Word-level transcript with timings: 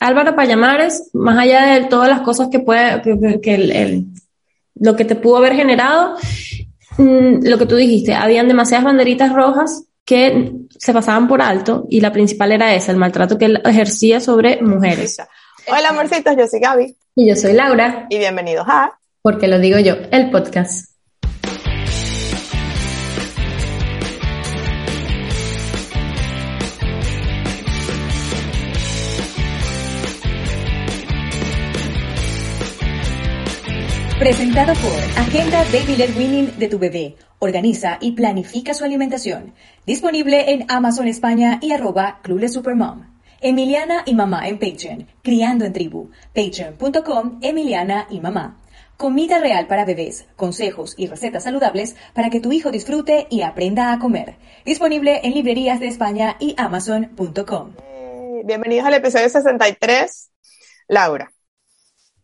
Álvaro 0.00 0.34
Payamares, 0.36 1.10
más 1.12 1.38
allá 1.38 1.74
de 1.74 1.86
todas 1.86 2.08
las 2.08 2.20
cosas 2.20 2.48
que 2.50 2.60
puede, 2.60 3.02
que, 3.02 3.40
que 3.40 3.54
el, 3.54 3.70
el, 3.72 4.06
lo 4.74 4.96
que 4.96 5.04
te 5.04 5.14
pudo 5.14 5.38
haber 5.38 5.54
generado, 5.54 6.16
mmm, 6.96 7.40
lo 7.42 7.58
que 7.58 7.66
tú 7.66 7.76
dijiste, 7.76 8.14
habían 8.14 8.48
demasiadas 8.48 8.84
banderitas 8.84 9.32
rojas 9.32 9.84
que 10.04 10.52
se 10.78 10.92
pasaban 10.92 11.28
por 11.28 11.42
alto 11.42 11.86
y 11.90 12.00
la 12.00 12.12
principal 12.12 12.52
era 12.52 12.74
esa, 12.74 12.92
el 12.92 12.98
maltrato 12.98 13.36
que 13.36 13.44
él 13.44 13.60
ejercía 13.64 14.20
sobre 14.20 14.62
mujeres. 14.62 15.18
Hola, 15.66 15.90
amorcitos, 15.90 16.34
yo 16.36 16.46
soy 16.46 16.60
Gaby. 16.60 16.96
Y 17.14 17.28
yo 17.28 17.36
soy 17.36 17.52
Laura. 17.52 18.06
Y 18.08 18.18
bienvenidos 18.18 18.66
a... 18.68 18.98
Porque 19.20 19.48
lo 19.48 19.58
digo 19.58 19.78
yo, 19.78 19.96
el 20.10 20.30
podcast. 20.30 20.97
Presentado 34.18 34.72
por 34.74 34.98
Agenda 35.16 35.62
Baby 35.72 35.96
Led 35.96 36.16
Winning 36.16 36.58
de 36.58 36.66
tu 36.66 36.80
bebé. 36.80 37.14
Organiza 37.38 37.98
y 38.00 38.12
planifica 38.12 38.74
su 38.74 38.84
alimentación. 38.84 39.54
Disponible 39.86 40.50
en 40.50 40.64
Amazon 40.68 41.06
España 41.06 41.60
y 41.62 41.70
arroba 41.70 42.18
Club 42.22 42.48
Supermom. 42.48 43.06
Emiliana 43.40 44.02
y 44.06 44.16
Mamá 44.16 44.48
en 44.48 44.58
Patreon. 44.58 45.06
Criando 45.22 45.64
en 45.64 45.72
Tribu. 45.72 46.10
Patreon.com 46.34 47.38
Emiliana 47.42 48.08
y 48.10 48.18
Mamá. 48.18 48.60
Comida 48.96 49.38
real 49.38 49.68
para 49.68 49.84
bebés, 49.84 50.26
consejos 50.34 50.94
y 50.96 51.06
recetas 51.06 51.44
saludables 51.44 51.94
para 52.12 52.28
que 52.28 52.40
tu 52.40 52.50
hijo 52.50 52.72
disfrute 52.72 53.28
y 53.30 53.42
aprenda 53.42 53.92
a 53.92 54.00
comer. 54.00 54.34
Disponible 54.64 55.20
en 55.22 55.32
librerías 55.32 55.78
de 55.78 55.86
España 55.86 56.36
y 56.40 56.56
Amazon.com. 56.58 57.74
Eh, 57.84 58.42
bienvenidos 58.44 58.84
al 58.84 58.94
episodio 58.94 59.28
63. 59.28 60.30
Laura. 60.88 61.30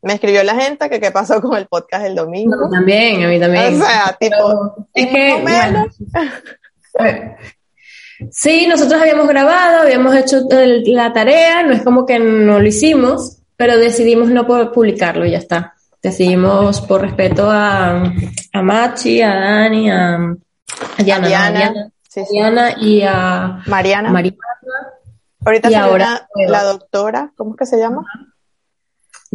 Me 0.04 0.14
escribió 0.14 0.42
la 0.44 0.54
gente 0.54 0.88
que 0.90 1.00
qué 1.00 1.10
pasó 1.10 1.40
con 1.40 1.56
el 1.56 1.66
podcast 1.66 2.04
el 2.06 2.14
domingo. 2.14 2.54
No, 2.56 2.70
también, 2.70 3.24
a 3.24 3.28
mí 3.28 3.40
también. 3.40 3.80
O 3.80 3.84
sea, 3.84 4.16
tipo, 4.20 4.88
es 4.92 5.06
que, 5.08 5.38
bueno, 5.42 5.86
sí, 8.30 8.66
nosotros 8.66 9.00
habíamos 9.00 9.28
grabado, 9.28 9.82
habíamos 9.82 10.14
hecho 10.14 10.42
el, 10.50 10.82
la 10.94 11.12
tarea, 11.12 11.62
no 11.62 11.72
es 11.72 11.82
como 11.82 12.06
que 12.06 12.18
no 12.18 12.58
lo 12.60 12.66
hicimos, 12.66 13.38
pero 13.56 13.76
decidimos 13.78 14.28
no 14.28 14.46
publicarlo 14.72 15.24
y 15.26 15.32
ya 15.32 15.38
está. 15.38 15.74
Decidimos 16.02 16.82
por 16.82 17.00
respeto 17.00 17.50
a, 17.50 18.02
a 18.52 18.62
Machi, 18.62 19.22
a 19.22 19.34
Dani, 19.34 19.90
a, 19.90 20.16
a 20.16 21.02
Diana, 21.02 21.26
Diana, 21.28 21.50
¿no? 21.50 21.58
Diana, 21.72 21.90
sí, 22.08 22.20
sí. 22.26 22.32
Diana 22.32 22.74
y 22.78 23.02
a 23.02 23.62
Mariana. 23.66 24.10
Mariana. 24.10 24.36
Ahorita 25.46 25.70
Y 25.70 25.74
ahora- 25.74 26.28
la 26.48 26.62
doctora, 26.64 27.32
¿cómo 27.36 27.52
es 27.52 27.56
que 27.58 27.66
se 27.66 27.78
llama? 27.78 28.02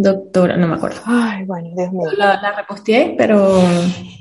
Doctora, 0.01 0.55
no 0.55 0.65
me 0.65 0.75
acuerdo. 0.75 1.01
Ay, 1.05 1.43
bueno, 1.43 1.71
Dios 1.75 1.91
mío. 1.91 2.09
La, 2.15 2.41
la 2.41 2.53
reposteé, 2.53 3.15
pero 3.17 3.61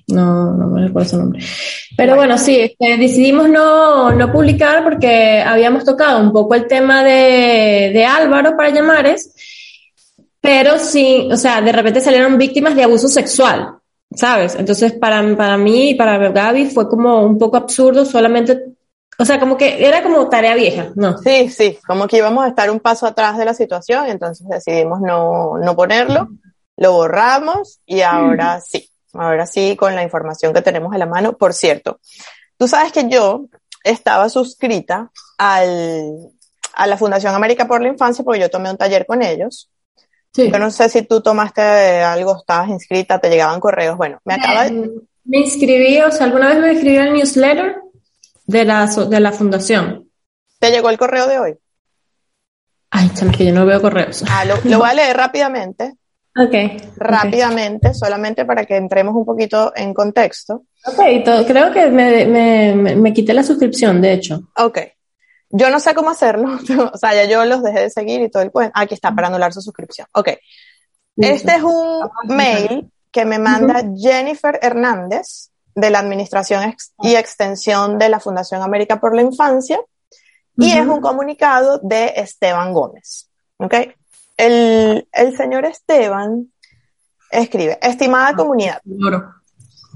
no, 0.09 0.53
no 0.53 0.67
me 0.67 0.89
recuerdo 0.89 1.09
su 1.09 1.19
nombre. 1.19 1.41
Pero 1.97 2.16
bueno, 2.16 2.37
sí, 2.37 2.59
este, 2.59 2.97
decidimos 2.97 3.49
no, 3.49 4.11
no 4.11 4.33
publicar 4.33 4.83
porque 4.83 5.41
habíamos 5.41 5.84
tocado 5.84 6.21
un 6.21 6.33
poco 6.33 6.56
el 6.56 6.66
tema 6.66 7.05
de, 7.05 7.93
de 7.93 8.05
Álvaro 8.05 8.56
para 8.56 8.71
llamares, 8.71 9.33
pero 10.41 10.81
sí, 10.81 11.28
o 11.31 11.37
sea, 11.37 11.61
de 11.61 11.71
repente 11.71 12.00
salieron 12.00 12.39
víctimas 12.39 12.75
de 12.75 12.83
abuso 12.83 13.06
sexual, 13.06 13.77
¿sabes? 14.10 14.56
Entonces, 14.59 14.95
para, 14.95 15.37
para 15.37 15.56
mí 15.59 15.91
y 15.91 15.95
para 15.95 16.19
Gaby 16.19 16.71
fue 16.71 16.89
como 16.89 17.22
un 17.22 17.39
poco 17.39 17.56
absurdo 17.56 18.05
solamente, 18.05 18.65
o 19.21 19.25
sea, 19.25 19.41
como 19.41 19.56
que 19.56 19.84
era 19.84 20.03
como 20.03 20.29
tarea 20.29 20.55
vieja, 20.55 20.93
¿no? 20.95 21.19
Sí, 21.19 21.49
sí, 21.51 21.79
como 21.87 22.06
que 22.06 22.19
íbamos 22.19 22.45
a 22.45 22.49
estar 22.49 22.71
un 22.71 22.79
paso 22.79 23.05
atrás 23.05 23.37
de 23.37 23.45
la 23.45 23.53
situación, 23.53 24.06
entonces 24.06 24.47
decidimos 24.49 25.01
no, 25.01 25.59
no 25.59 25.75
ponerlo, 25.75 26.29
lo 26.77 26.93
borramos 26.93 27.81
y 27.84 28.03
ahora 28.03 28.61
sí, 28.61 28.89
ahora 29.12 29.45
sí 29.47 29.75
con 29.75 29.97
la 29.97 30.05
información 30.05 30.55
que 30.55 30.62
tenemos 30.62 30.95
a 30.95 30.99
la 30.99 31.07
mano. 31.07 31.37
Por 31.37 31.53
cierto, 31.53 31.99
tú 32.57 32.69
sabes 32.69 32.93
que 32.93 33.09
yo 33.09 33.47
estaba 33.83 34.28
suscrita 34.28 35.11
al, 35.37 36.31
a 36.75 36.87
la 36.87 36.97
Fundación 36.97 37.34
América 37.34 37.67
por 37.67 37.83
la 37.83 37.89
Infancia 37.89 38.25
porque 38.25 38.41
yo 38.41 38.51
tomé 38.51 38.71
un 38.71 38.77
taller 38.77 39.05
con 39.05 39.23
ellos. 39.23 39.69
Sí. 40.33 40.49
Yo 40.49 40.59
no 40.61 40.71
sé 40.71 40.89
si 40.89 41.03
tú 41.03 41.23
tomaste 41.23 41.61
algo, 42.03 42.37
estabas 42.37 42.69
inscrita, 42.69 43.19
te 43.19 43.31
llegaban 43.31 43.59
correos. 43.59 43.97
Bueno, 43.97 44.21
me 44.25 44.34
acaba 44.34 44.65
de... 44.65 44.91
Me 45.25 45.39
inscribí, 45.41 45.99
o 46.01 46.12
sea, 46.12 46.27
alguna 46.27 46.51
vez 46.51 46.59
me 46.59 46.73
inscribí 46.73 46.97
al 46.99 47.12
newsletter 47.12 47.88
de 48.48 48.64
la, 48.64 48.86
de 48.86 49.20
la 49.20 49.31
fundación. 49.31 50.10
¿Te 50.59 50.70
llegó 50.70 50.91
el 50.91 50.98
correo 50.98 51.28
de 51.28 51.38
hoy? 51.38 51.54
Ay, 52.91 53.10
chame, 53.14 53.31
que 53.32 53.44
yo 53.44 53.53
no 53.53 53.66
veo 53.66 53.81
correos. 53.81 54.25
Ah, 54.28 54.44
lo, 54.44 54.56
lo 54.64 54.78
voy 54.78 54.88
a 54.88 54.94
leer 54.94 55.16
rápidamente, 55.16 55.94
Ok. 56.36 56.54
rápidamente, 56.97 57.92
solamente 57.94 58.44
para 58.47 58.64
que 58.64 58.76
entremos 58.76 59.14
un 59.14 59.26
poquito 59.26 59.72
en 59.76 59.92
contexto. 59.92 60.64
Ok, 60.86 60.97
creo 61.47 61.72
que 61.72 61.91
me, 61.91 62.26
me, 62.26 62.75
me, 62.75 62.97
me 62.97 63.12
quité 63.12 63.34
la 63.34 63.42
suscripción, 63.42 64.00
de 64.00 64.14
hecho. 64.14 64.41
Ok. 64.56 64.78
Yo 65.50 65.70
no 65.70 65.78
sé 65.80 65.94
cómo 65.94 66.10
hacerlo, 66.10 66.59
o 66.92 66.97
sea, 66.97 67.15
ya 67.15 67.25
yo 67.26 67.44
los 67.44 67.62
dejé 67.62 67.80
de 67.80 67.91
seguir 67.91 68.22
y 68.22 68.30
todo 68.30 68.42
el 68.42 68.50
cuento. 68.50 68.72
Aquí 68.75 68.94
está, 68.94 69.15
para 69.15 69.28
anular 69.28 69.53
su 69.53 69.60
suscripción. 69.60 70.06
Ok. 70.12 70.30
Este 71.16 71.56
es 71.56 71.62
un 71.62 72.09
mail 72.28 72.91
que 73.10 73.25
me 73.25 73.38
manda 73.38 73.82
Jennifer 73.97 74.59
Hernández 74.62 75.50
de 75.81 75.91
la 75.91 76.00
Administración 76.00 76.65
Ex- 76.65 76.93
y 77.00 77.15
Extensión 77.15 77.99
de 77.99 78.09
la 78.09 78.19
Fundación 78.21 78.62
América 78.62 78.99
por 79.00 79.15
la 79.15 79.22
Infancia 79.22 79.81
y 80.56 80.72
es 80.72 80.84
un 80.87 81.00
comunicado 81.00 81.78
de 81.83 82.15
Esteban 82.16 82.72
Gómez. 82.72 83.31
¿Ok? 83.59 83.75
El, 84.37 85.09
el 85.12 85.37
señor 85.37 85.65
Esteban 85.65 86.53
escribe, 87.31 87.78
estimada 87.81 88.34
comunidad, 88.34 88.81
Ignoro. 88.84 89.34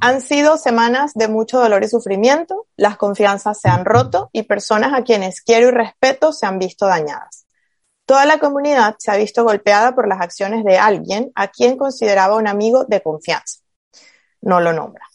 han 0.01 0.21
sido 0.21 0.57
semanas 0.57 1.13
de 1.15 1.27
mucho 1.27 1.59
dolor 1.59 1.83
y 1.83 1.89
sufrimiento, 1.89 2.67
las 2.77 2.97
confianzas 2.97 3.61
se 3.61 3.69
han 3.69 3.85
roto 3.85 4.31
y 4.33 4.45
personas 4.45 4.93
a 4.95 5.03
quienes 5.03 5.41
quiero 5.41 5.69
y 5.69 5.71
respeto 5.73 6.33
se 6.33 6.47
han 6.47 6.59
visto 6.61 6.87
dañadas. 6.87 7.47
Toda 8.07 8.25
la 8.27 8.39
comunidad 8.39 8.95
se 8.99 9.11
ha 9.11 9.17
visto 9.17 9.43
golpeada 9.43 9.95
por 9.95 10.07
las 10.07 10.21
acciones 10.21 10.65
de 10.65 10.79
alguien 10.79 11.33
a 11.35 11.49
quien 11.49 11.77
consideraba 11.77 12.37
un 12.37 12.47
amigo 12.47 12.85
de 12.85 13.01
confianza. 13.01 13.59
No 14.43 14.61
lo 14.61 14.73
nombra. 14.73 15.07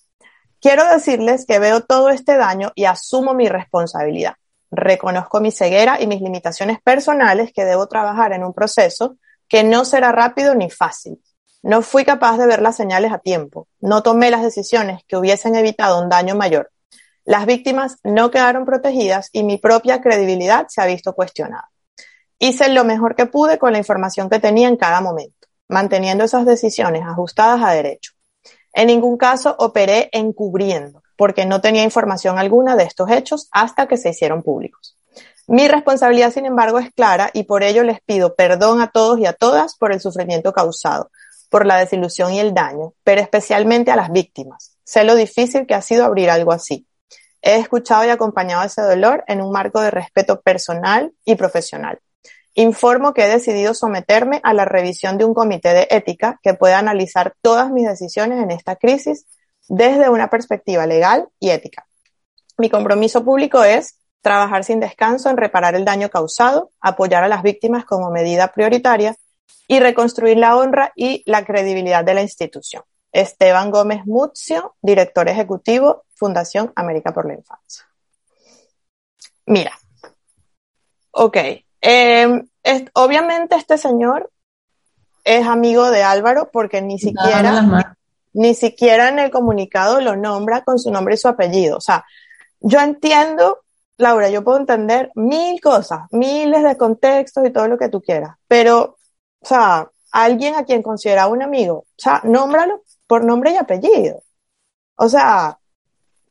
Quiero 0.60 0.88
decirles 0.90 1.46
que 1.46 1.60
veo 1.60 1.82
todo 1.82 2.10
este 2.10 2.36
daño 2.36 2.72
y 2.74 2.86
asumo 2.86 3.34
mi 3.34 3.48
responsabilidad. 3.48 4.34
Reconozco 4.72 5.40
mi 5.40 5.52
ceguera 5.52 6.02
y 6.02 6.08
mis 6.08 6.22
limitaciones 6.22 6.82
personales 6.82 7.52
que 7.54 7.64
debo 7.64 7.88
trabajar 7.88 8.34
en 8.34 8.44
un 8.44 8.54
proceso 8.54 9.18
que 9.48 9.64
no 9.64 9.86
será 9.86 10.12
rápido 10.12 10.56
ni 10.56 10.70
fácil. 10.70 11.22
No 11.62 11.82
fui 11.82 12.06
capaz 12.06 12.38
de 12.38 12.48
ver 12.48 12.62
las 12.62 12.76
señales 12.76 13.12
a 13.12 13.20
tiempo. 13.20 13.68
No 13.80 14.02
tomé 14.02 14.32
las 14.32 14.42
decisiones 14.42 15.02
que 15.08 15.18
hubiesen 15.18 15.56
evitado 15.56 16.02
un 16.02 16.10
daño 16.10 16.36
mayor. 16.36 16.72
Las 17.24 17.46
víctimas 17.46 17.98
no 18.04 18.32
quedaron 18.32 18.66
protegidas 18.66 19.30
y 19.34 19.44
mi 19.44 19.58
propia 19.58 20.02
credibilidad 20.02 20.68
se 20.70 20.82
ha 20.82 20.86
visto 20.86 21.14
cuestionada. 21.14 21.70
Hice 22.40 22.70
lo 22.70 22.84
mejor 22.84 23.16
que 23.16 23.26
pude 23.26 23.58
con 23.58 23.74
la 23.74 23.80
información 23.80 24.30
que 24.30 24.40
tenía 24.40 24.68
en 24.68 24.78
cada 24.78 25.02
momento, 25.02 25.48
manteniendo 25.68 26.24
esas 26.24 26.46
decisiones 26.46 27.04
ajustadas 27.06 27.62
a 27.64 27.72
derecho. 27.74 28.14
En 28.78 28.86
ningún 28.86 29.18
caso 29.18 29.56
operé 29.58 30.08
encubriendo, 30.12 31.02
porque 31.16 31.48
no 31.48 31.62
tenía 31.62 31.82
información 31.82 32.38
alguna 32.38 32.76
de 32.76 32.84
estos 32.84 33.10
hechos 33.10 33.48
hasta 33.52 33.88
que 33.88 33.98
se 33.98 34.10
hicieron 34.10 34.44
públicos. 34.44 34.96
Mi 35.48 35.68
responsabilidad, 35.68 36.32
sin 36.32 36.46
embargo, 36.46 36.78
es 36.78 36.94
clara 36.94 37.32
y 37.34 37.46
por 37.46 37.64
ello 37.64 37.82
les 37.82 38.02
pido 38.02 38.36
perdón 38.36 38.80
a 38.80 38.92
todos 38.92 39.18
y 39.18 39.26
a 39.26 39.34
todas 39.34 39.76
por 39.78 39.92
el 39.92 40.00
sufrimiento 40.00 40.54
causado, 40.54 41.10
por 41.50 41.66
la 41.66 41.78
desilusión 41.80 42.34
y 42.34 42.40
el 42.40 42.54
daño, 42.54 42.94
pero 43.04 43.20
especialmente 43.20 43.90
a 43.90 43.96
las 43.96 44.12
víctimas. 44.12 44.78
Sé 44.84 45.04
lo 45.06 45.16
difícil 45.16 45.66
que 45.66 45.74
ha 45.74 45.82
sido 45.82 46.06
abrir 46.06 46.30
algo 46.30 46.52
así. 46.52 46.86
He 47.42 47.56
escuchado 47.56 48.06
y 48.06 48.10
acompañado 48.10 48.64
ese 48.64 48.84
dolor 48.84 49.24
en 49.26 49.42
un 49.42 49.52
marco 49.52 49.82
de 49.82 49.90
respeto 49.90 50.40
personal 50.42 51.14
y 51.26 51.34
profesional. 51.34 52.00
Informo 52.60 53.14
que 53.14 53.24
he 53.24 53.30
decidido 53.30 53.76
someterme 53.76 54.42
a 54.44 54.52
la 54.52 54.66
revisión 54.66 55.20
de 55.20 55.26
un 55.26 55.36
comité 55.36 55.76
de 55.76 55.88
ética 55.92 56.40
que 56.42 56.56
pueda 56.56 56.80
analizar 56.80 57.36
todas 57.44 57.70
mis 57.70 57.88
decisiones 57.88 58.42
en 58.42 58.50
esta 58.50 58.78
crisis 58.78 59.28
desde 59.70 60.10
una 60.10 60.32
perspectiva 60.32 60.88
legal 60.88 61.28
y 61.40 61.52
ética. 61.52 61.86
Mi 62.58 62.72
compromiso 62.72 63.24
público 63.24 63.64
es 63.64 64.00
trabajar 64.22 64.64
sin 64.64 64.80
descanso 64.80 65.30
en 65.30 65.38
reparar 65.38 65.76
el 65.76 65.86
daño 65.86 66.10
causado, 66.10 66.72
apoyar 66.82 67.24
a 67.24 67.28
las 67.28 67.44
víctimas 67.44 67.86
como 67.86 68.10
medida 68.10 68.52
prioritaria 68.52 69.16
y 69.68 69.80
reconstruir 69.80 70.38
la 70.38 70.58
honra 70.58 70.94
y 70.96 71.22
la 71.28 71.46
credibilidad 71.46 72.04
de 72.04 72.16
la 72.16 72.24
institución. 72.24 72.82
Esteban 73.12 73.70
Gómez 73.70 74.04
Muzio, 74.08 74.76
director 74.82 75.30
ejecutivo, 75.30 76.06
Fundación 76.16 76.74
América 76.76 77.14
por 77.14 77.28
la 77.28 77.36
Infancia. 77.36 77.86
Mira, 79.46 79.78
ok, 81.12 81.38
eh, 81.90 82.86
obviamente 82.94 83.56
este 83.56 83.78
señor 83.78 84.30
es 85.24 85.48
amigo 85.48 85.90
de 85.90 86.04
Álvaro 86.04 86.50
porque 86.52 86.82
ni 86.82 87.00
siquiera, 87.00 87.96
ni 88.34 88.54
siquiera 88.56 89.08
en 89.08 89.20
el 89.20 89.32
comunicado 89.32 90.02
lo 90.02 90.18
nombra 90.18 90.64
con 90.64 90.80
su 90.80 90.92
nombre 90.92 91.16
y 91.16 91.18
su 91.18 91.30
apellido. 91.30 91.78
O 91.78 91.82
sea, 91.82 92.06
yo 92.60 92.80
entiendo, 92.80 93.60
Laura, 93.98 94.30
yo 94.30 94.44
puedo 94.44 94.58
entender 94.58 95.12
mil 95.16 95.62
cosas, 95.62 96.02
miles 96.12 96.64
de 96.64 96.76
contextos 96.76 97.46
y 97.46 97.52
todo 97.52 97.68
lo 97.70 97.78
que 97.78 97.90
tú 97.90 98.02
quieras, 98.02 98.36
pero, 98.48 98.98
o 99.40 99.46
sea, 99.46 99.90
alguien 100.12 100.56
a 100.56 100.66
quien 100.66 100.82
considera 100.82 101.28
un 101.28 101.42
amigo, 101.42 101.78
o 101.78 101.86
sea, 101.98 102.22
nómbralo 102.26 102.84
por 103.06 103.24
nombre 103.24 103.52
y 103.52 103.56
apellido. 103.56 104.24
O 104.96 105.08
sea, 105.08 105.58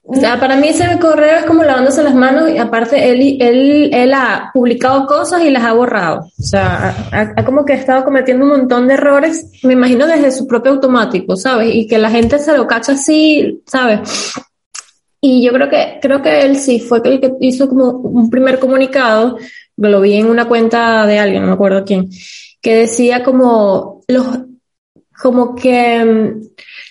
o 0.09 0.15
sea, 0.15 0.39
para 0.39 0.55
mí 0.57 0.69
ese 0.69 0.99
correo 1.01 1.39
es 1.39 1.45
como 1.47 1.65
lavándose 1.65 2.03
las 2.05 2.15
manos 2.15 2.49
y 2.49 2.59
aparte 2.59 3.11
él, 3.11 3.39
él, 3.41 3.91
él 3.93 4.15
ha 4.15 4.51
publicado 4.55 5.05
cosas 5.05 5.43
y 5.43 5.51
las 5.51 5.65
ha 5.65 5.73
borrado. 5.73 6.31
O 6.39 6.43
sea, 6.43 6.95
ha, 7.11 7.45
como 7.45 7.65
que 7.65 7.73
ha 7.73 7.77
estado 7.77 8.05
cometiendo 8.05 8.45
un 8.45 8.53
montón 8.53 8.87
de 8.87 8.95
errores, 8.95 9.51
me 9.65 9.73
imagino 9.73 10.07
desde 10.07 10.31
su 10.31 10.47
propio 10.47 10.73
automático, 10.73 11.37
¿sabes? 11.37 11.75
Y 11.75 11.89
que 11.89 11.99
la 11.99 12.11
gente 12.11 12.39
se 12.39 12.57
lo 12.57 12.69
cacha 12.69 12.93
así, 12.93 13.63
¿sabes? 13.67 14.33
Y 15.21 15.45
yo 15.45 15.53
creo 15.53 15.69
que, 15.69 15.99
creo 16.01 16.23
que 16.23 16.43
él 16.43 16.57
sí 16.57 16.79
fue 16.79 17.01
el 17.05 17.21
que 17.21 17.33
hizo 17.41 17.69
como 17.69 17.91
un 17.91 18.31
primer 18.31 18.61
comunicado, 18.61 19.39
lo 19.77 20.01
vi 20.01 20.15
en 20.15 20.27
una 20.27 20.47
cuenta 20.47 21.05
de 21.05 21.19
alguien, 21.19 21.43
no 21.43 21.49
me 21.49 21.55
acuerdo 21.55 21.85
quién, 21.85 22.09
que 22.63 22.77
decía 22.77 23.25
como 23.25 24.03
los, 24.07 24.27
como 25.21 25.57
que 25.57 26.05
mm, 26.05 26.47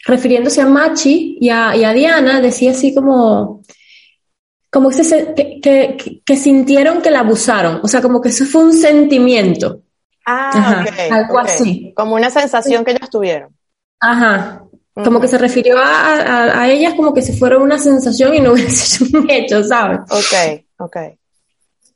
refiriéndose 0.06 0.62
a 0.62 0.68
Machi 0.68 1.38
y 1.42 1.50
a, 1.50 1.72
Diana, 1.94 2.40
decía 2.40 2.72
así 2.72 2.94
como, 2.94 3.64
como 4.70 4.90
que, 4.90 5.60
que, 5.62 6.22
que, 6.24 6.38
sintieron 6.38 7.02
que 7.02 7.12
la 7.12 7.20
abusaron, 7.22 7.80
o 7.84 7.88
sea, 7.88 8.02
como 8.02 8.22
que 8.22 8.30
eso 8.30 8.46
fue 8.46 8.64
un 8.64 8.74
sentimiento. 8.74 9.82
Ah, 10.28 10.86
algo 11.12 11.40
así. 11.40 11.94
Como 11.96 12.16
una 12.16 12.30
sensación 12.30 12.84
que 12.84 12.92
ellas 12.92 13.10
tuvieron. 13.10 13.56
Ajá. 14.00 14.64
Como 14.94 15.20
que 15.20 15.28
se 15.28 15.38
refirió 15.38 15.78
a, 15.78 16.62
a, 16.62 16.70
ellas 16.70 16.94
como 16.94 17.14
que 17.14 17.22
si 17.22 17.34
fuera 17.34 17.58
una 17.58 17.78
sensación 17.78 18.34
y 18.34 18.40
no 18.40 18.52
hubiese 18.54 19.04
un 19.04 19.30
hecho, 19.30 19.64
¿sabes? 19.64 20.00
Ok, 20.10 20.64
ok. 20.78 20.98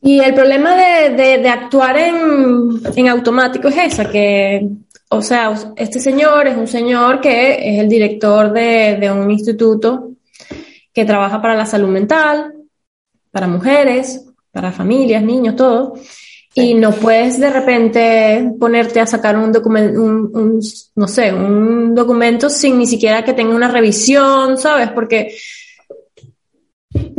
Y 0.01 0.19
el 0.19 0.33
problema 0.33 0.75
de, 0.75 1.09
de, 1.09 1.37
de 1.39 1.49
actuar 1.49 1.97
en, 1.97 2.81
en, 2.95 3.09
automático 3.09 3.67
es 3.67 3.93
esa, 3.93 4.09
que 4.09 4.67
o 5.11 5.21
sea, 5.23 5.53
este 5.75 5.99
señor 5.99 6.47
es 6.47 6.55
un 6.55 6.67
señor 6.67 7.19
que 7.19 7.73
es 7.73 7.79
el 7.79 7.89
director 7.89 8.53
de, 8.53 9.11
un 9.11 9.31
instituto 9.31 10.11
que 10.93 11.05
trabaja 11.05 11.41
para 11.41 11.55
la 11.55 11.65
salud 11.65 11.89
mental, 11.89 12.53
para 13.31 13.47
mujeres, 13.47 14.25
para 14.51 14.71
familias, 14.71 15.23
niños, 15.23 15.55
todo. 15.55 15.95
Y 16.53 16.75
no 16.75 16.91
puedes 16.91 17.39
de 17.39 17.49
repente 17.49 18.51
ponerte 18.59 18.99
a 18.99 19.07
sacar 19.07 19.37
un 19.37 19.51
documento, 19.51 19.99
un, 20.01 20.59
no 20.95 21.07
sé, 21.07 21.33
un 21.33 21.95
documento 21.95 22.49
sin 22.49 22.77
ni 22.77 22.85
siquiera 22.85 23.23
que 23.23 23.33
tenga 23.33 23.55
una 23.55 23.67
revisión, 23.67 24.57
¿sabes? 24.57 24.91
Porque 24.91 25.33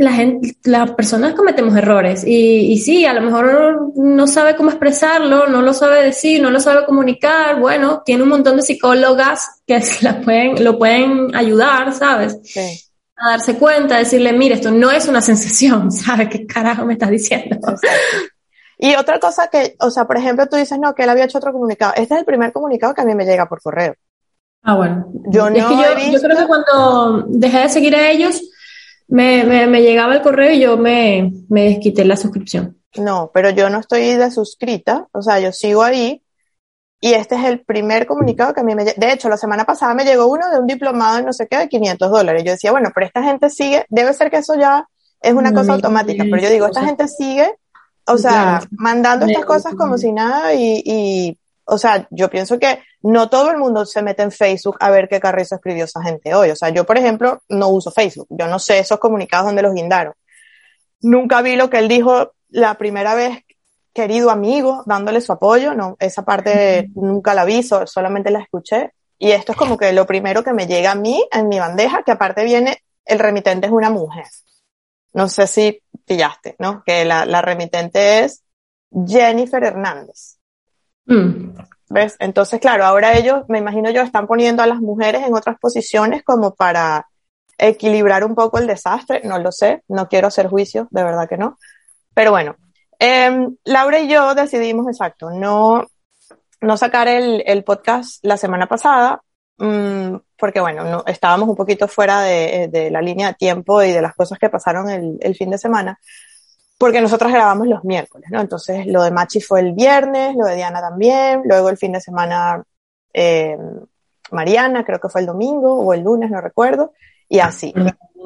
la 0.01 0.13
gente, 0.13 0.57
las 0.63 0.91
personas 0.91 1.33
cometemos 1.33 1.75
errores 1.75 2.23
y, 2.25 2.71
y, 2.71 2.77
sí, 2.79 3.05
a 3.05 3.13
lo 3.13 3.21
mejor 3.21 3.91
no 3.95 4.25
sabe 4.25 4.55
cómo 4.55 4.71
expresarlo, 4.71 5.47
no 5.47 5.61
lo 5.61 5.73
sabe 5.73 6.03
decir, 6.03 6.41
no 6.41 6.49
lo 6.49 6.59
sabe 6.59 6.85
comunicar. 6.85 7.59
Bueno, 7.59 8.01
tiene 8.03 8.23
un 8.23 8.29
montón 8.29 8.55
de 8.55 8.63
psicólogas 8.63 9.61
que 9.65 9.79
la 10.01 10.19
pueden, 10.21 10.63
lo 10.63 10.77
pueden 10.77 11.35
ayudar, 11.35 11.93
¿sabes? 11.93 12.37
A 13.15 13.31
darse 13.31 13.57
cuenta, 13.57 13.97
decirle, 13.97 14.33
mire, 14.33 14.55
esto 14.55 14.71
no 14.71 14.89
es 14.89 15.07
una 15.07 15.21
sensación, 15.21 15.91
¿sabes? 15.91 16.29
¿Qué 16.29 16.47
carajo 16.47 16.83
me 16.85 16.93
estás 16.93 17.11
diciendo? 17.11 17.57
Y 18.79 18.95
otra 18.95 19.19
cosa 19.19 19.47
que, 19.49 19.75
o 19.79 19.91
sea, 19.91 20.05
por 20.05 20.17
ejemplo, 20.17 20.47
tú 20.47 20.55
dices, 20.55 20.79
no, 20.79 20.95
que 20.95 21.03
él 21.03 21.09
había 21.09 21.25
hecho 21.25 21.37
otro 21.37 21.53
comunicado. 21.53 21.93
Este 21.95 22.15
es 22.15 22.19
el 22.21 22.25
primer 22.25 22.51
comunicado 22.51 22.95
que 22.95 23.01
a 23.01 23.05
mí 23.05 23.13
me 23.13 23.25
llega 23.25 23.47
por 23.47 23.61
correo. 23.61 23.93
Ah, 24.63 24.75
bueno. 24.75 25.11
Yo 25.27 25.49
no 25.49 25.55
yo, 25.55 26.11
yo 26.11 26.19
creo 26.19 26.37
que 26.37 26.47
cuando 26.47 27.25
dejé 27.27 27.59
de 27.59 27.69
seguir 27.69 27.95
a 27.95 28.09
ellos, 28.09 28.41
me, 29.11 29.43
me, 29.43 29.67
me, 29.67 29.81
llegaba 29.81 30.15
el 30.15 30.21
correo 30.21 30.53
y 30.53 30.61
yo 30.61 30.77
me, 30.77 31.31
me 31.49 31.65
desquité 31.65 32.05
la 32.05 32.17
suscripción. 32.17 32.77
No, 32.95 33.29
pero 33.33 33.49
yo 33.49 33.69
no 33.69 33.79
estoy 33.79 34.15
de 34.15 34.31
suscrita, 34.31 35.07
o 35.11 35.21
sea, 35.21 35.39
yo 35.39 35.51
sigo 35.51 35.83
ahí 35.83 36.23
y 36.99 37.13
este 37.13 37.35
es 37.35 37.43
el 37.45 37.61
primer 37.61 38.05
comunicado 38.05 38.53
que 38.53 38.61
a 38.61 38.63
mí 38.63 38.73
me 38.75 38.85
De 38.85 39.11
hecho, 39.11 39.27
la 39.27 39.37
semana 39.37 39.65
pasada 39.65 39.93
me 39.93 40.05
llegó 40.05 40.27
uno 40.27 40.49
de 40.49 40.59
un 40.59 40.67
diplomado 40.67 41.17
en 41.17 41.25
no 41.25 41.33
sé 41.33 41.47
qué 41.47 41.57
de 41.57 41.67
500 41.67 42.09
dólares. 42.09 42.43
Yo 42.45 42.51
decía, 42.51 42.71
bueno, 42.71 42.89
pero 42.93 43.07
esta 43.07 43.23
gente 43.23 43.49
sigue, 43.49 43.85
debe 43.89 44.13
ser 44.13 44.29
que 44.29 44.37
eso 44.37 44.55
ya 44.55 44.87
es 45.19 45.33
una 45.33 45.53
cosa 45.53 45.73
automática, 45.73 46.23
pero 46.23 46.41
yo 46.41 46.49
digo, 46.49 46.67
esta 46.67 46.85
gente 46.85 47.07
sigue, 47.07 47.51
o 48.07 48.17
sea, 48.17 48.61
mandando 48.71 49.25
estas 49.25 49.45
cosas 49.45 49.75
como 49.75 49.97
si 49.97 50.11
nada 50.11 50.53
y, 50.53 50.81
y 50.85 51.39
o 51.65 51.77
sea, 51.77 52.07
yo 52.11 52.29
pienso 52.29 52.59
que 52.59 52.81
no 53.01 53.29
todo 53.29 53.51
el 53.51 53.57
mundo 53.57 53.85
se 53.85 54.01
mete 54.01 54.23
en 54.23 54.31
Facebook 54.31 54.77
a 54.79 54.89
ver 54.89 55.07
qué 55.07 55.19
Carrizo 55.19 55.55
escribió 55.55 55.85
esa 55.85 56.01
gente 56.03 56.33
hoy. 56.33 56.51
O 56.51 56.55
sea, 56.55 56.69
yo, 56.69 56.85
por 56.85 56.97
ejemplo, 56.97 57.41
no 57.49 57.69
uso 57.69 57.91
Facebook. 57.91 58.27
Yo 58.29 58.47
no 58.47 58.59
sé 58.59 58.79
esos 58.79 58.99
comunicados 58.99 59.47
donde 59.47 59.61
los 59.61 59.73
guindaron. 59.73 60.13
Nunca 61.01 61.41
vi 61.41 61.55
lo 61.55 61.69
que 61.69 61.79
él 61.79 61.87
dijo 61.87 62.33
la 62.49 62.75
primera 62.75 63.15
vez, 63.15 63.39
querido 63.93 64.29
amigo, 64.29 64.83
dándole 64.85 65.21
su 65.21 65.31
apoyo. 65.31 65.73
No, 65.73 65.95
esa 65.99 66.23
parte 66.23 66.89
nunca 66.95 67.33
la 67.33 67.45
vi, 67.45 67.63
solamente 67.63 68.31
la 68.31 68.39
escuché. 68.39 68.91
Y 69.17 69.31
esto 69.31 69.51
es 69.51 69.57
como 69.57 69.77
que 69.77 69.93
lo 69.93 70.05
primero 70.05 70.43
que 70.43 70.53
me 70.53 70.67
llega 70.67 70.91
a 70.91 70.95
mí 70.95 71.23
en 71.31 71.47
mi 71.47 71.59
bandeja, 71.59 72.03
que 72.03 72.11
aparte 72.11 72.43
viene, 72.43 72.83
el 73.05 73.19
remitente 73.19 73.67
es 73.67 73.73
una 73.73 73.89
mujer. 73.89 74.25
No 75.13 75.27
sé 75.27 75.47
si 75.47 75.81
pillaste, 76.05 76.55
¿no? 76.59 76.83
Que 76.83 77.05
la, 77.05 77.25
la 77.25 77.41
remitente 77.41 78.23
es 78.23 78.43
Jennifer 79.07 79.63
Hernández. 79.63 80.40
Mm. 81.11 81.57
¿Ves? 81.89 82.15
Entonces, 82.19 82.61
claro, 82.61 82.85
ahora 82.85 83.17
ellos, 83.17 83.43
me 83.49 83.59
imagino 83.59 83.91
yo, 83.91 84.01
están 84.01 84.25
poniendo 84.25 84.63
a 84.63 84.67
las 84.67 84.79
mujeres 84.79 85.23
en 85.27 85.33
otras 85.33 85.59
posiciones 85.59 86.23
como 86.23 86.55
para 86.55 87.07
equilibrar 87.57 88.23
un 88.23 88.33
poco 88.33 88.59
el 88.59 88.67
desastre. 88.67 89.21
No 89.25 89.37
lo 89.39 89.51
sé, 89.51 89.83
no 89.89 90.07
quiero 90.07 90.27
hacer 90.27 90.47
juicio, 90.47 90.87
de 90.89 91.03
verdad 91.03 91.27
que 91.27 91.37
no. 91.37 91.57
Pero 92.13 92.31
bueno, 92.31 92.55
em, 92.97 93.57
Laura 93.65 93.99
y 93.99 94.07
yo 94.07 94.33
decidimos, 94.35 94.87
exacto, 94.87 95.31
no, 95.31 95.85
no 96.61 96.77
sacar 96.77 97.09
el, 97.09 97.43
el 97.45 97.63
podcast 97.65 98.23
la 98.23 98.37
semana 98.37 98.67
pasada, 98.67 99.21
mmm, 99.57 100.15
porque 100.37 100.61
bueno, 100.61 100.85
no, 100.85 101.03
estábamos 101.07 101.49
un 101.49 101.55
poquito 101.55 101.89
fuera 101.89 102.21
de, 102.21 102.69
de, 102.71 102.89
la 102.89 103.01
línea 103.01 103.27
de 103.27 103.33
tiempo 103.33 103.83
y 103.83 103.91
de 103.91 104.01
las 104.01 104.15
cosas 104.15 104.39
que 104.39 104.49
pasaron 104.49 104.89
el, 104.89 105.17
el 105.19 105.35
fin 105.35 105.49
de 105.49 105.57
semana 105.57 105.99
porque 106.81 106.99
nosotros 106.99 107.31
grabamos 107.31 107.67
los 107.67 107.83
miércoles, 107.83 108.27
¿no? 108.31 108.41
Entonces 108.41 108.87
lo 108.87 109.03
de 109.03 109.11
Machi 109.11 109.39
fue 109.39 109.59
el 109.59 109.73
viernes, 109.73 110.35
lo 110.35 110.45
de 110.45 110.55
Diana 110.55 110.81
también, 110.81 111.43
luego 111.45 111.69
el 111.69 111.77
fin 111.77 111.91
de 111.91 112.01
semana 112.01 112.63
eh, 113.13 113.55
Mariana, 114.31 114.83
creo 114.83 114.99
que 114.99 115.07
fue 115.07 115.21
el 115.21 115.27
domingo 115.27 115.75
o 115.75 115.93
el 115.93 116.01
lunes, 116.01 116.31
no 116.31 116.41
recuerdo, 116.41 116.93
y 117.29 117.37
así. 117.37 117.71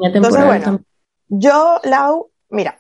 Entonces, 0.02 0.46
bueno, 0.46 0.80
yo, 1.28 1.82
Lau, 1.84 2.30
mira, 2.48 2.80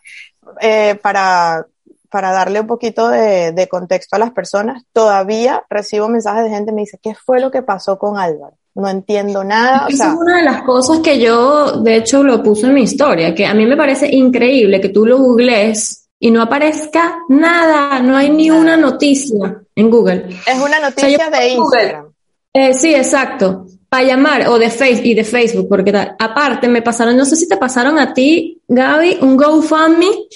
eh, 0.61 0.95
para, 1.03 1.67
para 2.09 2.31
darle 2.31 2.61
un 2.61 2.67
poquito 2.67 3.09
de, 3.09 3.51
de, 3.51 3.67
contexto 3.67 4.15
a 4.15 4.19
las 4.19 4.31
personas, 4.31 4.81
todavía 4.93 5.65
recibo 5.69 6.07
mensajes 6.07 6.45
de 6.45 6.51
gente 6.51 6.71
que 6.71 6.75
me 6.75 6.81
dice, 6.83 6.99
¿qué 7.03 7.15
fue 7.15 7.41
lo 7.41 7.51
que 7.51 7.63
pasó 7.63 7.99
con 7.99 8.17
Álvaro? 8.17 8.55
No 8.75 8.89
entiendo 8.89 9.43
nada. 9.43 9.87
Esa 9.89 10.09
es 10.09 10.19
una 10.19 10.37
de 10.37 10.43
las 10.43 10.63
cosas 10.63 10.99
que 10.99 11.19
yo, 11.19 11.81
de 11.81 11.95
hecho, 11.95 12.23
lo 12.23 12.43
puse 12.43 12.67
en 12.67 12.73
mi 12.73 12.83
historia, 12.83 13.33
que 13.33 13.45
a 13.45 13.53
mí 13.53 13.65
me 13.65 13.77
parece 13.77 14.13
increíble 14.13 14.81
que 14.81 14.89
tú 14.89 15.05
lo 15.05 15.17
googlees 15.17 16.09
y 16.19 16.29
no 16.29 16.41
aparezca 16.41 17.19
nada, 17.29 17.99
no 18.01 18.17
hay 18.17 18.29
ni 18.29 18.51
una 18.51 18.75
noticia 18.75 19.61
en 19.75 19.89
Google. 19.89 20.27
Es 20.45 20.61
una 20.61 20.79
noticia 20.79 21.29
de 21.29 21.47
Instagram. 21.49 22.05
Eh, 22.53 22.73
sí, 22.73 22.93
exacto. 22.93 23.65
Para 23.87 24.03
llamar, 24.03 24.47
o 24.49 24.59
de 24.59 24.69
Facebook, 24.69 25.05
y 25.05 25.13
de 25.13 25.23
Facebook, 25.23 25.67
porque 25.69 25.91
tal. 25.91 26.15
Aparte, 26.19 26.67
me 26.67 26.81
pasaron, 26.81 27.15
no 27.15 27.23
sé 27.25 27.37
si 27.37 27.47
te 27.47 27.57
pasaron 27.57 27.97
a 27.97 28.13
ti, 28.13 28.61
Gaby, 28.67 29.19
un 29.21 29.37
GoFundMe. 29.37 30.27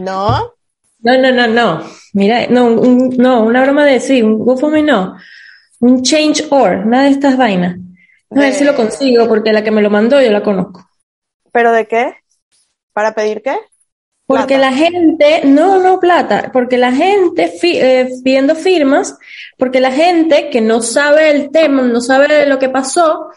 No. 0.00 0.52
No, 1.00 1.18
no, 1.18 1.32
no, 1.32 1.46
no. 1.46 1.82
Mira, 2.14 2.48
no, 2.48 2.70
no, 2.70 3.44
una 3.44 3.62
broma 3.62 3.84
de 3.84 4.00
sí, 4.00 4.20
un 4.20 4.38
GoFundMe 4.38 4.82
no 4.82 5.16
un 5.80 6.02
change 6.02 6.46
or, 6.50 6.82
una 6.86 7.04
de 7.04 7.10
estas 7.10 7.36
vainas. 7.36 7.78
A 8.30 8.40
ver 8.40 8.52
si 8.52 8.64
lo 8.64 8.74
consigo, 8.74 9.26
porque 9.26 9.52
la 9.52 9.64
que 9.64 9.70
me 9.70 9.82
lo 9.82 9.90
mandó 9.90 10.20
yo 10.20 10.30
la 10.30 10.42
conozco. 10.42 10.86
¿Pero 11.52 11.72
de 11.72 11.86
qué? 11.86 12.14
¿Para 12.92 13.14
pedir 13.14 13.42
qué? 13.42 13.56
Porque 14.26 14.58
la 14.58 14.72
gente, 14.74 15.40
no, 15.44 15.78
no 15.78 15.98
plata, 15.98 16.50
porque 16.52 16.76
la 16.76 16.92
gente 16.92 17.50
eh, 17.62 18.10
pidiendo 18.22 18.54
firmas, 18.54 19.16
porque 19.56 19.80
la 19.80 19.90
gente 19.90 20.50
que 20.50 20.60
no 20.60 20.82
sabe 20.82 21.30
el 21.30 21.50
tema, 21.50 21.82
no 21.82 22.02
sabe 22.02 22.44
lo 22.44 22.58
que 22.58 22.68
pasó, 22.68 23.30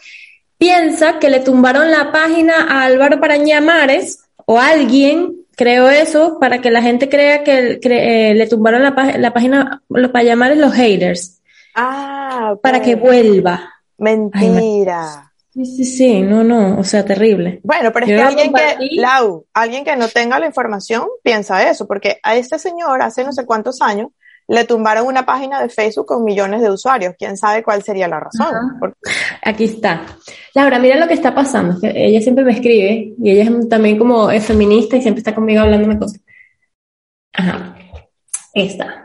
piensa 0.58 1.18
que 1.18 1.30
le 1.30 1.40
tumbaron 1.40 1.90
la 1.90 2.12
página 2.12 2.66
a 2.68 2.84
Álvaro 2.84 3.20
Parañamares 3.20 4.22
o 4.44 4.58
a 4.58 4.68
alguien 4.68 5.34
creó 5.56 5.88
eso 5.88 6.38
para 6.38 6.60
que 6.60 6.70
la 6.70 6.82
gente 6.82 7.08
crea 7.08 7.42
que 7.42 7.80
eh, 7.82 8.34
le 8.34 8.46
tumbaron 8.46 8.82
la, 8.82 8.90
la 9.18 9.32
página, 9.32 9.82
lo, 9.88 10.12
para 10.12 10.24
llamarles 10.24 10.58
los 10.58 10.74
haters. 10.74 11.41
Ah, 11.74 12.54
para 12.62 12.80
que 12.80 12.94
vuelva. 12.94 13.72
Mentira. 13.98 15.32
sí, 15.52 15.64
sí, 15.64 15.84
sí, 15.84 16.22
no, 16.22 16.42
no, 16.42 16.78
o 16.78 16.84
sea, 16.84 17.04
terrible. 17.04 17.60
Bueno, 17.62 17.92
pero 17.92 18.06
es 18.06 18.12
que 18.12 18.22
alguien 18.22 18.52
que, 18.52 18.76
Lau, 18.96 19.46
alguien 19.54 19.84
que 19.84 19.96
no 19.96 20.08
tenga 20.08 20.38
la 20.38 20.46
información 20.46 21.06
piensa 21.22 21.68
eso, 21.68 21.86
porque 21.86 22.18
a 22.22 22.36
este 22.36 22.58
señor 22.58 23.02
hace 23.02 23.24
no 23.24 23.32
sé 23.32 23.46
cuántos 23.46 23.80
años 23.80 24.08
le 24.48 24.64
tumbaron 24.64 25.06
una 25.06 25.24
página 25.24 25.62
de 25.62 25.68
Facebook 25.68 26.06
con 26.06 26.24
millones 26.24 26.60
de 26.62 26.70
usuarios. 26.70 27.14
¿Quién 27.18 27.36
sabe 27.36 27.62
cuál 27.62 27.82
sería 27.82 28.08
la 28.08 28.20
razón? 28.20 28.54
Aquí 29.42 29.64
está. 29.64 30.04
Laura, 30.54 30.78
mira 30.78 30.96
lo 30.96 31.06
que 31.06 31.14
está 31.14 31.34
pasando. 31.34 31.78
Ella 31.82 32.20
siempre 32.20 32.44
me 32.44 32.52
escribe 32.52 33.14
y 33.18 33.30
ella 33.30 33.44
es 33.44 33.68
también 33.68 33.98
como 33.98 34.30
es 34.30 34.44
feminista 34.44 34.96
y 34.96 35.02
siempre 35.02 35.20
está 35.20 35.34
conmigo 35.34 35.60
hablándome 35.60 35.98
cosas. 35.98 36.20
Ajá. 37.32 37.76
Esta. 38.52 39.01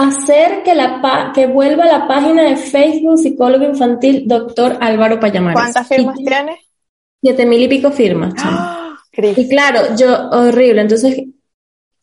Hacer 0.00 0.62
que, 0.62 0.74
la 0.74 1.32
que 1.34 1.46
vuelva 1.46 1.84
la 1.84 2.08
página 2.08 2.42
de 2.44 2.56
Facebook 2.56 3.18
psicólogo 3.18 3.64
infantil 3.64 4.24
doctor 4.26 4.78
Álvaro 4.80 5.20
Payamares. 5.20 5.60
¿Cuántas 5.60 5.86
firmas 5.86 6.16
tiene? 6.16 6.58
Siete 7.22 7.44
mil 7.44 7.62
y 7.62 7.68
pico 7.68 7.90
firmas. 7.90 8.32
¡Ah! 8.38 8.96
y 9.12 9.48
claro, 9.48 9.94
yo, 9.96 10.30
horrible. 10.30 10.80
Entonces, 10.80 11.24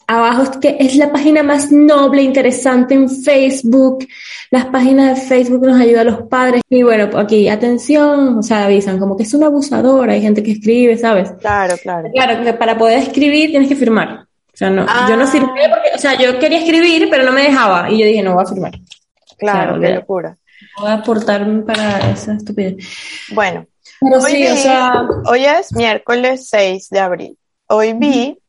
abajo 0.05 0.43
es 0.43 0.49
que 0.57 0.77
es 0.79 0.95
la 0.95 1.11
página 1.11 1.41
más 1.41 1.71
noble, 1.71 2.21
interesante 2.21 2.93
en 2.93 3.09
Facebook. 3.09 4.05
Las 4.51 4.65
páginas 4.65 5.15
de 5.15 5.27
Facebook 5.27 5.65
nos 5.65 5.81
ayudan 5.81 6.07
a 6.07 6.11
los 6.11 6.27
padres. 6.27 6.61
Y 6.69 6.83
bueno, 6.83 7.09
aquí, 7.17 7.49
atención, 7.49 8.37
o 8.37 8.43
sea, 8.43 8.65
avisan 8.65 8.99
como 8.99 9.17
que 9.17 9.23
es 9.23 9.33
una 9.33 9.47
abusadora, 9.47 10.13
hay 10.13 10.21
gente 10.21 10.43
que 10.43 10.51
escribe, 10.51 10.97
¿sabes? 10.97 11.31
Claro, 11.39 11.75
claro. 11.81 12.09
Claro, 12.13 12.43
que 12.43 12.53
para 12.53 12.77
poder 12.77 12.99
escribir 12.99 13.49
tienes 13.49 13.67
que 13.67 13.75
firmar. 13.75 14.26
O 14.57 14.59
sea, 14.59 14.71
no, 14.71 14.87
yo 15.07 15.15
no 15.15 15.27
firmé 15.27 15.65
ah. 15.65 15.69
porque, 15.69 15.89
o 15.93 15.99
sea, 15.99 16.17
yo 16.17 16.39
quería 16.39 16.57
escribir, 16.57 17.09
pero 17.11 17.23
no 17.23 17.31
me 17.31 17.43
dejaba. 17.43 17.91
Y 17.91 17.99
yo 17.99 18.07
dije, 18.07 18.23
no 18.23 18.33
voy 18.33 18.43
a 18.43 18.47
firmar. 18.47 18.71
Claro, 19.37 19.79
qué 19.79 19.91
locura. 19.91 20.35
Voy 20.79 20.89
a 20.89 20.93
aportarme 20.93 21.61
para 21.61 21.99
esa 22.09 22.33
estupidez. 22.33 22.83
Bueno, 23.33 23.67
hoy, 24.01 24.47
hoy 25.25 25.45
es 25.45 25.73
miércoles 25.73 26.49
6 26.49 26.89
de 26.89 26.99
abril. 26.99 27.37
Hoy 27.67 27.93
vi 27.93 28.39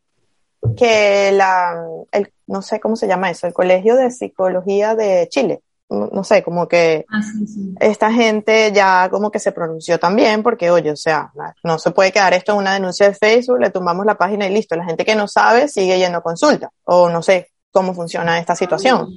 que 0.78 1.30
la, 1.30 1.76
el, 2.10 2.32
no 2.46 2.62
sé 2.62 2.80
cómo 2.80 2.96
se 2.96 3.06
llama 3.06 3.30
eso, 3.30 3.46
el 3.46 3.52
Colegio 3.52 3.94
de 3.94 4.10
Psicología 4.10 4.94
de 4.94 5.28
Chile, 5.28 5.60
no, 5.90 6.22
sé, 6.24 6.42
como 6.42 6.68
que 6.68 7.06
ah, 7.10 7.20
esta 7.80 8.12
gente 8.12 8.72
ya 8.72 9.08
como 9.10 9.30
que 9.30 9.38
se 9.38 9.52
pronunció 9.52 9.98
también, 9.98 10.42
porque 10.42 10.70
oye, 10.70 10.90
o 10.90 10.96
sea, 10.96 11.32
no 11.64 11.78
se 11.78 11.90
puede 11.92 12.12
quedar 12.12 12.34
esto 12.34 12.52
en 12.52 12.58
una 12.58 12.74
denuncia 12.74 13.08
de 13.08 13.14
Facebook, 13.14 13.60
le 13.60 13.70
tumbamos 13.70 14.04
la 14.04 14.16
página 14.16 14.46
y 14.46 14.52
listo, 14.52 14.76
la 14.76 14.84
gente 14.84 15.04
que 15.04 15.14
no 15.14 15.26
sabe 15.28 15.68
sigue 15.68 15.98
yendo 15.98 16.18
a 16.18 16.22
consulta, 16.22 16.70
o 16.84 17.08
no 17.08 17.22
sé 17.22 17.50
cómo 17.70 17.94
funciona 17.94 18.38
esta 18.38 18.54
situación. 18.54 19.14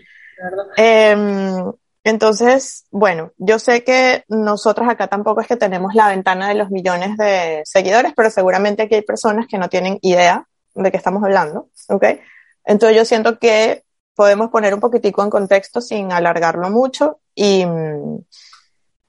Em, 0.77 1.71
entonces, 2.03 2.85
bueno, 2.89 3.31
yo 3.37 3.59
sé 3.59 3.83
que 3.83 4.23
nosotros 4.27 4.87
acá 4.89 5.07
tampoco 5.07 5.41
es 5.41 5.47
que 5.47 5.57
tenemos 5.57 5.93
la 5.93 6.07
ventana 6.07 6.47
de 6.47 6.55
los 6.55 6.71
millones 6.71 7.17
de 7.17 7.61
seguidores, 7.65 8.13
pero 8.15 8.29
seguramente 8.29 8.83
aquí 8.83 8.95
hay 8.95 9.01
personas 9.03 9.45
que 9.47 9.57
no 9.57 9.69
tienen 9.69 9.99
idea 10.01 10.47
de 10.73 10.89
qué 10.89 10.97
estamos 10.97 11.23
hablando, 11.23 11.69
¿ok? 11.89 12.05
Entonces 12.65 12.97
yo 12.97 13.05
siento 13.05 13.39
que 13.39 13.83
podemos 14.15 14.49
poner 14.49 14.73
un 14.73 14.79
poquitico 14.79 15.23
en 15.23 15.29
contexto 15.29 15.81
sin 15.81 16.11
alargarlo 16.11 16.69
mucho 16.69 17.19
y 17.33 17.65
mm, 17.65 18.17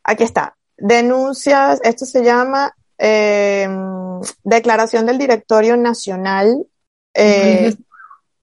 aquí 0.05 0.25
está. 0.25 0.57
Denuncias, 0.77 1.81
esto 1.85 2.05
se 2.05 2.25
llama 2.25 2.75
eh, 2.99 3.69
Declaración 4.43 5.07
del 5.07 5.19
Directorio 5.19 5.77
Nacional 5.77 6.67
eh, 7.15 7.75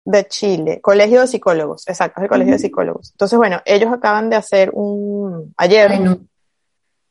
de 0.05 0.27
Chile, 0.27 0.79
Colegio 0.81 1.21
de 1.21 1.27
Psicólogos, 1.27 1.87
exacto, 1.87 2.21
el 2.21 2.27
Colegio 2.27 2.53
de 2.53 2.59
Psicólogos. 2.59 3.11
Entonces, 3.11 3.37
bueno, 3.37 3.61
ellos 3.65 3.91
acaban 3.91 4.29
de 4.29 4.35
hacer 4.35 4.71
un, 4.73 5.53
ayer, 5.57 5.91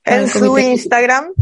en 0.05 0.29
su 0.29 0.59
Instagram, 0.59 1.33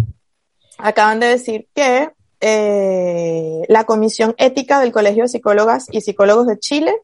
acaban 0.78 1.20
de 1.20 1.26
decir 1.26 1.68
que 1.74 2.10
eh, 2.40 3.62
la 3.68 3.84
Comisión 3.84 4.34
Ética 4.38 4.80
del 4.80 4.92
Colegio 4.92 5.24
de 5.24 5.28
Psicólogas 5.28 5.86
y 5.90 6.00
Psicólogos 6.00 6.46
de 6.46 6.58
Chile, 6.58 6.94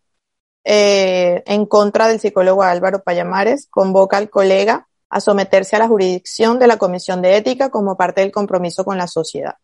eh, 0.64 1.42
en 1.46 1.66
contra 1.66 2.08
del 2.08 2.20
psicólogo 2.20 2.62
Álvaro 2.62 3.02
Payamares, 3.02 3.66
convoca 3.68 4.16
al 4.16 4.30
colega 4.30 4.88
a 5.08 5.20
someterse 5.20 5.76
a 5.76 5.80
la 5.80 5.88
jurisdicción 5.88 6.58
de 6.58 6.66
la 6.66 6.78
Comisión 6.78 7.20
de 7.20 7.36
Ética 7.36 7.70
como 7.70 7.96
parte 7.96 8.22
del 8.22 8.32
compromiso 8.32 8.84
con 8.84 8.96
la 8.96 9.06
sociedad. 9.06 9.56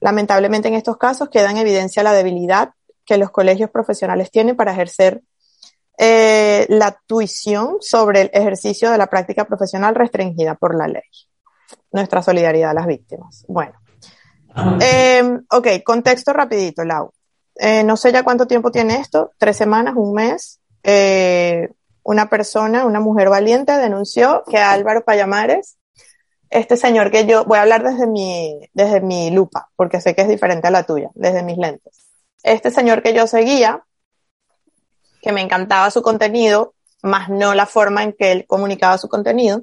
Lamentablemente 0.00 0.68
en 0.68 0.74
estos 0.74 0.96
casos 0.96 1.28
queda 1.28 1.50
en 1.50 1.58
evidencia 1.58 2.02
la 2.02 2.12
debilidad 2.12 2.70
que 3.04 3.18
los 3.18 3.30
colegios 3.30 3.70
profesionales 3.70 4.30
tienen 4.30 4.56
para 4.56 4.72
ejercer 4.72 5.22
eh, 5.98 6.66
la 6.68 6.98
tuición 7.06 7.76
sobre 7.80 8.22
el 8.22 8.30
ejercicio 8.32 8.90
de 8.90 8.98
la 8.98 9.06
práctica 9.06 9.44
profesional 9.44 9.94
restringida 9.94 10.54
por 10.54 10.76
la 10.76 10.88
ley. 10.88 11.02
Nuestra 11.92 12.22
solidaridad 12.22 12.70
a 12.70 12.74
las 12.74 12.86
víctimas. 12.86 13.44
Bueno, 13.48 13.74
eh, 14.80 15.22
ok, 15.50 15.68
contexto 15.84 16.32
rapidito, 16.32 16.84
Lau. 16.84 17.12
Eh, 17.56 17.84
no 17.84 17.96
sé 17.96 18.12
ya 18.12 18.22
cuánto 18.22 18.46
tiempo 18.46 18.70
tiene 18.70 18.96
esto, 18.96 19.32
tres 19.38 19.56
semanas, 19.56 19.94
un 19.96 20.12
mes. 20.12 20.60
Eh, 20.82 21.68
una 22.04 22.28
persona, 22.28 22.84
una 22.84 23.00
mujer 23.00 23.30
valiente, 23.30 23.72
denunció 23.72 24.44
que 24.48 24.58
Álvaro 24.58 25.04
Payamares, 25.04 25.78
este 26.50 26.76
señor 26.76 27.10
que 27.10 27.26
yo, 27.26 27.44
voy 27.46 27.58
a 27.58 27.62
hablar 27.62 27.82
desde 27.82 28.06
mi, 28.06 28.60
desde 28.74 29.00
mi 29.00 29.30
lupa, 29.30 29.70
porque 29.74 30.00
sé 30.00 30.14
que 30.14 30.22
es 30.22 30.28
diferente 30.28 30.68
a 30.68 30.70
la 30.70 30.84
tuya, 30.84 31.10
desde 31.14 31.42
mis 31.42 31.56
lentes. 31.56 32.06
Este 32.42 32.70
señor 32.70 33.02
que 33.02 33.14
yo 33.14 33.26
seguía, 33.26 33.82
que 35.22 35.32
me 35.32 35.40
encantaba 35.40 35.90
su 35.90 36.02
contenido, 36.02 36.74
más 37.02 37.30
no 37.30 37.54
la 37.54 37.66
forma 37.66 38.02
en 38.02 38.12
que 38.12 38.32
él 38.32 38.46
comunicaba 38.46 38.98
su 38.98 39.08
contenido, 39.08 39.62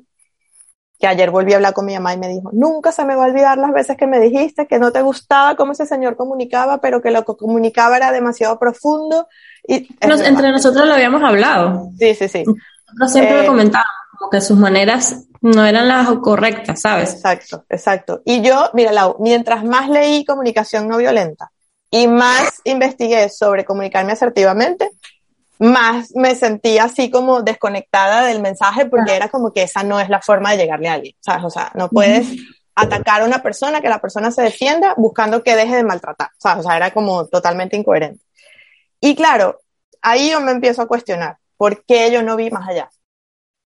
que 1.02 1.08
ayer 1.08 1.32
volví 1.32 1.52
a 1.52 1.56
hablar 1.58 1.74
con 1.74 1.86
mi 1.86 1.96
mamá 1.96 2.14
y 2.14 2.18
me 2.18 2.30
dijo, 2.30 2.52
nunca 2.54 2.92
se 2.92 3.04
me 3.04 3.16
va 3.16 3.26
a 3.26 3.28
olvidar 3.28 3.58
las 3.58 3.74
veces 3.74 3.98
que 3.98 4.06
me 4.06 4.20
dijiste 4.20 4.68
que 4.68 4.80
no 4.80 4.92
te 4.92 5.02
gustaba 5.02 5.56
cómo 5.56 5.72
ese 5.72 5.88
señor 5.88 6.16
comunicaba, 6.16 6.80
pero 6.80 7.02
que 7.02 7.10
lo 7.10 7.26
que 7.26 7.36
comunicaba 7.36 7.98
era 7.98 8.12
demasiado 8.12 8.60
profundo. 8.60 9.28
Y 9.68 9.90
entre 10.00 10.52
nosotros 10.52 10.88
lo 10.88 10.94
habíamos 10.94 11.24
hablado. 11.24 11.90
Sí, 11.98 12.14
sí, 12.14 12.28
sí. 12.28 12.44
Nosotros 12.46 13.12
siempre 13.12 13.38
lo 13.38 13.44
eh, 13.44 13.48
comentábamos, 13.48 13.92
como 14.18 14.30
que 14.30 14.42
sus 14.42 14.58
maneras 14.58 15.26
no 15.42 15.66
eran 15.66 15.88
las 15.88 16.08
correctas, 16.20 16.82
¿sabes? 16.82 17.16
Exacto, 17.16 17.66
exacto. 17.68 18.22
Y 18.24 18.42
yo, 18.42 18.70
mira, 18.74 18.92
Lau, 18.92 19.18
mientras 19.20 19.64
más 19.64 19.90
leí 19.90 20.24
comunicación 20.24 20.88
no 20.88 20.98
violenta 20.98 21.52
y 21.90 22.08
más 22.08 22.62
investigué 22.64 23.28
sobre 23.30 23.66
comunicarme 23.66 24.12
asertivamente, 24.12 24.92
más 25.62 26.16
me 26.16 26.34
sentía 26.34 26.86
así 26.86 27.12
como 27.12 27.44
desconectada 27.44 28.26
del 28.26 28.42
mensaje 28.42 28.88
porque 28.88 29.16
era 29.16 29.30
como 29.30 29.54
que 29.54 29.62
esa 29.62 29.84
no 29.84 30.00
es 30.00 30.10
la 30.10 30.20
forma 30.20 30.50
de 30.50 30.58
llegarle 30.58 30.90
a 30.90 30.94
alguien, 30.94 31.16
¿sabes? 31.20 31.46
O 31.46 31.52
sea, 31.52 31.72
no 31.76 31.88
puedes 31.88 32.30
atacar 32.74 33.22
a 33.22 33.26
una 33.26 33.44
persona, 33.44 33.80
que 33.80 33.88
la 33.88 34.02
persona 34.02 34.32
se 34.32 34.42
defienda 34.42 34.96
buscando 34.98 35.44
que 35.44 35.56
deje 35.56 35.76
de 35.76 35.84
maltratar, 35.84 36.32
¿sabes? 36.40 36.66
O 36.66 36.68
sea, 36.68 36.78
era 36.78 36.90
como 36.90 37.28
totalmente 37.28 37.78
incoherente. 37.78 38.26
Y 39.00 39.16
claro, 39.16 39.60
ahí 40.02 40.32
yo 40.32 40.42
me 40.42 40.52
empiezo 40.52 40.82
a 40.82 40.88
cuestionar, 40.88 41.38
¿por 41.58 41.86
qué 41.86 42.12
yo 42.12 42.24
no 42.24 42.38
vi 42.38 42.50
más 42.50 42.68
allá? 42.68 42.90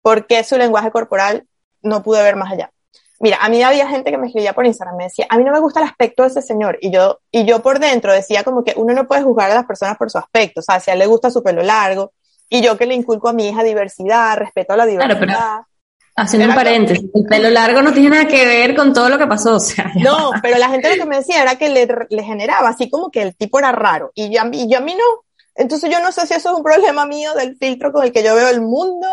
¿Por 0.02 0.28
qué 0.28 0.44
su 0.44 0.58
lenguaje 0.58 0.92
corporal 0.92 1.48
no 1.82 2.04
pude 2.04 2.22
ver 2.22 2.36
más 2.36 2.52
allá? 2.52 2.74
Mira, 3.20 3.38
a 3.42 3.50
mí 3.50 3.62
había 3.64 3.88
gente 3.88 4.12
que 4.12 4.18
me 4.18 4.28
escribía 4.28 4.54
por 4.54 4.66
Instagram, 4.66 4.98
me 4.98 5.06
decía, 5.06 5.26
a 5.30 5.38
mí 5.38 5.44
no 5.44 5.52
me 5.52 5.60
gusta 5.60 5.80
el 5.80 5.88
aspecto 5.88 6.24
de 6.24 6.30
ese 6.30 6.42
señor. 6.42 6.78
Y 6.82 6.92
yo, 6.92 7.20
y 7.32 7.46
yo 7.46 7.62
por 7.62 7.80
dentro 7.80 8.12
decía 8.12 8.44
como 8.44 8.64
que 8.64 8.74
uno 8.76 8.94
no 8.94 9.08
puede 9.08 9.24
juzgar 9.24 9.52
a 9.52 9.56
las 9.56 9.66
personas 9.66 9.98
por 9.98 10.12
su 10.12 10.18
aspecto. 10.18 10.60
O 10.60 10.64
sea, 10.64 10.80
si 10.80 10.92
a 10.92 10.94
él 10.94 11.00
le 11.00 11.06
gusta 11.06 11.32
su 11.32 11.42
pelo 11.42 11.64
largo, 11.64 12.12
y 12.50 12.62
yo 12.62 12.78
que 12.78 12.86
le 12.86 12.94
inculco 12.94 13.30
a 13.30 13.34
mi 13.34 13.50
hija 13.50 13.64
diversidad, 13.64 14.38
respeto 14.38 14.74
a 14.74 14.78
la 14.78 14.86
diversidad. 14.86 15.18
Claro, 15.18 15.38
pero 15.38 15.68
haciendo 16.16 16.50
un 16.50 16.56
paréntesis, 16.56 17.10
el 17.14 17.26
pelo 17.26 17.50
largo 17.50 17.82
no 17.82 17.94
tiene 17.94 18.10
nada 18.10 18.28
que 18.28 18.46
ver 18.46 18.76
con 18.76 18.94
todo 18.94 19.10
lo 19.10 19.18
que 19.18 19.28
pasó, 19.28 19.56
o 19.56 19.60
sea. 19.60 19.92
No, 19.96 20.32
pero 20.42 20.58
la 20.58 20.70
gente 20.70 20.90
lo 20.90 21.04
que 21.04 21.10
me 21.10 21.18
decía 21.18 21.42
era 21.42 21.56
que 21.56 21.70
le, 21.70 21.88
le 22.10 22.24
generaba 22.24 22.70
así 22.70 22.90
como 22.90 23.12
que 23.12 23.22
el 23.22 23.36
tipo 23.36 23.60
era 23.60 23.72
raro, 23.72 24.12
y 24.14 24.30
yo, 24.30 24.42
y 24.52 24.70
yo 24.70 24.78
a 24.78 24.82
mí 24.82 24.96
no. 24.96 25.26
Entonces 25.56 25.90
yo 25.90 26.02
no 26.02 26.12
sé 26.12 26.28
si 26.28 26.34
eso 26.34 26.52
es 26.52 26.58
un 26.58 26.64
problema 26.64 27.06
mío 27.06 27.34
del 27.34 27.56
filtro 27.58 27.92
con 27.92 28.04
el 28.04 28.12
que 28.12 28.24
yo 28.24 28.36
veo 28.36 28.50
el 28.50 28.62
mundo, 28.62 29.08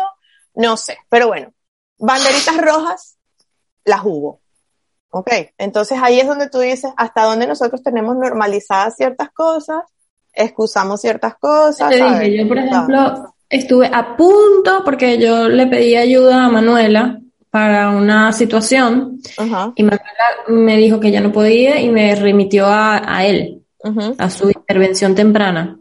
no 0.55 0.77
sé, 0.77 0.97
pero 1.09 1.27
bueno, 1.27 1.53
banderitas 1.97 2.57
rojas, 2.57 3.17
las 3.85 4.01
hubo. 4.03 4.41
Ok, 5.15 5.29
entonces 5.59 5.99
ahí 6.01 6.19
es 6.19 6.27
donde 6.27 6.49
tú 6.49 6.59
dices 6.59 6.91
hasta 6.97 7.23
dónde 7.23 7.45
nosotros 7.45 7.83
tenemos 7.83 8.15
normalizadas 8.15 8.95
ciertas 8.95 9.29
cosas, 9.29 9.83
excusamos 10.33 11.01
ciertas 11.01 11.35
cosas. 11.35 11.89
Te 11.89 12.03
dije, 12.03 12.37
yo 12.37 12.47
por 12.47 12.57
ejemplo 12.57 13.33
estuve 13.47 13.91
a 13.93 14.17
punto 14.17 14.81
porque 14.83 15.19
yo 15.19 15.47
le 15.47 15.67
pedí 15.67 15.95
ayuda 15.95 16.45
a 16.45 16.49
Manuela 16.49 17.19
para 17.51 17.91
una 17.91 18.33
situación 18.33 19.19
y 19.75 19.83
Manuela 19.83 20.25
me 20.47 20.77
dijo 20.77 20.99
que 20.99 21.11
ya 21.11 21.21
no 21.21 21.31
podía 21.31 21.79
y 21.79 21.89
me 21.89 22.15
remitió 22.15 22.65
a, 22.67 23.23
él, 23.23 23.61
a 24.17 24.29
su 24.31 24.49
intervención 24.49 25.13
temprana. 25.13 25.77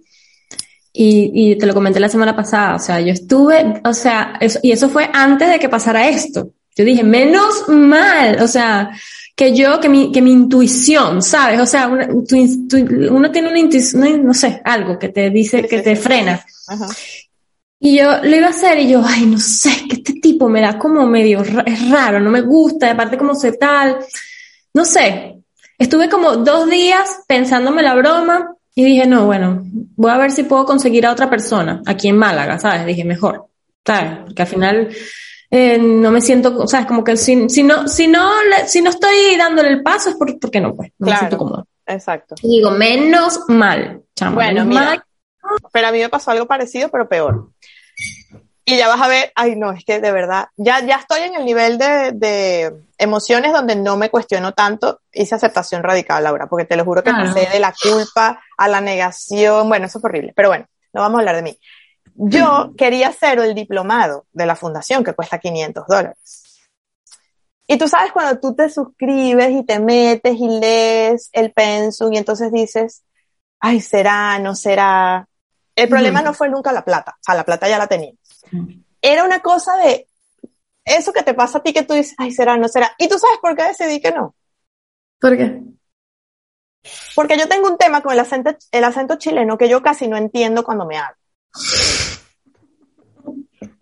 Y, 0.93 1.31
y, 1.33 1.57
te 1.57 1.65
lo 1.65 1.73
comenté 1.73 1.99
la 2.01 2.11
semana 2.11 2.37
pasada, 2.37 2.75
o 2.75 2.79
sea, 2.79 3.01
yo 3.01 3.15
estuve, 3.15 3.81
o 3.83 3.95
sea, 3.95 4.39
y 4.63 4.73
eso 4.73 4.91
fue 4.91 5.09
antes 5.11 5.49
de 5.49 5.59
que 5.59 5.71
pasara 5.71 6.07
esto. 6.11 6.51
Yo 6.77 6.85
dije, 6.85 7.05
menos 7.05 7.69
mal, 7.69 8.41
o 8.41 8.49
sea, 8.49 8.91
que 9.37 9.55
yo, 9.55 9.81
que 9.81 9.89
mi, 9.89 10.13
que 10.13 10.23
mi 10.23 10.33
intuición, 10.33 11.23
¿sabes? 11.23 11.61
O 11.61 11.67
sea, 11.67 11.89
uno 11.89 13.31
tiene 13.31 13.49
una 13.49 13.59
intuición, 13.59 14.25
no, 14.25 14.35
sé, 14.35 14.61
algo 14.65 14.99
que 14.99 15.09
te 15.09 15.31
dice, 15.31 15.67
que 15.67 15.81
te 15.81 15.97
frena. 15.97 16.45
Y 17.79 17.99
yo 17.99 18.23
lo 18.23 18.37
iba 18.37 18.47
a 18.47 18.51
hacer 18.51 18.79
y 18.79 18.89
yo, 18.89 19.03
ay, 19.05 19.27
no 19.27 19.39
sé, 19.39 19.71
que 19.89 19.97
este 19.97 20.15
tipo 20.15 20.49
me 20.49 20.61
da 20.61 20.79
como 20.79 21.07
medio, 21.07 21.43
es 21.43 21.91
raro, 21.91 22.21
no 22.21 22.31
me 22.31 22.41
gusta, 22.41 22.91
aparte 22.91 23.19
como 23.19 23.35
se 23.35 23.53
tal, 23.53 23.99
no 24.73 24.85
sé. 24.85 25.37
Estuve 25.79 26.09
como 26.09 26.37
dos 26.37 26.71
días 26.71 27.23
pensándome 27.27 27.83
la 27.83 27.95
broma 27.95 28.55
y 28.75 28.85
dije, 28.85 29.07
no, 29.07 29.27
bueno, 29.27 29.63
voy 29.97 30.11
a 30.11 30.19
ver 30.19 30.31
si 30.31 30.45
puedo 30.45 30.65
conseguir 30.65 31.05
a 31.07 31.13
otra 31.13 31.29
persona 31.29 31.83
aquí 31.85 32.09
en 32.09 32.17
Málaga, 32.17 32.59
¿sabes? 32.59 32.87
Dije, 32.87 33.05
mejor, 33.05 33.49
¿sabes? 33.85 34.19
Porque 34.25 34.43
al 34.43 34.49
final 34.49 34.89
eh, 35.55 35.77
no 35.77 36.11
me 36.11 36.23
siento, 36.23 36.67
¿sabes? 36.67 36.87
Como 36.87 37.05
que 37.05 37.15
si, 37.19 37.47
si, 37.51 37.63
no, 37.63 37.87
si 37.87 38.09
no, 38.09 38.27
si 38.67 38.81
no 38.81 38.89
estoy 38.89 39.37
dándole 39.37 39.69
el 39.69 39.83
paso 39.83 40.09
es 40.09 40.17
porque 40.17 40.63
no, 40.63 40.75
pues, 40.75 40.93
no 40.99 41.11
me 41.11 41.19
siento 41.19 41.37
cómodo. 41.37 41.67
Exacto. 41.85 42.37
Y 42.41 42.57
digo, 42.57 42.71
menos 42.71 43.39
mal, 43.49 44.01
chamo, 44.17 44.37
bueno, 44.37 44.65
mira, 44.65 45.05
Pero 45.71 45.89
a 45.89 45.93
mí 45.93 45.99
me 45.99 46.09
pasó 46.09 46.31
algo 46.31 46.47
parecido, 46.47 46.89
pero 46.89 47.07
peor. 47.07 47.51
Y 48.65 48.79
ya 48.79 48.89
vas 48.89 49.03
a 49.03 49.09
ver, 49.09 49.31
ay 49.35 49.57
no, 49.57 49.73
es 49.73 49.85
que 49.85 50.01
de 50.01 50.11
verdad, 50.11 50.47
ya, 50.57 50.81
ya 50.87 50.97
estoy 50.97 51.21
en 51.21 51.35
el 51.35 51.45
nivel 51.45 51.77
de, 51.77 52.13
de 52.15 52.73
emociones 52.97 53.53
donde 53.53 53.77
no 53.77 53.99
me 53.99 54.09
cuestiono 54.09 54.53
tanto, 54.53 55.01
hice 55.13 55.35
aceptación 55.35 55.83
radical, 55.83 56.25
Laura, 56.25 56.47
porque 56.47 56.65
te 56.65 56.77
lo 56.77 56.85
juro 56.87 57.03
que 57.03 57.11
pasé 57.11 57.47
de 57.53 57.61
la 57.61 57.75
culpa 57.75 58.41
a 58.57 58.69
la 58.69 58.81
negación, 58.81 59.69
bueno, 59.69 59.85
eso 59.85 59.99
es 59.99 60.05
horrible, 60.05 60.33
pero 60.35 60.49
bueno, 60.49 60.65
no 60.95 61.03
vamos 61.03 61.19
a 61.19 61.21
hablar 61.21 61.37
de 61.37 61.43
mí. 61.43 61.59
Yo 62.15 62.73
quería 62.77 63.09
hacer 63.09 63.39
el 63.39 63.55
diplomado 63.55 64.27
de 64.33 64.47
la 64.47 64.57
fundación 64.57 65.03
que 65.03 65.15
cuesta 65.15 65.39
500 65.39 65.87
dólares. 65.87 66.43
Y 67.67 67.79
tú 67.79 67.89
sabes 67.89 68.13
cuando 68.13 68.39
tú 68.39 68.55
te 68.55 68.69
suscribes 68.69 69.51
y 69.51 69.65
te 69.65 69.79
metes 69.79 70.35
y 70.39 70.49
lees 70.61 71.31
el 71.33 71.53
pensum 71.53 72.13
y 72.13 72.19
entonces 72.19 72.53
dices, 72.53 73.03
ay, 73.61 73.81
será, 73.81 74.39
no 74.39 74.55
será. 74.55 75.27
El 75.75 75.89
problema 75.89 76.21
no 76.21 76.35
fue 76.35 76.51
nunca 76.51 76.73
la 76.73 76.85
plata, 76.85 77.13
o 77.13 77.23
sea, 77.23 77.35
la 77.35 77.45
plata 77.45 77.69
ya 77.69 77.79
la 77.79 77.87
tenía. 77.87 78.13
Era 79.01 79.25
una 79.25 79.41
cosa 79.41 79.77
de 79.77 80.07
eso 80.85 81.13
que 81.13 81.23
te 81.23 81.35
pasa 81.35 81.59
a 81.59 81.63
ti 81.63 81.73
que 81.73 81.83
tú 81.83 81.95
dices, 81.95 82.15
ay, 82.19 82.33
será, 82.33 82.57
no 82.57 82.69
será. 82.69 82.95
Y 82.99 83.09
tú 83.09 83.19
sabes 83.19 83.39
por 83.41 83.57
qué 83.57 83.63
decidí 83.63 84.01
que 84.01 84.13
no. 84.13 84.35
¿Por 85.19 85.37
qué? 85.37 85.63
Porque 87.15 87.39
yo 87.39 87.49
tengo 87.49 87.69
un 87.69 87.79
tema 87.79 88.03
con 88.03 88.13
el 88.13 88.21
acento, 88.21 88.55
el 88.71 88.85
acento 88.85 89.17
chileno 89.17 89.57
que 89.57 89.69
yo 89.69 89.83
casi 89.83 90.09
no 90.09 90.17
entiendo 90.17 90.65
cuando 90.65 90.85
me 90.85 90.99
hablo. 90.99 91.17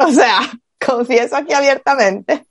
O 0.07 0.11
sea, 0.11 0.41
confieso 0.79 1.37
aquí 1.37 1.53
abiertamente 1.53 2.47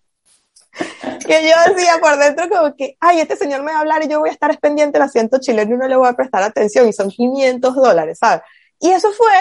que 1.25 1.43
yo 1.43 1.73
decía 1.73 1.97
por 1.99 2.17
dentro 2.17 2.49
como 2.49 2.75
que, 2.75 2.95
ay, 2.99 3.19
este 3.19 3.35
señor 3.35 3.63
me 3.63 3.71
va 3.71 3.77
a 3.77 3.81
hablar 3.81 4.03
y 4.03 4.07
yo 4.07 4.19
voy 4.19 4.29
a 4.29 4.33
estar 4.33 4.57
pendiente 4.59 4.97
del 4.97 5.07
acento 5.07 5.39
chileno 5.39 5.75
y 5.75 5.77
no 5.77 5.87
le 5.87 5.95
voy 5.95 6.07
a 6.07 6.13
prestar 6.13 6.43
atención 6.43 6.87
y 6.87 6.93
son 6.93 7.09
500 7.09 7.75
dólares, 7.75 8.19
¿sabes? 8.19 8.41
Y 8.79 8.89
eso 8.89 9.11
fue 9.11 9.33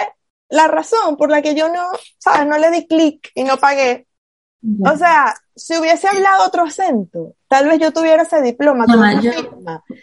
la 0.49 0.67
razón 0.67 1.15
por 1.17 1.29
la 1.29 1.41
que 1.41 1.55
yo 1.55 1.69
no, 1.69 1.87
¿sabes? 2.17 2.47
No 2.47 2.57
le 2.57 2.71
di 2.71 2.87
clic 2.87 3.31
y 3.35 3.43
no 3.43 3.57
pagué. 3.57 4.07
O 4.83 4.97
sea, 4.97 5.33
si 5.55 5.77
hubiese 5.77 6.09
hablado 6.09 6.45
otro 6.45 6.63
acento, 6.63 7.33
tal 7.47 7.69
vez 7.69 7.79
yo 7.79 7.93
tuviera 7.93 8.23
ese 8.23 8.41
diploma 8.41 8.85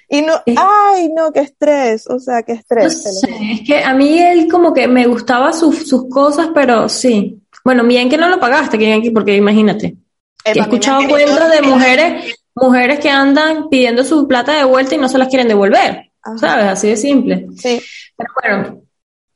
Y 0.08 0.22
no, 0.22 0.32
ay, 0.56 1.10
no, 1.14 1.30
qué 1.30 1.40
estrés, 1.40 2.06
o 2.08 2.18
sea, 2.18 2.42
qué 2.42 2.52
estrés. 2.52 3.04
es 3.04 3.60
que 3.66 3.84
a 3.84 3.92
mí 3.92 4.18
él 4.18 4.50
como 4.50 4.72
que 4.72 4.88
me 4.88 5.06
gustaba 5.06 5.52
sus, 5.52 5.86
sus 5.86 6.08
cosas, 6.08 6.48
pero 6.54 6.88
sí. 6.88 7.42
Bueno, 7.66 7.82
bien 7.82 8.08
que 8.08 8.16
no 8.16 8.28
lo 8.28 8.38
pagaste, 8.38 8.78
que 8.78 9.11
porque 9.12 9.35
imagínate. 9.35 9.96
he 10.44 10.56
escuchado 10.56 11.00
cuentos 11.08 11.50
de 11.50 11.62
mujeres, 11.62 12.37
mujeres 12.54 13.00
que 13.00 13.11
andan 13.11 13.68
pidiendo 13.68 14.04
su 14.04 14.28
plata 14.28 14.56
de 14.56 14.62
vuelta 14.62 14.94
y 14.94 14.99
no 14.99 15.08
se 15.08 15.18
las 15.18 15.26
quieren 15.26 15.49
devolver. 15.49 16.12
¿Sabes? 16.37 16.66
Así 16.66 16.87
de 16.87 16.96
simple. 16.96 17.49
Sí. 17.56 17.82
Pero 18.16 18.30
bueno, 18.40 18.82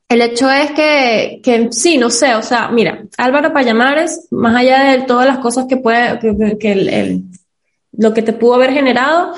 el 0.08 0.22
hecho 0.22 0.48
es 0.48 0.70
que, 0.70 1.40
que 1.42 1.70
sí, 1.72 1.98
no 1.98 2.08
sé, 2.08 2.36
o 2.36 2.42
sea, 2.42 2.68
mira, 2.68 3.02
Álvaro 3.18 3.52
Payamares, 3.52 4.28
más 4.30 4.54
allá 4.54 4.92
de 4.92 5.02
todas 5.02 5.26
las 5.26 5.38
cosas 5.38 5.66
que 5.68 5.78
puede, 5.78 6.20
que, 6.56 6.70
el, 6.70 7.24
lo 7.90 8.14
que 8.14 8.22
te 8.22 8.32
pudo 8.32 8.54
haber 8.54 8.72
generado, 8.72 9.32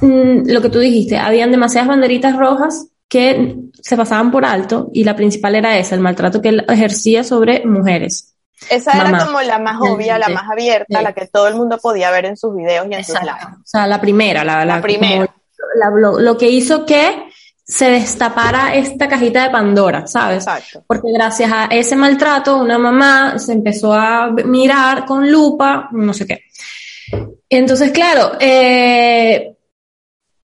mm, 0.00 0.48
lo 0.50 0.62
que 0.62 0.70
tú 0.70 0.78
dijiste, 0.78 1.18
habían 1.18 1.50
demasiadas 1.50 1.88
banderitas 1.88 2.34
rojas 2.34 2.88
que 3.08 3.56
se 3.80 3.96
pasaban 3.96 4.30
por 4.30 4.44
alto 4.44 4.90
y 4.92 5.04
la 5.04 5.14
principal 5.14 5.54
era 5.54 5.78
esa, 5.78 5.94
el 5.94 6.00
maltrato 6.00 6.42
que 6.42 6.48
él 6.48 6.64
ejercía 6.68 7.24
sobre 7.24 7.64
mujeres. 7.64 8.34
Esa 8.70 8.92
era 8.92 9.24
como 9.24 9.40
la 9.42 9.58
más 9.58 9.78
obvia, 9.80 10.18
la 10.18 10.28
más 10.28 10.50
abierta, 10.50 11.02
la 11.02 11.12
que 11.12 11.26
todo 11.26 11.46
el 11.46 11.54
mundo 11.54 11.78
podía 11.78 12.10
ver 12.10 12.24
en 12.24 12.36
sus 12.36 12.56
videos 12.56 12.86
y 12.90 12.94
en 12.94 13.04
sus 13.04 13.20
lives. 13.20 13.44
O 13.54 13.66
sea, 13.66 13.86
la 13.86 14.00
primera, 14.00 14.44
la, 14.44 14.64
la, 14.64 14.80
primera. 14.80 15.28
lo, 15.94 16.38
que 16.38 16.48
hizo 16.48 16.86
que 16.86 17.28
se 17.62 17.90
destapara 17.90 18.74
esta 18.74 19.08
cajita 19.08 19.44
de 19.44 19.50
Pandora, 19.50 20.06
¿sabes? 20.06 20.38
Exacto. 20.38 20.84
Porque 20.86 21.12
gracias 21.12 21.50
a 21.52 21.66
ese 21.66 21.96
maltrato, 21.96 22.56
una 22.56 22.78
mamá 22.78 23.38
se 23.38 23.52
empezó 23.52 23.92
a 23.92 24.30
mirar 24.30 25.04
con 25.04 25.30
lupa, 25.30 25.88
no 25.92 26.14
sé 26.14 26.26
qué. 26.26 26.44
Entonces, 27.48 27.90
claro, 27.92 28.32
eh, 28.40 29.55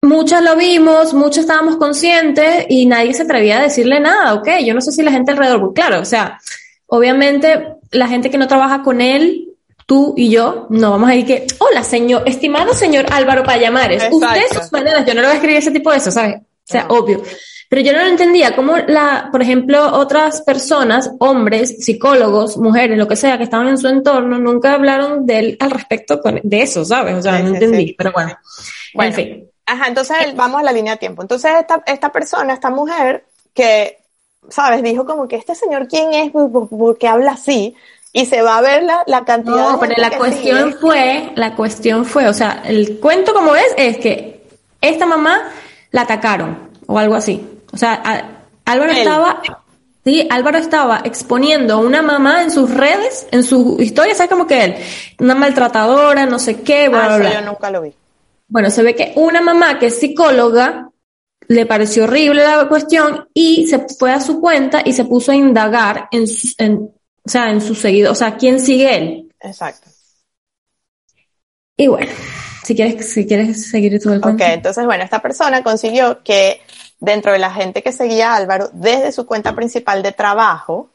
muchas 0.02 0.42
lo 0.42 0.56
vimos, 0.56 1.14
muchos 1.14 1.38
estábamos 1.38 1.76
conscientes 1.76 2.66
y 2.68 2.86
nadie 2.86 3.14
se 3.14 3.22
atrevía 3.22 3.58
a 3.58 3.62
decirle 3.62 4.00
nada, 4.00 4.34
¿ok? 4.34 4.48
Yo 4.64 4.74
no 4.74 4.80
sé 4.80 4.92
si 4.92 5.02
la 5.02 5.12
gente 5.12 5.30
alrededor, 5.30 5.60
pues 5.60 5.72
claro, 5.74 6.00
o 6.00 6.04
sea, 6.04 6.40
obviamente 6.86 7.68
la 7.92 8.08
gente 8.08 8.30
que 8.30 8.38
no 8.38 8.48
trabaja 8.48 8.82
con 8.82 9.00
él, 9.00 9.48
tú 9.86 10.14
y 10.16 10.30
yo, 10.30 10.66
no 10.70 10.90
vamos 10.90 11.08
a 11.08 11.14
ir 11.14 11.24
que, 11.24 11.46
hola 11.58 11.84
señor, 11.84 12.24
estimado 12.26 12.74
señor 12.74 13.06
Álvaro 13.10 13.44
Payamares, 13.44 14.02
usted 14.10 14.60
sus 14.60 14.72
maneras, 14.72 15.06
yo 15.06 15.14
no 15.14 15.20
le 15.20 15.28
voy 15.28 15.34
a 15.34 15.36
escribir 15.36 15.58
ese 15.58 15.70
tipo 15.70 15.90
de 15.92 15.98
eso, 15.98 16.10
¿sabes? 16.10 16.36
O 16.36 16.72
sea, 16.72 16.86
obvio. 16.88 17.22
Pero 17.68 17.82
yo 17.82 17.92
no 17.94 18.00
lo 18.00 18.06
entendía, 18.06 18.54
cómo 18.54 18.76
la, 18.76 19.30
por 19.32 19.40
ejemplo, 19.40 19.96
otras 19.96 20.42
personas, 20.42 21.10
hombres, 21.20 21.82
psicólogos, 21.82 22.58
mujeres, 22.58 22.98
lo 22.98 23.08
que 23.08 23.16
sea, 23.16 23.38
que 23.38 23.44
estaban 23.44 23.68
en 23.68 23.78
su 23.78 23.88
entorno, 23.88 24.38
nunca 24.38 24.74
hablaron 24.74 25.24
de 25.24 25.38
él 25.38 25.56
al 25.58 25.70
respecto 25.70 26.20
de 26.42 26.62
eso, 26.62 26.84
¿sabes? 26.84 27.14
O 27.14 27.22
sea, 27.22 27.38
no 27.38 27.48
entendí, 27.48 27.94
pero 27.96 28.12
bueno. 28.12 28.36
bueno. 28.94 29.08
En 29.08 29.14
fin. 29.14 29.51
Ajá, 29.66 29.86
entonces 29.88 30.16
vamos 30.34 30.60
a 30.60 30.64
la 30.64 30.72
línea 30.72 30.94
de 30.94 30.98
tiempo. 30.98 31.22
Entonces 31.22 31.52
esta, 31.58 31.82
esta 31.86 32.10
persona, 32.10 32.52
esta 32.52 32.70
mujer, 32.70 33.24
que, 33.54 33.98
¿sabes? 34.48 34.82
Dijo 34.82 35.06
como 35.06 35.28
que 35.28 35.36
este 35.36 35.54
señor, 35.54 35.88
¿quién 35.88 36.12
es? 36.12 36.30
Porque 36.32 37.08
habla 37.08 37.32
así. 37.32 37.76
Y 38.14 38.26
se 38.26 38.42
va 38.42 38.58
a 38.58 38.60
ver 38.60 38.82
la, 38.82 39.04
la 39.06 39.24
cantidad 39.24 39.70
no, 39.70 39.80
pero 39.80 39.94
la 39.96 40.10
cuestión 40.18 40.74
fue, 40.78 41.32
la 41.34 41.54
cuestión 41.54 42.04
fue, 42.04 42.28
o 42.28 42.34
sea, 42.34 42.62
el 42.66 43.00
cuento 43.00 43.32
como 43.32 43.52
ves 43.52 43.72
es 43.78 43.96
que 43.96 44.46
esta 44.82 45.06
mamá 45.06 45.50
la 45.92 46.02
atacaron 46.02 46.70
o 46.86 46.98
algo 46.98 47.14
así. 47.14 47.42
O 47.72 47.76
sea, 47.78 48.34
Álvaro 48.66 48.92
estaba, 48.92 49.40
sí, 50.04 50.28
Álvaro 50.30 50.58
estaba 50.58 51.00
exponiendo 51.04 51.74
a 51.74 51.78
una 51.78 52.02
mamá 52.02 52.42
en 52.42 52.50
sus 52.50 52.70
redes, 52.70 53.26
en 53.30 53.44
su 53.44 53.78
historia, 53.80 54.14
¿sabes 54.14 54.30
como 54.30 54.46
que 54.46 54.62
él? 54.62 54.76
Una 55.18 55.34
maltratadora, 55.34 56.26
no 56.26 56.38
sé 56.38 56.60
qué, 56.60 56.90
bla, 56.90 57.14
ah, 57.14 57.32
yo 57.32 57.40
nunca 57.40 57.70
lo 57.70 57.80
vi. 57.80 57.94
Bueno, 58.52 58.68
se 58.68 58.82
ve 58.82 58.94
que 58.94 59.14
una 59.16 59.40
mamá 59.40 59.78
que 59.78 59.86
es 59.86 59.98
psicóloga 59.98 60.90
le 61.48 61.64
pareció 61.64 62.04
horrible 62.04 62.42
la 62.42 62.68
cuestión 62.68 63.26
y 63.32 63.66
se 63.66 63.86
fue 63.98 64.12
a 64.12 64.20
su 64.20 64.42
cuenta 64.42 64.82
y 64.84 64.92
se 64.92 65.06
puso 65.06 65.32
a 65.32 65.34
indagar 65.34 66.08
en, 66.12 66.26
su, 66.26 66.52
en 66.58 66.74
o 66.74 67.28
sea, 67.30 67.50
en 67.50 67.62
su 67.62 67.74
seguido, 67.74 68.12
o 68.12 68.14
sea, 68.14 68.36
quién 68.36 68.60
sigue 68.60 68.94
él. 68.94 69.32
Exacto. 69.40 69.88
Y 71.78 71.86
bueno, 71.86 72.12
si 72.62 72.74
quieres, 72.76 73.10
si 73.10 73.26
quieres 73.26 73.70
seguir 73.70 73.98
todo 74.02 74.12
el 74.12 74.20
cuento. 74.20 74.44
Ok, 74.44 74.50
entonces, 74.52 74.84
bueno, 74.84 75.02
esta 75.02 75.22
persona 75.22 75.62
consiguió 75.62 76.22
que 76.22 76.60
dentro 77.00 77.32
de 77.32 77.38
la 77.38 77.50
gente 77.50 77.82
que 77.82 77.90
seguía 77.90 78.34
a 78.34 78.36
Álvaro, 78.36 78.68
desde 78.74 79.12
su 79.12 79.24
cuenta 79.24 79.54
principal 79.54 80.02
de 80.02 80.12
trabajo, 80.12 80.90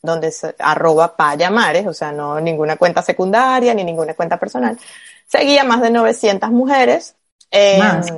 donde 0.00 0.30
se, 0.30 0.54
arroba 0.58 1.14
payamares, 1.14 1.86
o 1.86 1.92
sea, 1.92 2.10
no 2.10 2.40
ninguna 2.40 2.76
cuenta 2.76 3.02
secundaria 3.02 3.74
ni 3.74 3.84
ninguna 3.84 4.14
cuenta 4.14 4.38
personal, 4.38 4.78
seguía 5.26 5.64
más 5.64 5.80
de 5.80 5.90
900 5.90 6.50
mujeres. 6.50 7.16
más. 7.78 8.12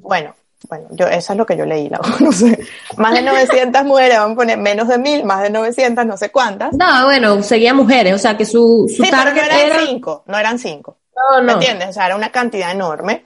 Bueno, 0.00 0.34
bueno, 0.68 0.88
yo, 0.90 1.06
eso 1.06 1.32
es 1.32 1.36
lo 1.36 1.46
que 1.46 1.56
yo 1.56 1.64
leí, 1.64 1.88
la, 1.88 2.00
no 2.20 2.32
sé. 2.32 2.58
Más 2.96 3.14
de 3.14 3.22
900 3.22 3.84
mujeres, 3.84 4.18
vamos 4.18 4.32
a 4.32 4.36
poner 4.36 4.58
menos 4.58 4.88
de 4.88 4.98
mil, 4.98 5.24
más 5.24 5.42
de 5.42 5.50
900, 5.50 6.04
no 6.04 6.16
sé 6.16 6.30
cuántas. 6.30 6.74
No, 6.74 7.04
bueno, 7.04 7.42
seguía 7.42 7.74
mujeres, 7.74 8.14
o 8.14 8.18
sea 8.18 8.36
que 8.36 8.44
su, 8.44 8.86
su 8.94 9.02
sí, 9.02 9.10
no 9.10 9.22
eran 9.22 9.86
cinco, 9.86 10.24
no 10.26 10.38
eran 10.38 10.58
cinco. 10.58 10.98
No, 11.14 11.38
no. 11.40 11.46
¿Me 11.46 11.52
entiendes? 11.54 11.88
O 11.88 11.92
sea, 11.92 12.06
era 12.06 12.16
una 12.16 12.30
cantidad 12.30 12.70
enorme. 12.70 13.24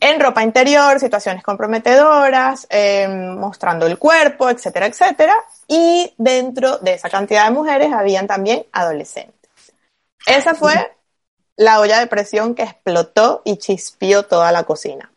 En 0.00 0.20
ropa 0.20 0.42
interior, 0.42 1.00
situaciones 1.00 1.42
comprometedoras, 1.42 2.66
em, 2.68 3.38
mostrando 3.38 3.86
el 3.86 3.98
cuerpo, 3.98 4.50
etcétera, 4.50 4.86
etcétera. 4.86 5.34
Y 5.66 6.12
dentro 6.18 6.78
de 6.78 6.94
esa 6.94 7.08
cantidad 7.08 7.46
de 7.46 7.52
mujeres 7.52 7.92
habían 7.92 8.26
también 8.26 8.66
adolescentes. 8.72 9.50
Esa 10.26 10.54
fue 10.54 10.93
la 11.56 11.80
olla 11.80 12.00
de 12.00 12.06
presión 12.06 12.54
que 12.54 12.62
explotó 12.62 13.42
y 13.44 13.56
chispió 13.56 14.24
toda 14.24 14.52
la 14.52 14.64
cocina. 14.64 15.12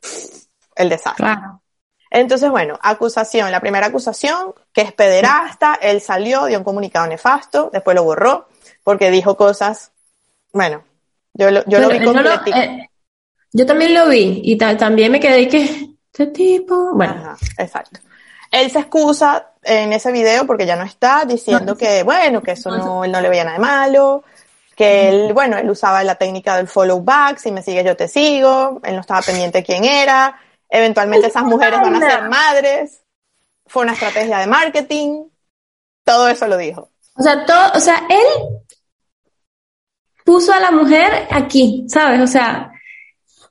El 0.76 0.89
desastre. 0.89 1.26
Claro. 1.26 1.62
Entonces, 2.10 2.50
bueno, 2.50 2.80
acusación. 2.82 3.52
La 3.52 3.60
primera 3.60 3.88
acusación, 3.88 4.54
que 4.71 4.82
es 4.82 4.93
pederasta, 4.93 5.78
él 5.82 6.02
salió, 6.02 6.45
dio 6.45 6.58
un 6.58 6.63
comunicado 6.63 7.08
nefasto, 7.08 7.69
después 7.71 7.95
lo 7.95 8.04
borró, 8.04 8.47
porque 8.84 9.12
dijo 9.12 9.36
cosas, 9.36 9.91
bueno, 10.54 10.84
yo 11.34 11.52
lo, 11.52 11.65
yo 11.65 11.80
lo 11.80 11.89
vi 11.89 11.97
eh, 12.54 12.89
Yo 13.52 13.65
también 13.65 13.93
lo 13.93 14.08
vi 14.08 14.41
y 14.43 14.58
también 14.58 15.12
me 15.12 15.19
quedé 15.19 15.47
que 15.47 15.97
este 16.12 16.28
tipo, 16.28 16.93
bueno. 16.93 17.38
exacto. 17.58 18.00
Él 18.50 18.71
se 18.71 18.80
excusa 18.80 19.52
en 19.62 19.91
ese 19.91 20.12
video 20.12 20.47
porque 20.47 20.65
ya 20.65 20.76
no 20.76 20.84
está 20.84 21.26
diciendo 21.26 21.76
que, 21.76 22.04
bueno, 22.04 22.41
que 22.41 22.52
eso 22.52 22.71
no, 22.71 23.04
él 23.04 23.12
no 23.12 23.19
le 23.19 23.30
veía 23.30 23.43
nada 23.43 23.58
de 23.58 23.62
malo, 23.62 24.23
que 24.77 25.09
él, 25.09 25.33
bueno, 25.33 25.57
él 25.57 25.67
usaba 25.71 26.03
la 26.03 26.15
técnica 26.15 26.55
del 26.55 26.67
follow 26.67 27.01
back, 27.01 27.39
si 27.39 27.51
me 27.51 27.63
sigues 27.63 27.83
yo 27.83 27.97
te 27.97 28.07
sigo, 28.07 28.79
él 28.83 28.93
no 28.93 29.01
estaba 29.01 29.23
pendiente 29.23 29.57
de 29.57 29.63
quién 29.63 29.83
era, 29.83 30.39
eventualmente 30.69 31.27
esas 31.27 31.43
mujeres 31.43 31.81
van 31.81 31.95
a 31.95 31.99
ser 31.99 32.29
madres, 32.29 33.01
fue 33.65 33.83
una 33.83 33.93
estrategia 33.93 34.37
de 34.37 34.45
marketing, 34.45 35.23
todo 36.03 36.27
eso 36.27 36.47
lo 36.47 36.57
dijo. 36.57 36.91
O 37.15 37.23
sea, 37.23 37.43
todo, 37.43 37.71
o 37.73 37.79
sea, 37.79 38.03
él 38.07 38.61
puso 40.23 40.53
a 40.53 40.59
la 40.59 40.69
mujer 40.69 41.27
aquí, 41.31 41.87
¿sabes? 41.89 42.21
O 42.21 42.27
sea, 42.27 42.71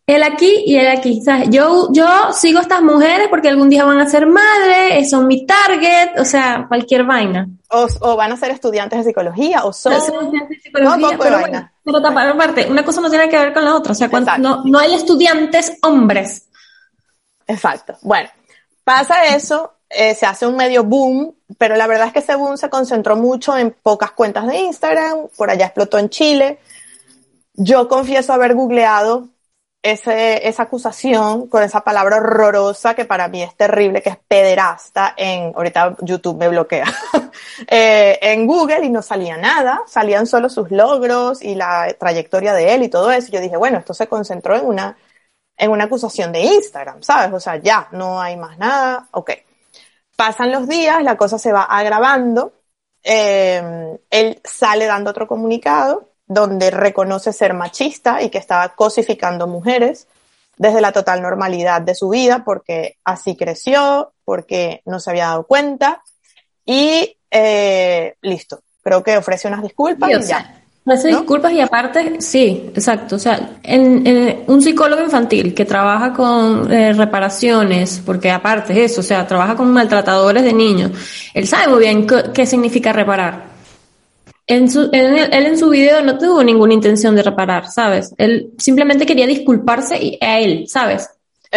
él 0.07 0.23
aquí 0.23 0.63
y 0.67 0.77
él 0.77 0.87
aquí. 0.87 1.21
¿sabes? 1.21 1.51
Yo, 1.51 1.89
yo 1.93 2.07
sigo 2.33 2.61
a 2.61 2.63
estas 2.63 2.83
mujeres 2.83 3.29
porque 3.29 3.49
algún 3.49 3.69
día 3.69 3.85
van 3.85 3.99
a 3.99 4.09
ser 4.09 4.27
madres, 4.27 5.11
son 5.11 5.27
mi 5.27 5.45
target, 5.45 6.19
o 6.19 6.25
sea, 6.25 6.67
cualquier 6.69 7.05
vaina. 7.05 7.49
O, 7.69 8.17
van 8.17 8.33
a 8.33 8.37
ser 8.37 8.53
estudiantes 8.53 9.01
de 9.01 9.05
psicología, 9.05 9.65
o 9.65 9.73
son... 9.73 9.95
estudiantes 9.95 10.49
de 10.49 10.63
psicología, 10.63 11.19
pero, 11.21 11.41
bueno, 11.41 11.71
pero 11.85 12.31
aparte, 12.31 12.67
una 12.71 12.85
cosa 12.85 13.01
no 13.01 13.11
tiene 13.11 13.29
que 13.29 13.37
ver 13.37 13.53
con 13.53 13.65
la 13.65 13.75
otra, 13.75 13.93
o 13.93 13.95
sea, 13.95 14.09
cuando, 14.09 14.39
no, 14.39 14.63
no 14.65 14.79
hay 14.79 14.95
estudiantes 14.95 15.77
hombres. 15.83 16.49
Exacto. 17.49 17.97
Bueno, 18.03 18.29
pasa 18.85 19.27
eso, 19.35 19.75
eh, 19.89 20.15
se 20.15 20.27
hace 20.27 20.47
un 20.47 20.57
medio 20.57 20.85
boom, 20.85 21.35
pero 21.59 21.75
la 21.75 21.89
verdad 21.89 22.07
es 22.09 22.13
que 22.13 22.19
ese 22.21 22.37
boom 22.37 22.57
se 22.57 22.71
concentró 22.71 23.17
mucho 23.17 23.57
en 23.57 23.75
pocas 23.83 24.13
cuentas 24.13 24.47
de 24.47 24.59
Instagram, 24.59 25.29
por 25.37 25.51
allá 25.51 25.67
explotó 25.67 25.99
en 25.99 26.09
Chile. 26.09 26.61
Yo 27.55 27.89
confieso 27.89 28.33
haber 28.33 28.55
googleado 28.55 29.29
ese, 29.93 30.49
esa 30.49 30.65
acusación 30.65 31.47
con 31.47 31.63
esa 31.63 31.83
palabra 31.83 32.17
horrorosa 32.17 32.95
que 32.95 33.05
para 33.05 33.29
mí 33.29 33.43
es 33.43 33.55
terrible, 33.55 34.03
que 34.03 34.11
es 34.11 34.17
pederasta, 34.17 35.15
en, 35.17 35.53
ahorita 35.55 35.97
YouTube 36.01 36.37
me 36.37 36.49
bloquea, 36.49 36.87
eh, 37.69 38.19
en 38.21 38.49
Google 38.49 38.85
y 38.85 38.91
no 38.91 39.01
salía 39.01 39.37
nada, 39.37 39.83
salían 39.87 40.27
solo 40.27 40.49
sus 40.49 40.73
logros 40.73 41.41
y 41.41 41.55
la 41.55 41.95
trayectoria 41.99 42.53
de 42.53 42.75
él 42.75 42.83
y 42.83 42.89
todo 42.89 43.13
eso. 43.13 43.31
Yo 43.31 43.41
dije, 43.41 43.57
bueno, 43.57 43.79
esto 43.79 43.95
se 43.95 44.09
concentró 44.09 44.57
en 44.57 44.67
una, 44.67 44.97
en 45.57 45.71
una 45.71 45.85
acusación 45.85 46.33
de 46.33 46.41
Instagram, 46.41 47.03
¿sabes? 47.05 47.33
O 47.33 47.39
sea, 47.39 47.57
ya, 47.57 47.89
no 47.93 48.21
hay 48.21 48.37
más 48.37 48.59
nada, 48.59 49.09
ok. 49.13 49.31
Pasan 50.17 50.51
los 50.51 50.67
días, 50.67 51.03
la 51.05 51.17
cosa 51.17 51.39
se 51.39 51.53
va 51.53 51.63
agravando, 51.63 52.55
eh, 53.05 53.99
él 54.11 54.41
sale 54.43 54.87
dando 54.87 55.11
otro 55.11 55.29
comunicado 55.29 56.16
donde 56.27 56.71
reconoce 56.71 57.33
ser 57.33 57.55
machista 57.55 58.23
y 58.23 58.31
que 58.31 58.39
estaba 58.39 58.71
cosificando 58.71 59.47
mujeres 59.47 60.07
desde 60.57 60.81
la 60.81 60.93
total 60.93 61.23
normalidad 61.23 61.83
de 61.83 61.95
su 61.95 62.09
vida, 62.09 62.43
porque 62.45 62.97
así 63.05 63.37
creció, 63.37 64.13
porque 64.25 64.83
no 64.87 65.01
se 65.01 65.11
había 65.11 65.27
dado 65.27 65.47
cuenta 65.47 66.03
y 66.65 67.17
eh, 67.31 68.15
listo. 68.23 68.61
Creo 68.83 69.03
que 69.03 69.17
ofrece 69.17 69.49
unas 69.49 69.63
disculpas 69.63 70.11
y 70.11 70.27
ya. 70.27 70.63
Ofrece 70.85 71.09
disculpas 71.09 71.53
y 71.53 71.61
aparte, 71.61 72.21
sí, 72.21 72.71
exacto. 72.75 73.17
O 73.17 73.19
sea, 73.19 73.59
en, 73.63 74.45
un 74.47 74.63
psicólogo 74.63 75.03
infantil 75.03 75.53
que 75.53 75.65
trabaja 75.65 76.13
con 76.13 76.73
eh, 76.73 76.93
reparaciones, 76.93 78.01
porque 78.05 78.31
aparte 78.31 78.73
es 78.73 78.93
eso, 78.93 79.01
o 79.01 79.05
sea, 79.05 79.27
trabaja 79.27 79.57
con 79.57 79.73
maltratadores 79.73 80.45
de 80.45 80.53
niños, 80.53 80.93
él 81.35 81.47
sabe 81.47 81.69
muy 81.69 81.81
bien 81.81 82.07
qué 82.33 82.47
significa 82.47 82.93
reparar. 82.93 83.56
En 84.49 84.71
su, 84.71 84.89
él 84.93 85.29
en 85.33 85.59
su 85.59 85.69
video 85.71 86.03
no 86.03 86.19
tuvo 86.19 86.43
ninguna 86.45 86.75
intención 86.75 87.17
de 87.17 87.23
reparar, 87.23 87.69
¿sabes? 87.69 88.15
Él 88.17 88.53
simplemente 88.59 89.05
quería 89.05 89.27
disculparse 89.27 90.19
a 90.21 90.39
él, 90.39 90.67
¿sabes? 90.69 91.09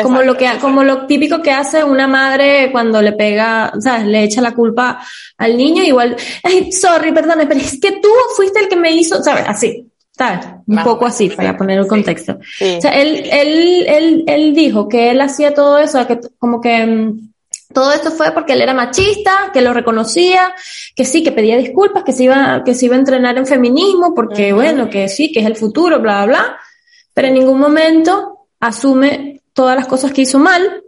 como 0.03 0.21
lo 0.21 0.37
que, 0.37 0.47
como 0.61 0.83
lo 0.83 1.05
típico 1.05 1.41
que 1.41 1.51
hace 1.51 1.83
una 1.83 2.07
madre 2.07 2.71
cuando 2.71 3.01
le 3.01 3.13
pega, 3.13 3.73
¿sabes? 3.79 4.05
Le 4.05 4.23
echa 4.23 4.41
la 4.41 4.53
culpa 4.53 4.99
al 5.37 5.57
niño, 5.57 5.83
igual, 5.83 6.15
ay, 6.43 6.71
sorry, 6.71 7.11
perdón, 7.11 7.39
pero 7.47 7.59
es 7.59 7.79
que 7.79 7.93
tú 7.93 8.09
fuiste 8.35 8.59
el 8.59 8.67
que 8.67 8.75
me 8.75 8.91
hizo, 8.91 9.21
¿sabes? 9.23 9.45
Así, 9.47 9.87
¿sabes? 10.15 10.45
Un 10.67 10.83
poco 10.83 11.05
así, 11.05 11.29
para 11.29 11.57
poner 11.57 11.79
el 11.79 11.87
contexto. 11.87 12.33
O 12.33 12.81
sea, 12.81 12.91
él, 12.91 13.23
él, 13.31 13.85
él, 13.87 14.23
él 14.27 14.53
dijo 14.53 14.87
que 14.87 15.11
él 15.11 15.21
hacía 15.21 15.53
todo 15.53 15.77
eso, 15.77 16.05
que 16.07 16.19
como 16.37 16.61
que, 16.61 16.85
mm, 16.85 17.31
todo 17.73 17.91
esto 17.93 18.11
fue 18.11 18.31
porque 18.31 18.53
él 18.53 18.61
era 18.61 18.73
machista, 18.73 19.51
que 19.53 19.61
lo 19.61 19.73
reconocía, 19.73 20.55
que 20.95 21.05
sí, 21.05 21.23
que 21.23 21.31
pedía 21.31 21.57
disculpas, 21.57 22.03
que 22.03 22.13
se 22.13 22.23
iba, 22.23 22.63
que 22.63 22.73
se 22.73 22.87
iba 22.87 22.95
a 22.95 22.99
entrenar 22.99 23.37
en 23.37 23.45
feminismo, 23.45 24.13
porque 24.15 24.53
bueno, 24.53 24.89
que 24.89 25.07
sí, 25.07 25.31
que 25.31 25.41
es 25.41 25.45
el 25.45 25.55
futuro, 25.55 25.99
bla, 25.99 26.25
bla, 26.25 26.37
bla. 26.37 26.57
Pero 27.13 27.27
en 27.27 27.35
ningún 27.35 27.59
momento 27.59 28.47
asume 28.59 29.41
todas 29.53 29.75
las 29.75 29.85
cosas 29.85 30.11
que 30.11 30.23
hizo 30.23 30.39
mal. 30.39 30.81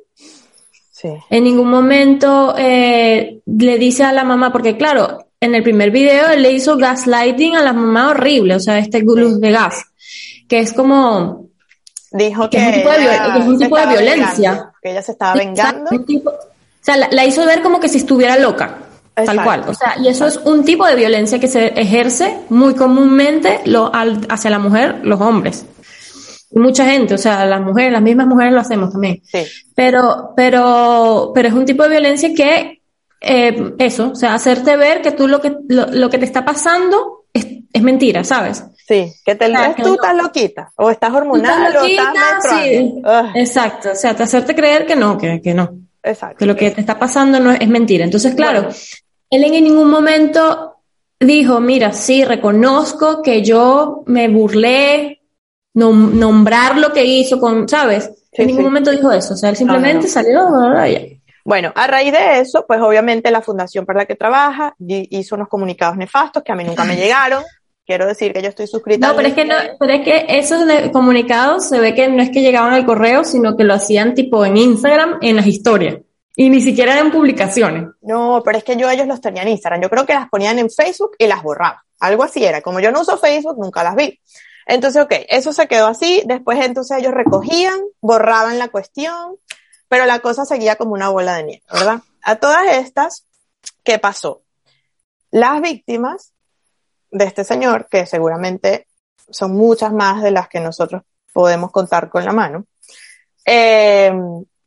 Sí. 0.92 1.10
En 1.30 1.44
ningún 1.44 1.70
momento 1.70 2.56
eh, 2.58 3.42
le 3.46 3.78
dice 3.78 4.04
a 4.04 4.12
la 4.12 4.24
mamá, 4.24 4.52
porque 4.52 4.76
claro, 4.76 5.28
en 5.40 5.54
el 5.54 5.64
primer 5.64 5.92
video 5.92 6.30
él 6.30 6.42
le 6.42 6.52
hizo 6.52 6.78
gaslighting 6.78 7.56
a 7.56 7.64
la 7.64 7.74
mamá 7.74 8.10
horrible, 8.10 8.56
o 8.56 8.60
sea, 8.60 8.80
este 8.80 9.02
luz 9.02 9.40
de 9.40 9.52
gas, 9.52 9.86
que 10.48 10.60
es 10.60 10.74
como... 10.74 11.50
Dijo 12.14 12.50
que, 12.50 12.58
es 12.58 12.66
un 13.48 13.58
tipo 13.58 13.78
de, 13.78 13.88
violencia. 13.88 14.74
que 14.82 14.92
ella 14.92 15.02
se 15.02 15.14
estaba 15.14 15.34
vengando. 15.36 15.90
O 16.82 16.84
sea, 16.84 16.98
la, 16.98 17.26
hizo 17.26 17.46
ver 17.46 17.62
como 17.62 17.80
que 17.80 17.88
si 17.88 17.98
estuviera 17.98 18.38
loca. 18.40 18.80
Tal 19.14 19.44
cual. 19.44 19.66
O 19.68 19.74
sea, 19.74 19.96
y 20.02 20.08
eso 20.08 20.26
es 20.26 20.38
un 20.38 20.66
tipo 20.66 20.86
de 20.86 20.96
violencia 20.96 21.40
que 21.40 21.48
se 21.48 21.68
ejerce 21.80 22.40
muy 22.50 22.74
comúnmente 22.74 23.62
lo, 23.66 23.94
al, 23.94 24.26
hacia 24.30 24.50
la 24.50 24.58
mujer, 24.58 25.00
los 25.04 25.22
hombres. 25.22 25.66
Y 26.50 26.60
mucha 26.60 26.86
gente, 26.86 27.14
o 27.14 27.18
sea, 27.20 27.46
las 27.46 27.62
mujeres, 27.62 27.92
las 27.92 28.02
mismas 28.02 28.26
mujeres 28.26 28.52
lo 28.52 28.62
hacemos 28.62 28.92
también. 28.92 29.22
Sí. 29.24 29.44
Pero, 29.76 30.34
pero, 30.36 31.32
pero 31.36 31.48
es 31.48 31.54
un 31.54 31.66
tipo 31.66 31.84
de 31.84 31.90
violencia 31.90 32.34
que, 32.34 32.82
eh, 33.22 33.74
eso, 33.78 34.10
o 34.12 34.16
sea, 34.16 34.34
hacerte 34.34 34.76
ver 34.76 35.04
que 35.04 35.12
tú 35.12 35.28
lo 35.28 35.40
que, 35.40 35.56
lo, 35.70 36.10
que 36.10 36.18
te 36.18 36.26
está 36.26 36.44
pasando 36.44 37.26
es, 37.32 37.46
es 37.72 37.82
mentira, 37.84 38.24
¿sabes? 38.24 38.66
Sí, 38.88 39.14
que 39.24 39.36
te 39.36 39.46
o 39.46 39.76
tú 39.76 39.94
estás 39.94 40.16
loquita, 40.16 40.72
o 40.76 40.90
estás 40.90 41.14
hormonal, 41.14 41.78
o 41.78 41.86
estás 41.86 42.50
sí. 42.50 43.02
Exacto, 43.36 43.92
o 43.92 43.96
sea, 43.96 44.16
te 44.16 44.24
hacerte 44.24 44.56
creer 44.56 44.88
que 44.88 44.96
no, 44.96 45.18
que, 45.18 45.40
que 45.42 45.54
no. 45.54 45.70
Exacto. 46.04 46.38
Que 46.40 46.46
lo 46.46 46.56
que 46.56 46.72
te 46.72 46.82
está 46.82 46.98
pasando 46.98 47.40
no 47.40 47.52
es, 47.52 47.68
mentira. 47.68 48.04
Entonces, 48.04 48.34
claro, 48.36 48.70
él 49.30 49.44
en 49.44 49.64
ningún 49.64 49.90
momento 49.90 50.78
dijo, 51.20 51.60
mira, 51.60 51.94
sí, 51.94 52.26
reconozco 52.26 53.22
que 53.22 53.44
yo 53.44 54.04
me 54.08 54.28
burlé, 54.28 55.22
nombrar 55.74 56.78
lo 56.78 56.92
que 56.92 57.06
hizo 57.06 57.40
con, 57.40 57.68
¿sabes? 57.70 58.12
en 58.34 58.48
ningún 58.48 58.66
momento 58.66 58.92
dijo 58.92 59.12
eso. 59.12 59.34
O 59.34 59.38
sea, 59.38 59.50
él 59.50 59.56
simplemente 59.56 60.08
salió. 60.08 60.48
Bueno, 61.44 61.72
a 61.76 61.88
raíz 61.88 62.12
de 62.12 62.40
eso, 62.40 62.66
pues 62.68 62.80
obviamente 62.82 63.32
la 63.32 63.42
fundación 63.42 63.86
para 63.86 64.00
la 64.00 64.06
que 64.06 64.16
trabaja 64.16 64.76
hizo 64.80 65.36
unos 65.36 65.48
comunicados 65.48 65.98
nefastos 65.98 66.44
que 66.44 66.52
a 66.52 66.56
mí 66.56 66.64
nunca 66.64 66.84
me 66.84 66.96
llegaron. 66.98 67.44
Quiero 67.86 68.06
decir 68.06 68.32
que 68.32 68.42
yo 68.42 68.50
estoy 68.50 68.68
suscrita. 68.68 69.08
No, 69.08 69.16
pero 69.16 69.28
es 69.28 69.34
que 69.34 69.46
no, 69.46 69.56
pero 69.80 69.94
es 69.94 70.02
que 70.02 70.26
esos 70.30 70.64
comunicados 70.92 71.68
se 71.68 71.80
ve 71.80 71.94
que 71.94 72.08
no 72.08 72.22
es 72.22 72.30
que 72.30 72.42
llegaban 72.42 72.74
al 72.74 72.86
correo, 72.86 73.24
sino 73.24 73.58
que 73.58 73.64
lo 73.64 73.74
hacían 73.74 74.14
tipo 74.14 74.46
en 74.46 74.58
Instagram, 74.58 75.18
en 75.22 75.36
las 75.36 75.48
historias. 75.48 75.98
Y 76.36 76.50
ni 76.50 76.62
siquiera 76.62 76.94
eran 76.94 77.12
publicaciones. 77.12 77.90
No, 78.02 78.42
pero 78.46 78.58
es 78.58 78.64
que 78.64 78.78
yo 78.78 78.90
ellos 78.90 79.08
los 79.08 79.20
tenían 79.20 79.48
en 79.48 79.54
Instagram. 79.54 79.82
Yo 79.82 79.90
creo 79.90 80.06
que 80.06 80.14
las 80.14 80.30
ponían 80.30 80.60
en 80.60 80.70
Facebook 80.70 81.12
y 81.18 81.28
las 81.28 81.44
borraban. 81.44 81.80
Algo 82.00 82.24
así 82.24 82.44
era. 82.44 82.62
Como 82.62 82.80
yo 82.80 82.92
no 82.92 83.02
uso 83.02 83.18
Facebook, 83.18 83.58
nunca 83.60 83.84
las 83.84 83.96
vi. 83.96 84.20
Entonces, 84.66 85.02
ok, 85.02 85.14
eso 85.28 85.52
se 85.52 85.68
quedó 85.68 85.88
así. 85.88 86.24
Después 86.26 86.64
entonces 86.64 86.98
ellos 86.98 87.14
recogían, 87.14 87.80
borraban 88.00 88.60
la 88.60 88.70
cuestión, 88.70 89.36
pero 89.88 90.06
la 90.06 90.20
cosa 90.20 90.46
seguía 90.46 90.78
como 90.78 90.94
una 90.94 91.10
bola 91.10 91.36
de 91.36 91.44
nieve, 91.44 91.64
¿verdad? 91.72 92.00
A 92.24 92.38
todas 92.38 92.66
estas, 92.78 93.26
¿qué 93.84 94.00
pasó? 94.00 94.44
Las 95.32 95.62
víctimas 95.62 96.31
de 97.12 97.26
este 97.26 97.44
señor, 97.44 97.88
que 97.90 98.06
seguramente 98.06 98.88
son 99.30 99.52
muchas 99.52 99.92
más 99.94 100.24
de 100.24 100.32
las 100.32 100.48
que 100.48 100.60
nosotros 100.60 101.04
podemos 101.34 101.72
contar 101.72 102.10
con 102.10 102.26
la 102.26 102.32
mano, 102.32 102.66
eh, 103.46 104.12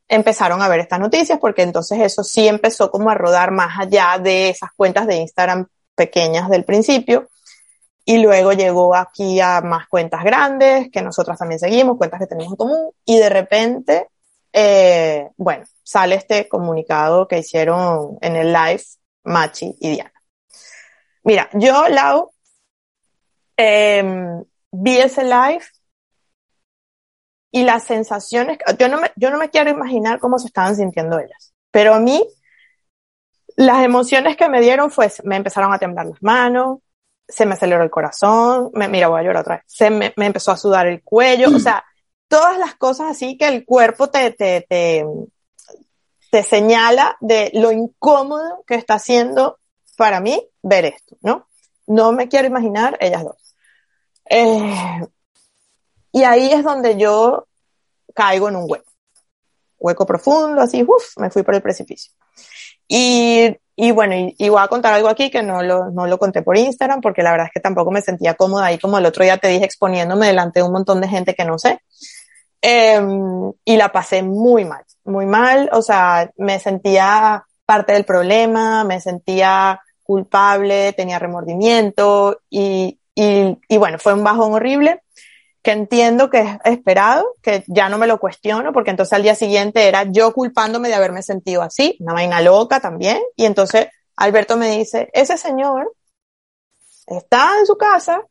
empezaron 0.09 0.63
a 0.63 0.69
ver 0.69 0.81
estas 0.81 1.01
noticias 1.01 1.39
porque 1.39 1.63
entonces 1.63 1.99
eso 2.01 2.23
sí 2.23 2.47
empezó 2.47 2.91
como 2.91 3.11
a 3.11 3.15
rodar 3.15 3.51
más 3.51 3.79
allá 3.79 4.19
de 4.19 4.51
esas 4.51 4.71
cuentas 4.77 5.07
de 5.07 5.17
Instagram 5.17 5.67
pequeñas 5.95 6.49
del 6.49 6.65
principio. 6.65 7.29
Y 8.07 8.19
luego 8.19 8.53
llegó 8.53 8.95
aquí 8.95 9.41
a 9.41 9.63
más 9.63 9.89
cuentas 9.89 10.23
grandes 10.25 10.91
que 10.91 11.01
nosotras 11.01 11.39
también 11.39 11.59
seguimos, 11.59 11.97
cuentas 11.97 12.21
que 12.21 12.27
tenemos 12.27 12.53
en 12.53 12.57
común. 12.57 12.91
Y 13.07 13.19
de 13.19 13.31
repente, 13.31 14.09
eh, 14.53 15.31
bueno, 15.39 15.65
sale 15.83 16.17
este 16.17 16.47
comunicado 16.47 17.27
que 17.27 17.39
hicieron 17.39 18.19
en 18.21 18.37
el 18.37 18.53
live 18.53 18.83
Machi 19.25 19.75
y 19.81 19.91
Diana. 19.91 20.13
Mira, 21.23 21.49
yo, 21.55 21.89
Lau, 21.89 22.34
eh, 23.57 24.05
vi 24.73 24.99
ese 24.99 25.25
live 25.25 25.63
y 27.51 27.63
las 27.63 27.85
sensaciones, 27.85 28.59
yo 28.79 28.89
no, 28.89 29.01
me, 29.01 29.13
yo 29.17 29.31
no 29.31 29.39
me 29.39 29.49
quiero 29.49 29.71
imaginar 29.71 30.19
cómo 30.19 30.39
se 30.39 30.49
estaban 30.49 30.75
sintiendo 30.75 31.19
ellas, 31.19 31.55
pero 31.71 31.95
a 31.95 32.01
mí 32.01 32.27
las 33.57 33.85
emociones 33.85 34.37
que 34.37 34.49
me 34.49 34.61
dieron 34.61 34.91
fue, 34.91 35.13
me 35.23 35.37
empezaron 35.37 35.73
a 35.73 35.79
temblar 35.79 36.07
las 36.07 36.23
manos, 36.23 36.79
se 37.29 37.47
me 37.47 37.55
aceleró 37.55 37.85
el 37.85 37.91
corazón, 37.91 38.71
me, 38.75 38.89
mira, 38.89 39.09
voy 39.09 39.21
a 39.21 39.23
llorar 39.23 39.43
otra 39.43 39.57
vez, 39.57 39.65
se 39.67 39.89
me, 39.91 40.13
empezó 40.17 40.51
a 40.51 40.57
sudar 40.57 40.87
el 40.89 41.03
cuello, 41.03 41.55
o 41.55 41.61
sea, 41.61 41.85
todas 42.29 42.59
las 42.59 42.75
cosas 42.75 43.11
así 43.11 43.39
que 43.39 43.47
el 43.47 43.65
cuerpo 43.65 44.11
te, 44.11 44.33
te, 44.33 44.67
te, 44.69 45.07
te 46.33 46.43
señala 46.43 47.17
de 47.21 47.53
lo 47.55 47.71
incómodo 47.71 48.65
que 48.67 48.75
está 48.75 48.95
haciendo 48.95 49.61
para 49.97 50.21
mí 50.21 50.45
ver 50.63 50.87
esto, 50.87 51.17
¿no? 51.23 51.47
No 51.87 52.13
me 52.13 52.29
quiero 52.29 52.49
imaginar 52.49 52.97
ellas 53.01 53.23
dos. 53.23 53.44
Eh, 54.29 55.01
y 56.13 56.23
ahí 56.23 56.53
es 56.53 56.63
donde 56.63 56.97
yo 56.97 57.47
caigo 58.15 58.49
en 58.49 58.57
un 58.57 58.67
hueco. 58.69 58.91
Hueco 59.79 60.07
profundo, 60.07 60.63
así, 60.63 60.83
uff, 60.83 61.19
me 61.19 61.31
fui 61.31 61.43
por 61.43 61.55
el 61.55 61.63
precipicio. 61.63 62.13
Y, 62.87 63.57
y 63.77 63.91
bueno, 63.91 64.15
y, 64.15 64.49
voy 64.49 64.63
a 64.63 64.69
contar 64.69 64.95
algo 64.95 65.09
aquí 65.09 65.31
que 65.31 65.43
no 65.43 65.63
lo, 65.63 65.91
no 65.91 66.07
lo 66.07 66.19
conté 66.19 66.43
por 66.43 66.57
Instagram 66.57 67.01
porque 67.01 67.23
la 67.23 67.33
verdad 67.33 67.47
es 67.49 67.53
que 67.53 67.61
tampoco 67.61 67.91
me 67.91 68.01
sentía 68.01 68.35
cómoda 68.35 68.67
ahí 68.67 68.79
como 68.79 68.99
el 68.99 69.07
otro 69.07 69.25
día 69.25 69.39
te 69.39 69.49
dije 69.49 69.65
exponiéndome 69.65 70.29
delante 70.29 70.61
de 70.61 70.67
un 70.67 70.73
montón 70.73 71.01
de 71.01 71.09
gente 71.09 71.35
que 71.35 71.45
no 71.45 71.59
sé. 71.59 71.81
Em, 72.63 73.53
y 73.65 73.77
la 73.77 73.93
pasé 73.93 74.23
muy 74.23 74.65
mal, 74.65 74.85
muy 75.05 75.27
mal, 75.27 75.69
o 75.73 75.83
sea, 75.83 76.31
me 76.37 76.59
sentía 76.59 77.45
parte 77.67 77.93
del 77.93 78.07
problema, 78.07 78.85
me 78.85 79.01
sentía 79.01 79.81
culpable, 80.03 80.95
tenía 80.95 81.19
remordimiento 81.19 82.41
y, 82.49 82.99
y, 83.15 83.77
bueno, 83.77 83.99
fue 83.99 84.15
un 84.15 84.25
bajón 84.25 84.55
horrible 84.55 85.03
que 85.63 85.71
entiendo 85.71 86.29
que 86.29 86.41
es 86.41 86.59
esperado, 86.65 87.37
que 87.41 87.65
ya 87.69 87.89
no 87.89 87.97
me 87.97 88.07
lo 88.07 88.21
cuestiono, 88.21 88.73
porque 88.73 88.91
entonces 88.91 89.15
al 89.15 89.23
día 89.23 89.35
siguiente 89.35 89.89
era 89.89 90.05
yo 90.05 90.35
culpándome 90.35 90.89
de 90.89 90.95
haberme 90.95 91.23
sentido 91.23 91.63
así, 91.63 91.97
una 92.01 92.13
vaina 92.13 92.43
loca 92.43 92.81
también, 92.81 93.23
y 93.35 93.47
entonces 93.47 93.89
Alberto 94.17 94.57
me 94.57 94.77
dice, 94.77 95.09
ese 95.15 95.39
señor 95.39 95.95
está 97.07 97.59
en 97.59 97.67
su 97.67 97.77
casa 97.77 98.23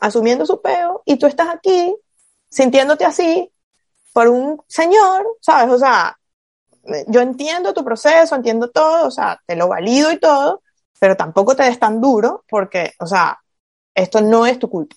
asumiendo 0.00 0.44
su 0.44 0.60
peo 0.60 1.02
y 1.06 1.16
tú 1.16 1.26
estás 1.26 1.48
aquí 1.48 1.96
sintiéndote 2.48 3.04
así 3.04 3.50
por 4.12 4.28
un 4.28 4.62
señor, 4.66 5.26
¿sabes? 5.40 5.72
O 5.72 5.78
sea, 5.78 6.18
yo 7.06 7.20
entiendo 7.20 7.72
tu 7.72 7.84
proceso, 7.84 8.34
entiendo 8.34 8.70
todo, 8.70 9.06
o 9.06 9.10
sea, 9.10 9.40
te 9.46 9.56
lo 9.56 9.68
valido 9.68 10.12
y 10.12 10.18
todo, 10.18 10.62
pero 10.98 11.16
tampoco 11.16 11.56
te 11.56 11.62
des 11.62 11.78
tan 11.78 12.00
duro 12.00 12.44
porque, 12.48 12.92
o 12.98 13.06
sea, 13.06 13.38
esto 14.00 14.20
no 14.20 14.46
es 14.46 14.58
tu 14.58 14.68
culpa. 14.68 14.96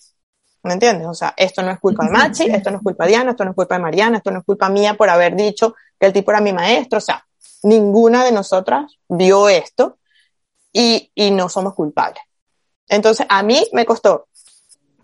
¿Me 0.62 0.72
entiendes? 0.72 1.06
O 1.06 1.14
sea, 1.14 1.34
esto 1.36 1.62
no 1.62 1.70
es 1.70 1.78
culpa 1.78 2.06
de 2.06 2.10
Machi, 2.10 2.44
esto 2.44 2.70
no 2.70 2.78
es 2.78 2.82
culpa 2.82 3.04
de 3.04 3.10
Diana, 3.10 3.32
esto 3.32 3.44
no 3.44 3.50
es 3.50 3.56
culpa 3.56 3.74
de 3.74 3.82
Mariana, 3.82 4.16
esto 4.16 4.30
no 4.30 4.38
es 4.38 4.44
culpa 4.44 4.70
mía 4.70 4.94
por 4.94 5.10
haber 5.10 5.36
dicho 5.36 5.74
que 6.00 6.06
el 6.06 6.12
tipo 6.12 6.30
era 6.30 6.40
mi 6.40 6.54
maestro. 6.54 6.98
O 6.98 7.02
sea, 7.02 7.26
ninguna 7.64 8.24
de 8.24 8.32
nosotras 8.32 8.98
vio 9.08 9.50
esto 9.50 9.98
y, 10.72 11.10
y 11.14 11.30
no 11.30 11.50
somos 11.50 11.74
culpables. 11.74 12.22
Entonces, 12.88 13.26
a 13.28 13.42
mí 13.42 13.62
me 13.72 13.84
costó 13.84 14.28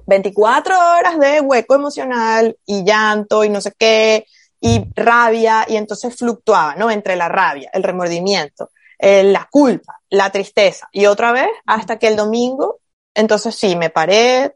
24 0.06 0.74
horas 0.74 1.18
de 1.18 1.40
hueco 1.40 1.74
emocional 1.74 2.56
y 2.66 2.82
llanto 2.84 3.44
y 3.44 3.48
no 3.48 3.60
sé 3.60 3.72
qué, 3.78 4.26
y 4.60 4.84
rabia, 4.94 5.64
y 5.68 5.76
entonces 5.76 6.16
fluctuaba, 6.16 6.74
¿no? 6.74 6.90
Entre 6.90 7.16
la 7.16 7.28
rabia, 7.28 7.70
el 7.72 7.82
remordimiento, 7.82 8.70
eh, 8.98 9.22
la 9.22 9.48
culpa, 9.50 10.00
la 10.10 10.30
tristeza, 10.30 10.88
y 10.92 11.06
otra 11.06 11.32
vez 11.32 11.48
hasta 11.64 11.98
que 11.98 12.08
el 12.08 12.16
domingo, 12.16 12.79
entonces 13.14 13.54
sí, 13.54 13.76
me 13.76 13.90
paré, 13.90 14.54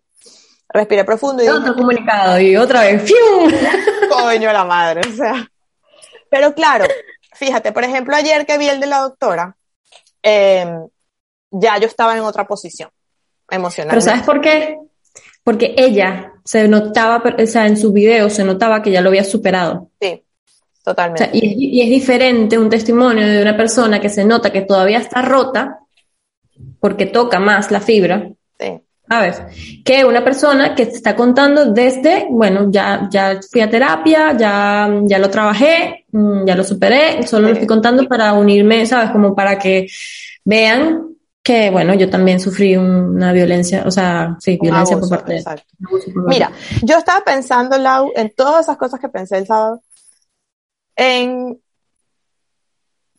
respiré 0.68 1.04
profundo 1.04 1.42
y... 1.42 1.48
Otro 1.48 1.74
comunicado, 1.74 2.40
y 2.40 2.56
otra 2.56 2.82
vez, 2.82 3.02
¡fium! 3.02 3.50
Coño 4.10 4.52
la 4.52 4.64
madre, 4.64 5.00
o 5.08 5.16
sea. 5.16 5.50
Pero 6.28 6.54
claro, 6.54 6.86
fíjate, 7.34 7.72
por 7.72 7.84
ejemplo, 7.84 8.14
ayer 8.16 8.46
que 8.46 8.58
vi 8.58 8.68
el 8.68 8.80
de 8.80 8.86
la 8.86 9.00
doctora, 9.00 9.56
em, 10.22 10.88
ya 11.50 11.78
yo 11.78 11.86
estaba 11.86 12.16
en 12.16 12.22
otra 12.22 12.46
posición 12.46 12.90
emocional. 13.50 13.90
Pero 13.90 14.00
¿sabes 14.00 14.22
por 14.22 14.40
qué? 14.40 14.78
porque 15.44 15.74
ella 15.76 16.32
se 16.42 16.66
notaba, 16.66 17.22
o 17.22 17.46
sea, 17.46 17.66
en 17.66 17.76
su 17.76 17.92
video 17.92 18.30
se 18.30 18.44
notaba 18.44 18.82
que 18.82 18.90
ya 18.90 19.02
lo 19.02 19.10
había 19.10 19.24
superado. 19.24 19.90
Sí, 20.00 20.24
totalmente. 20.82 21.30
y, 21.34 21.82
es 21.82 21.90
diferente 21.90 22.58
un 22.58 22.70
testimonio 22.70 23.26
de 23.26 23.42
una 23.42 23.56
persona 23.56 24.00
que 24.00 24.08
se 24.08 24.24
nota 24.24 24.50
que 24.50 24.62
todavía 24.62 24.98
está 24.98 25.20
rota, 25.20 25.80
porque 26.80 27.06
toca 27.06 27.38
más 27.38 27.70
la 27.70 27.80
fibra. 27.80 28.30
Sí. 28.58 28.80
¿Sabes? 29.06 29.42
Que 29.84 30.04
una 30.04 30.24
persona 30.24 30.74
que 30.74 30.86
te 30.86 30.96
está 30.96 31.14
contando 31.14 31.72
desde, 31.72 32.26
bueno, 32.30 32.70
ya, 32.70 33.06
ya 33.10 33.38
fui 33.50 33.60
a 33.60 33.68
terapia, 33.68 34.34
ya, 34.36 34.90
ya 35.04 35.18
lo 35.18 35.28
trabajé, 35.28 36.06
mm, 36.10 36.46
ya 36.46 36.56
lo 36.56 36.64
superé, 36.64 37.22
solo 37.26 37.48
lo 37.48 37.52
estoy 37.52 37.66
contando 37.66 38.08
para 38.08 38.32
unirme, 38.32 38.86
¿sabes? 38.86 39.10
Como 39.10 39.34
para 39.34 39.58
que 39.58 39.86
vean 40.44 41.14
que 41.44 41.70
bueno, 41.70 41.92
yo 41.92 42.08
también 42.08 42.40
sufrí 42.40 42.74
una 42.74 43.30
violencia, 43.34 43.82
o 43.84 43.90
sea, 43.90 44.34
sí, 44.40 44.58
violencia 44.60 44.98
por 44.98 45.10
parte 45.10 45.34
de... 45.34 45.44
Mira, 46.26 46.50
yo 46.82 46.96
estaba 46.96 47.22
pensando, 47.22 47.76
Lau, 47.76 48.10
en 48.16 48.32
todas 48.34 48.62
esas 48.62 48.78
cosas 48.78 48.98
que 48.98 49.10
pensé 49.10 49.36
el 49.36 49.46
sábado, 49.46 49.82
en... 50.96 51.60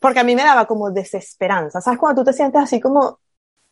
Porque 0.00 0.18
a 0.18 0.24
mí 0.24 0.34
me 0.34 0.42
daba 0.42 0.66
como 0.66 0.90
desesperanza, 0.90 1.80
¿sabes? 1.80 2.00
Cuando 2.00 2.22
tú 2.22 2.30
te 2.30 2.36
sientes 2.36 2.60
así 2.60 2.80
como, 2.80 3.20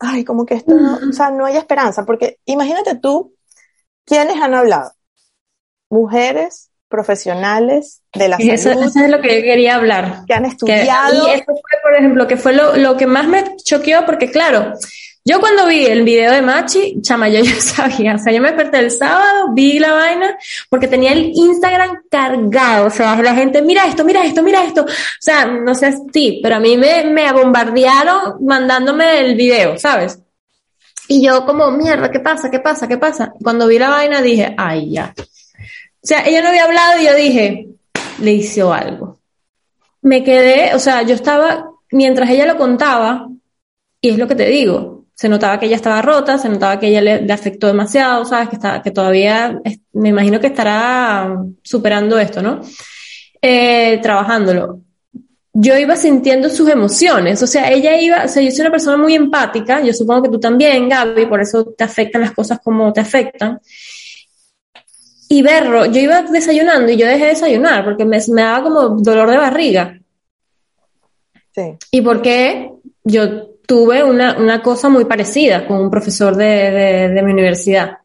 ay, 0.05 0.25
como 0.25 0.47
que 0.47 0.55
esto 0.55 0.75
no, 0.75 0.99
o 1.09 1.13
sea, 1.13 1.31
no 1.31 1.47
hay 1.47 1.57
esperanza, 1.57 2.05
porque 2.05 2.39
imagínate 2.45 2.97
tú, 2.97 3.35
¿quiénes 4.05 4.41
han 4.41 4.55
hablado? 4.55 4.93
Mujeres 5.91 6.71
profesionales 6.89 8.03
de 8.13 8.29
la 8.29 8.37
eso, 8.37 8.71
salud. 8.71 8.85
Eso 8.85 9.01
es 9.01 9.11
lo 9.11 9.21
que 9.21 9.37
yo 9.37 9.43
quería 9.43 9.75
hablar. 9.75 10.25
Que 10.27 10.35
han 10.35 10.45
estudiado. 10.45 11.27
y 11.27 11.31
eso 11.31 11.45
fue, 11.47 11.81
por 11.83 11.95
ejemplo, 11.95 12.27
que 12.27 12.37
fue 12.37 12.53
lo, 12.53 12.77
lo 12.77 12.97
que 12.97 13.07
más 13.07 13.27
me 13.27 13.57
choqueó, 13.57 14.07
porque 14.07 14.31
claro, 14.31 14.75
yo 15.27 15.41
cuando 15.41 15.67
vi 15.67 15.87
el 15.87 16.03
video 16.03 16.33
de 16.33 16.43
Machi, 16.43 17.01
chama, 17.01 17.31
yo 17.31 17.41
ya 17.41 17.55
sabía, 17.61 18.17
o 18.17 18.19
sea, 18.19 18.33
yo 18.33 18.43
me 18.43 18.49
desperté 18.49 18.79
el 18.79 18.91
sábado, 18.91 19.53
vi 19.55 19.79
la 19.79 19.93
vaina, 19.93 20.37
porque 20.69 20.87
tenía 20.87 21.13
el 21.13 21.33
Instagram 21.35 22.03
cargado, 22.11 22.89
o 22.89 22.91
sea, 22.91 23.21
la 23.23 23.35
gente, 23.35 23.63
mira 23.63 23.87
esto, 23.87 24.05
mira 24.05 24.23
esto, 24.25 24.43
mira 24.43 24.63
esto, 24.65 24.83
o 24.83 24.87
sea, 25.21 25.47
no 25.47 25.75
sé 25.75 25.95
si, 26.13 26.41
pero 26.43 26.57
a 26.57 26.61
mí 26.61 26.77
me, 26.77 27.05
me 27.05 27.33
bombardearon 27.33 28.45
mandándome 28.45 29.21
el 29.21 29.35
video, 29.35 29.79
¿sabes? 29.79 30.19
Y 31.09 31.25
yo 31.25 31.47
como, 31.47 31.71
mierda, 31.71 32.11
¿qué 32.11 32.21
pasa? 32.21 32.51
¿Qué 32.51 32.61
pasa? 32.61 32.89
¿Qué 32.89 32.99
pasa? 32.99 33.33
Cuando 33.43 33.67
vi 33.67 33.79
la 33.79 33.91
vaina 33.91 34.23
dije, 34.23 34.55
ay, 34.57 34.91
ya. 34.91 35.15
O 35.17 36.07
sea, 36.07 36.27
ella 36.27 36.43
no 36.43 36.49
había 36.49 36.65
hablado 36.65 37.01
y 37.01 37.05
yo 37.07 37.15
dije, 37.15 37.69
le 38.21 38.33
hizo 38.33 38.73
algo. 38.73 39.21
Me 40.03 40.23
quedé, 40.23 40.75
o 40.75 40.79
sea, 40.79 41.03
yo 41.03 41.15
estaba, 41.15 41.71
mientras 41.91 42.29
ella 42.29 42.47
lo 42.47 42.59
contaba, 42.59 43.29
y 44.03 44.11
es 44.11 44.19
lo 44.19 44.29
que 44.29 44.35
te 44.35 44.47
digo, 44.47 44.94
se 45.15 45.29
notaba 45.29 45.61
que 45.61 45.67
ella 45.67 45.77
estaba 45.77 46.03
rota, 46.03 46.39
se 46.39 46.49
notaba 46.49 46.79
que 46.79 46.89
ella 46.89 47.01
le, 47.01 47.33
afectó 47.33 47.69
demasiado, 47.69 48.25
¿sabes? 48.25 48.49
Que, 48.49 48.57
está, 48.57 48.83
que 48.83 48.91
todavía, 48.91 49.61
me 49.93 50.09
imagino 50.09 50.41
que 50.41 50.49
estará 50.49 51.37
superando 51.63 52.19
esto, 52.19 52.43
¿no? 52.43 52.61
Eh, 53.41 54.01
trabajándolo. 54.03 54.81
Yo 55.53 55.79
iba 55.79 55.95
sintiendo 55.95 56.51
sus 56.51 56.69
emociones, 56.69 57.41
o 57.41 57.47
sea, 57.47 57.71
ella 57.71 57.97
iba, 57.97 58.25
o 58.25 58.29
sea, 58.29 58.43
yo 58.43 58.51
soy 58.51 58.63
una 58.63 58.73
persona 58.73 58.97
muy 58.97 59.15
empática, 59.15 59.81
yo 59.81 59.93
supongo 59.93 60.25
que 60.25 60.31
tú 60.31 60.41
también, 60.41 60.89
Gaby, 60.89 61.27
por 61.27 61.41
eso 61.41 61.65
te 61.79 61.85
afectan 61.85 62.23
las 62.23 62.33
cosas 62.33 62.59
como 62.59 62.93
te 62.93 63.01
afectan 63.01 63.61
y 65.29 65.43
verlo, 65.43 65.87
yo 65.87 66.01
iba 66.01 66.23
desayunando 66.23 66.91
y 66.91 66.97
yo 66.97 67.07
dejé 67.07 67.25
de 67.25 67.31
desayunar 67.31 67.85
porque 67.85 68.05
me, 68.05 68.19
me 68.29 68.43
daba 68.43 68.63
como 68.63 68.89
dolor 69.01 69.31
de 69.31 69.37
barriga. 69.37 69.99
Sí. 71.55 71.63
Y 71.93 72.01
porque 72.01 72.73
yo 73.05 73.54
tuve 73.67 74.03
una, 74.03 74.37
una 74.39 74.63
cosa 74.63 74.89
muy 74.89 75.05
parecida 75.05 75.67
con 75.67 75.81
un 75.81 75.91
profesor 75.91 76.37
de, 76.37 76.45
de, 76.45 77.09
de 77.09 77.23
mi 77.23 77.33
universidad, 77.33 77.99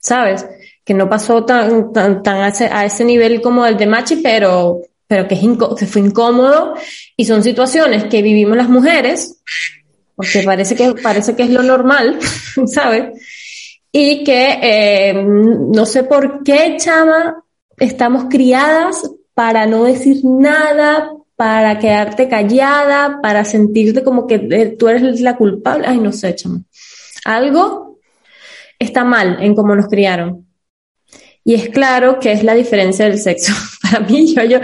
¿sabes? 0.00 0.46
Que 0.84 0.94
no 0.94 1.08
pasó 1.08 1.44
tan, 1.44 1.92
tan, 1.92 2.22
tan 2.22 2.36
a, 2.38 2.48
ese, 2.48 2.66
a 2.66 2.84
ese 2.84 3.04
nivel 3.04 3.40
como 3.40 3.64
el 3.66 3.76
de 3.76 3.86
Machi, 3.86 4.16
pero, 4.16 4.80
pero 5.06 5.26
que, 5.26 5.34
es 5.34 5.40
que 5.78 5.86
fue 5.86 6.02
incómodo 6.02 6.74
y 7.16 7.24
son 7.24 7.42
situaciones 7.42 8.04
que 8.04 8.22
vivimos 8.22 8.56
las 8.56 8.68
mujeres, 8.68 9.40
porque 10.14 10.42
parece 10.42 10.74
que, 10.74 10.94
parece 11.02 11.34
que 11.34 11.44
es 11.44 11.50
lo 11.50 11.62
normal, 11.62 12.18
¿sabes? 12.66 13.20
y 13.92 14.22
que 14.24 14.58
eh, 14.62 15.14
no 15.14 15.84
sé 15.84 16.04
por 16.04 16.42
qué, 16.42 16.76
chama, 16.78 17.42
estamos 17.76 18.26
criadas 18.30 19.10
para 19.34 19.66
no 19.66 19.84
decir 19.84 20.20
nada, 20.24 21.10
para 21.40 21.78
quedarte 21.78 22.28
callada, 22.28 23.18
para 23.22 23.46
sentirte 23.46 24.04
como 24.04 24.26
que 24.26 24.34
eh, 24.34 24.76
tú 24.78 24.88
eres 24.88 25.22
la 25.22 25.38
culpable. 25.38 25.86
Ay, 25.88 25.96
no 25.96 26.12
sé, 26.12 26.34
chama. 26.34 26.60
Algo 27.24 27.98
está 28.78 29.04
mal 29.04 29.42
en 29.42 29.54
cómo 29.54 29.74
nos 29.74 29.88
criaron. 29.88 30.46
Y 31.42 31.54
es 31.54 31.70
claro 31.70 32.18
que 32.20 32.32
es 32.32 32.44
la 32.44 32.52
diferencia 32.52 33.06
del 33.06 33.18
sexo. 33.18 33.54
Para 33.82 34.00
mí, 34.00 34.34
yo, 34.34 34.44
yo, 34.44 34.58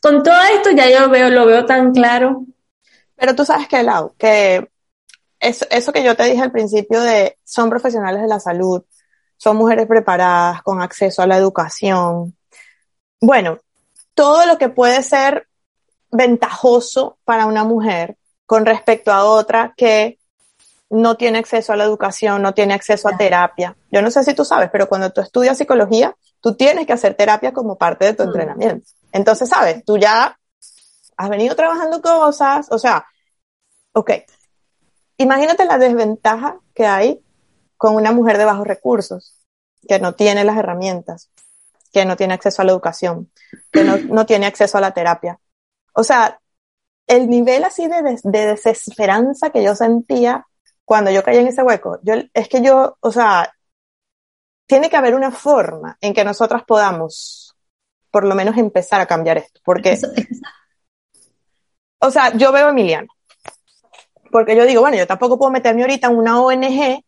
con 0.00 0.22
todo 0.22 0.40
esto 0.56 0.70
ya 0.70 0.88
yo 0.88 1.10
veo, 1.10 1.28
lo 1.28 1.44
veo 1.44 1.66
tan 1.66 1.92
claro. 1.92 2.46
Pero 3.14 3.34
tú 3.34 3.44
sabes 3.44 3.68
que, 3.68 3.82
Lau, 3.82 4.14
que 4.16 4.66
eso, 5.38 5.66
eso 5.70 5.92
que 5.92 6.02
yo 6.02 6.16
te 6.16 6.24
dije 6.24 6.40
al 6.40 6.50
principio 6.50 7.02
de 7.02 7.36
son 7.44 7.68
profesionales 7.68 8.22
de 8.22 8.28
la 8.28 8.40
salud, 8.40 8.82
son 9.36 9.58
mujeres 9.58 9.86
preparadas 9.86 10.62
con 10.62 10.80
acceso 10.80 11.20
a 11.20 11.26
la 11.26 11.36
educación. 11.36 12.34
Bueno, 13.20 13.58
todo 14.14 14.46
lo 14.46 14.56
que 14.56 14.70
puede 14.70 15.02
ser 15.02 15.46
ventajoso 16.12 17.18
para 17.24 17.46
una 17.46 17.64
mujer 17.64 18.16
con 18.46 18.66
respecto 18.66 19.12
a 19.12 19.24
otra 19.24 19.74
que 19.76 20.18
no 20.90 21.16
tiene 21.16 21.38
acceso 21.38 21.72
a 21.72 21.76
la 21.76 21.84
educación, 21.84 22.42
no 22.42 22.52
tiene 22.52 22.74
acceso 22.74 23.08
a 23.08 23.16
terapia. 23.16 23.74
Yo 23.90 24.02
no 24.02 24.10
sé 24.10 24.22
si 24.24 24.34
tú 24.34 24.44
sabes, 24.44 24.68
pero 24.70 24.88
cuando 24.88 25.10
tú 25.10 25.22
estudias 25.22 25.56
psicología, 25.56 26.14
tú 26.40 26.54
tienes 26.54 26.86
que 26.86 26.92
hacer 26.92 27.14
terapia 27.14 27.52
como 27.52 27.78
parte 27.78 28.04
de 28.04 28.12
tu 28.12 28.24
mm. 28.24 28.26
entrenamiento. 28.26 28.86
Entonces, 29.10 29.48
sabes, 29.48 29.82
tú 29.86 29.96
ya 29.96 30.38
has 31.16 31.28
venido 31.30 31.56
trabajando 31.56 32.02
cosas, 32.02 32.68
o 32.70 32.78
sea, 32.78 33.06
ok, 33.92 34.10
imagínate 35.16 35.64
la 35.64 35.78
desventaja 35.78 36.58
que 36.74 36.86
hay 36.86 37.22
con 37.78 37.94
una 37.94 38.12
mujer 38.12 38.36
de 38.36 38.44
bajos 38.44 38.66
recursos, 38.66 39.38
que 39.88 39.98
no 39.98 40.14
tiene 40.14 40.44
las 40.44 40.58
herramientas, 40.58 41.30
que 41.90 42.04
no 42.04 42.16
tiene 42.16 42.34
acceso 42.34 42.60
a 42.60 42.64
la 42.64 42.72
educación, 42.72 43.30
que 43.70 43.82
no, 43.82 43.96
no 43.96 44.26
tiene 44.26 44.46
acceso 44.46 44.76
a 44.78 44.82
la 44.82 44.92
terapia. 44.92 45.38
O 45.92 46.04
sea, 46.04 46.38
el 47.06 47.28
nivel 47.28 47.64
así 47.64 47.86
de, 47.86 48.18
de, 48.22 48.46
desesperanza 48.46 49.50
que 49.50 49.62
yo 49.62 49.74
sentía 49.74 50.46
cuando 50.84 51.10
yo 51.10 51.22
caí 51.22 51.38
en 51.38 51.48
ese 51.48 51.62
hueco, 51.62 51.98
yo, 52.02 52.14
es 52.32 52.48
que 52.48 52.62
yo, 52.62 52.96
o 53.00 53.12
sea, 53.12 53.52
tiene 54.66 54.90
que 54.90 54.96
haber 54.96 55.14
una 55.14 55.30
forma 55.30 55.96
en 56.00 56.14
que 56.14 56.24
nosotras 56.24 56.62
podamos, 56.66 57.54
por 58.10 58.24
lo 58.24 58.34
menos, 58.34 58.56
empezar 58.56 59.00
a 59.00 59.06
cambiar 59.06 59.38
esto. 59.38 59.60
Porque, 59.64 59.98
o 61.98 62.10
sea, 62.10 62.32
yo 62.36 62.52
veo 62.52 62.66
a 62.66 62.70
Emiliano, 62.70 63.08
porque 64.30 64.56
yo 64.56 64.64
digo, 64.64 64.80
bueno, 64.80 64.96
yo 64.96 65.06
tampoco 65.06 65.38
puedo 65.38 65.52
meterme 65.52 65.82
ahorita 65.82 66.08
en 66.08 66.16
una 66.16 66.40
ONG 66.40 67.04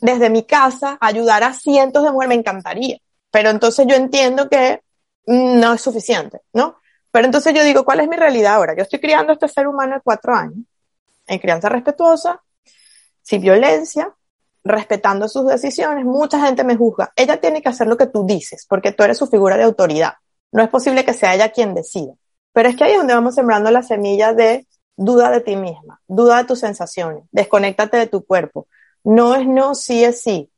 desde 0.00 0.30
mi 0.30 0.44
casa, 0.44 0.98
ayudar 1.00 1.44
a 1.44 1.52
cientos 1.52 2.04
de 2.04 2.10
mujeres, 2.10 2.28
me 2.28 2.40
encantaría. 2.40 2.98
Pero 3.30 3.50
entonces 3.50 3.86
yo 3.86 3.94
entiendo 3.94 4.48
que 4.48 4.82
no 5.26 5.74
es 5.74 5.80
suficiente, 5.80 6.40
¿no? 6.52 6.79
Pero 7.10 7.26
entonces 7.26 7.54
yo 7.54 7.64
digo, 7.64 7.84
¿cuál 7.84 8.00
es 8.00 8.08
mi 8.08 8.16
realidad 8.16 8.54
ahora? 8.54 8.74
Yo 8.76 8.82
estoy 8.82 9.00
criando 9.00 9.32
a 9.32 9.34
este 9.34 9.48
ser 9.48 9.66
humano 9.66 9.94
de 9.94 10.00
cuatro 10.00 10.34
años, 10.34 10.58
en 11.26 11.38
crianza 11.38 11.68
respetuosa, 11.68 12.42
sin 13.22 13.40
violencia, 13.40 14.14
respetando 14.64 15.28
sus 15.28 15.46
decisiones. 15.46 16.04
Mucha 16.04 16.44
gente 16.44 16.64
me 16.64 16.76
juzga. 16.76 17.12
Ella 17.16 17.40
tiene 17.40 17.62
que 17.62 17.68
hacer 17.68 17.86
lo 17.86 17.96
que 17.96 18.06
tú 18.06 18.26
dices, 18.26 18.66
porque 18.68 18.92
tú 18.92 19.02
eres 19.02 19.18
su 19.18 19.26
figura 19.26 19.56
de 19.56 19.64
autoridad. 19.64 20.14
No 20.52 20.62
es 20.62 20.68
posible 20.68 21.04
que 21.04 21.14
sea 21.14 21.34
ella 21.34 21.50
quien 21.50 21.74
decida. 21.74 22.12
Pero 22.52 22.68
es 22.68 22.76
que 22.76 22.84
ahí 22.84 22.92
es 22.92 22.98
donde 22.98 23.14
vamos 23.14 23.34
sembrando 23.34 23.70
la 23.70 23.82
semilla 23.82 24.32
de 24.32 24.66
duda 24.96 25.30
de 25.30 25.40
ti 25.40 25.56
misma, 25.56 26.00
duda 26.06 26.38
de 26.38 26.44
tus 26.44 26.60
sensaciones, 26.60 27.24
desconéctate 27.30 27.96
de 27.96 28.06
tu 28.06 28.24
cuerpo. 28.24 28.66
No 29.02 29.34
es 29.34 29.46
no, 29.46 29.74
sí 29.74 30.04
es 30.04 30.20
sí. 30.22 30.50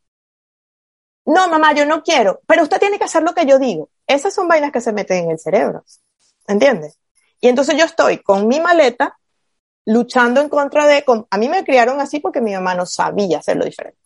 No, 1.24 1.48
mamá, 1.48 1.72
yo 1.74 1.86
no 1.86 2.02
quiero, 2.02 2.40
pero 2.46 2.64
usted 2.64 2.80
tiene 2.80 2.98
que 2.98 3.04
hacer 3.04 3.22
lo 3.22 3.34
que 3.34 3.46
yo 3.46 3.58
digo. 3.58 3.88
Esas 4.06 4.34
son 4.34 4.48
vainas 4.48 4.72
que 4.72 4.80
se 4.80 4.92
meten 4.92 5.24
en 5.24 5.30
el 5.30 5.38
cerebro. 5.38 5.84
¿Entiendes? 6.46 6.98
Y 7.40 7.48
entonces 7.48 7.76
yo 7.76 7.84
estoy 7.84 8.18
con 8.18 8.46
mi 8.48 8.60
maleta 8.60 9.18
luchando 9.84 10.40
en 10.40 10.48
contra 10.48 10.86
de, 10.86 11.04
a 11.30 11.38
mí 11.38 11.48
me 11.48 11.64
criaron 11.64 12.00
así 12.00 12.20
porque 12.20 12.40
mi 12.40 12.52
mamá 12.52 12.74
no 12.74 12.86
sabía 12.86 13.38
hacerlo 13.38 13.64
diferente. 13.64 13.98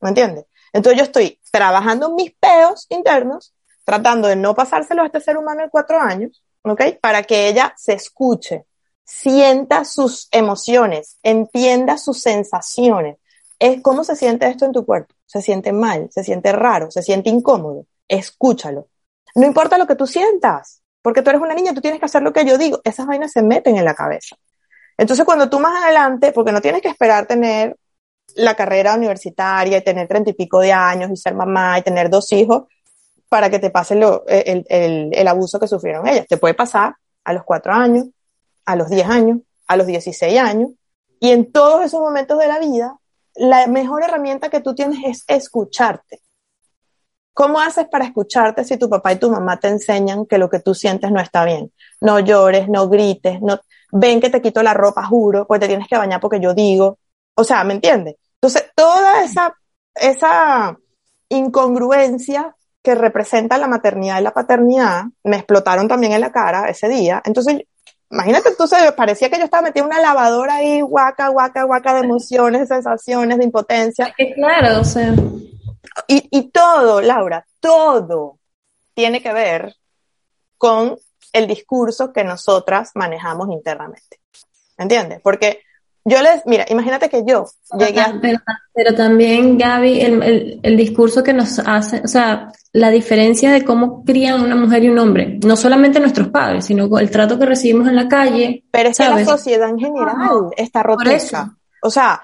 ¿Me 0.00 0.10
entiendes? 0.10 0.46
Entonces 0.72 0.98
yo 0.98 1.04
estoy 1.04 1.40
trabajando 1.50 2.14
mis 2.14 2.32
peos 2.32 2.86
internos, 2.88 3.54
tratando 3.84 4.28
de 4.28 4.36
no 4.36 4.54
pasárselo 4.54 5.02
a 5.02 5.06
este 5.06 5.20
ser 5.20 5.36
humano 5.36 5.62
de 5.62 5.70
cuatro 5.70 6.00
años, 6.00 6.42
¿ok? 6.62 6.82
Para 7.00 7.22
que 7.22 7.48
ella 7.48 7.74
se 7.76 7.94
escuche, 7.94 8.66
sienta 9.04 9.84
sus 9.84 10.28
emociones, 10.30 11.18
entienda 11.22 11.98
sus 11.98 12.20
sensaciones. 12.20 13.18
Es 13.58 13.82
cómo 13.82 14.04
se 14.04 14.16
siente 14.16 14.46
esto 14.46 14.64
en 14.64 14.72
tu 14.72 14.86
cuerpo. 14.86 15.14
Se 15.26 15.42
siente 15.42 15.72
mal, 15.72 16.08
se 16.10 16.24
siente 16.24 16.52
raro, 16.52 16.90
se 16.90 17.02
siente 17.02 17.28
incómodo. 17.28 17.86
Escúchalo. 18.08 18.88
No 19.34 19.46
importa 19.46 19.76
lo 19.76 19.86
que 19.86 19.96
tú 19.96 20.06
sientas, 20.06 20.79
porque 21.02 21.22
tú 21.22 21.30
eres 21.30 21.42
una 21.42 21.54
niña, 21.54 21.74
tú 21.74 21.80
tienes 21.80 22.00
que 22.00 22.06
hacer 22.06 22.22
lo 22.22 22.32
que 22.32 22.44
yo 22.44 22.58
digo. 22.58 22.80
Esas 22.84 23.06
vainas 23.06 23.32
se 23.32 23.42
meten 23.42 23.76
en 23.76 23.84
la 23.84 23.94
cabeza. 23.94 24.36
Entonces, 24.98 25.24
cuando 25.24 25.48
tú 25.48 25.60
más 25.60 25.82
adelante, 25.82 26.32
porque 26.32 26.52
no 26.52 26.60
tienes 26.60 26.82
que 26.82 26.88
esperar 26.88 27.26
tener 27.26 27.76
la 28.36 28.54
carrera 28.54 28.94
universitaria 28.94 29.78
y 29.78 29.84
tener 29.84 30.06
treinta 30.08 30.30
y 30.30 30.34
pico 30.34 30.60
de 30.60 30.72
años 30.72 31.10
y 31.10 31.16
ser 31.16 31.34
mamá 31.34 31.78
y 31.78 31.82
tener 31.82 32.10
dos 32.10 32.30
hijos 32.32 32.64
para 33.28 33.48
que 33.48 33.58
te 33.58 33.70
pase 33.70 33.94
el, 33.94 34.04
el, 34.68 35.10
el, 35.12 35.28
abuso 35.28 35.58
que 35.58 35.68
sufrieron 35.68 36.06
ellas. 36.06 36.26
Te 36.28 36.36
puede 36.36 36.54
pasar 36.54 36.96
a 37.24 37.32
los 37.32 37.44
cuatro 37.44 37.72
años, 37.72 38.06
a 38.66 38.76
los 38.76 38.88
diez 38.88 39.06
años, 39.06 39.38
a 39.68 39.76
los 39.76 39.86
dieciséis 39.86 40.38
años. 40.38 40.70
Y 41.20 41.30
en 41.30 41.50
todos 41.52 41.84
esos 41.84 42.00
momentos 42.00 42.38
de 42.38 42.48
la 42.48 42.58
vida, 42.58 42.98
la 43.34 43.66
mejor 43.68 44.02
herramienta 44.02 44.48
que 44.48 44.60
tú 44.60 44.74
tienes 44.74 44.98
es 45.04 45.24
escucharte. 45.28 46.20
¿Cómo 47.40 47.58
haces 47.58 47.88
para 47.88 48.04
escucharte 48.04 48.64
si 48.64 48.76
tu 48.76 48.90
papá 48.90 49.14
y 49.14 49.16
tu 49.16 49.30
mamá 49.30 49.58
te 49.58 49.68
enseñan 49.68 50.26
que 50.26 50.36
lo 50.36 50.50
que 50.50 50.60
tú 50.60 50.74
sientes 50.74 51.10
no 51.10 51.22
está 51.22 51.46
bien? 51.46 51.72
No 51.98 52.18
llores, 52.20 52.68
no 52.68 52.86
grites, 52.86 53.40
no 53.40 53.58
ven 53.92 54.20
que 54.20 54.28
te 54.28 54.42
quito 54.42 54.62
la 54.62 54.74
ropa, 54.74 55.06
juro, 55.06 55.46
pues 55.46 55.58
te 55.58 55.66
tienes 55.66 55.88
que 55.88 55.96
bañar 55.96 56.20
porque 56.20 56.38
yo 56.38 56.52
digo. 56.52 56.98
O 57.34 57.42
sea, 57.42 57.64
¿me 57.64 57.72
entiendes? 57.72 58.16
Entonces, 58.34 58.70
toda 58.74 59.24
esa, 59.24 59.54
esa 59.94 60.76
incongruencia 61.30 62.54
que 62.82 62.94
representa 62.94 63.56
la 63.56 63.68
maternidad 63.68 64.20
y 64.20 64.24
la 64.24 64.34
paternidad 64.34 65.04
me 65.24 65.38
explotaron 65.38 65.88
también 65.88 66.12
en 66.12 66.20
la 66.20 66.32
cara 66.32 66.68
ese 66.68 66.90
día. 66.90 67.22
Entonces, 67.24 67.62
imagínate, 68.10 68.50
entonces 68.50 68.92
parecía 68.92 69.30
que 69.30 69.38
yo 69.38 69.44
estaba 69.44 69.62
metida 69.62 69.84
en 69.84 69.90
una 69.90 70.02
lavadora 70.02 70.56
ahí, 70.56 70.82
guaca, 70.82 71.28
guaca, 71.28 71.62
guaca 71.62 71.94
de 71.94 72.00
emociones, 72.00 72.60
de 72.60 72.66
sensaciones, 72.66 73.38
de 73.38 73.44
impotencia. 73.44 74.14
claro, 74.34 74.82
o 74.82 74.84
sea. 74.84 75.14
Y, 76.08 76.28
y 76.30 76.50
todo, 76.50 77.00
Laura, 77.00 77.46
todo 77.60 78.38
tiene 78.94 79.22
que 79.22 79.32
ver 79.32 79.76
con 80.58 80.98
el 81.32 81.46
discurso 81.46 82.12
que 82.12 82.24
nosotras 82.24 82.90
manejamos 82.94 83.48
internamente. 83.50 84.20
¿Entiendes? 84.76 85.20
Porque 85.22 85.62
yo 86.04 86.22
les, 86.22 86.44
mira, 86.46 86.64
imagínate 86.68 87.08
que 87.08 87.24
yo 87.24 87.46
llegué 87.78 88.00
a... 88.00 88.20
Pero, 88.72 88.94
también, 88.94 89.58
Gaby, 89.58 90.00
el, 90.00 90.60
el, 90.62 90.76
discurso 90.76 91.22
que 91.22 91.34
nos 91.34 91.58
hace, 91.58 92.00
o 92.02 92.08
sea, 92.08 92.50
la 92.72 92.90
diferencia 92.90 93.52
de 93.52 93.64
cómo 93.64 94.04
crían 94.04 94.40
una 94.40 94.56
mujer 94.56 94.84
y 94.84 94.88
un 94.88 94.98
hombre, 94.98 95.38
no 95.44 95.56
solamente 95.56 96.00
nuestros 96.00 96.28
padres, 96.28 96.64
sino 96.64 96.98
el 96.98 97.10
trato 97.10 97.38
que 97.38 97.44
recibimos 97.44 97.88
en 97.88 97.96
la 97.96 98.08
calle. 98.08 98.64
Pero 98.70 98.88
es 98.88 98.96
que 98.96 99.08
la 99.08 99.24
sociedad 99.24 99.68
en 99.68 99.78
general 99.78 100.50
está 100.56 100.82
rota. 100.82 101.04
O 101.82 101.90
sea, 101.90 102.22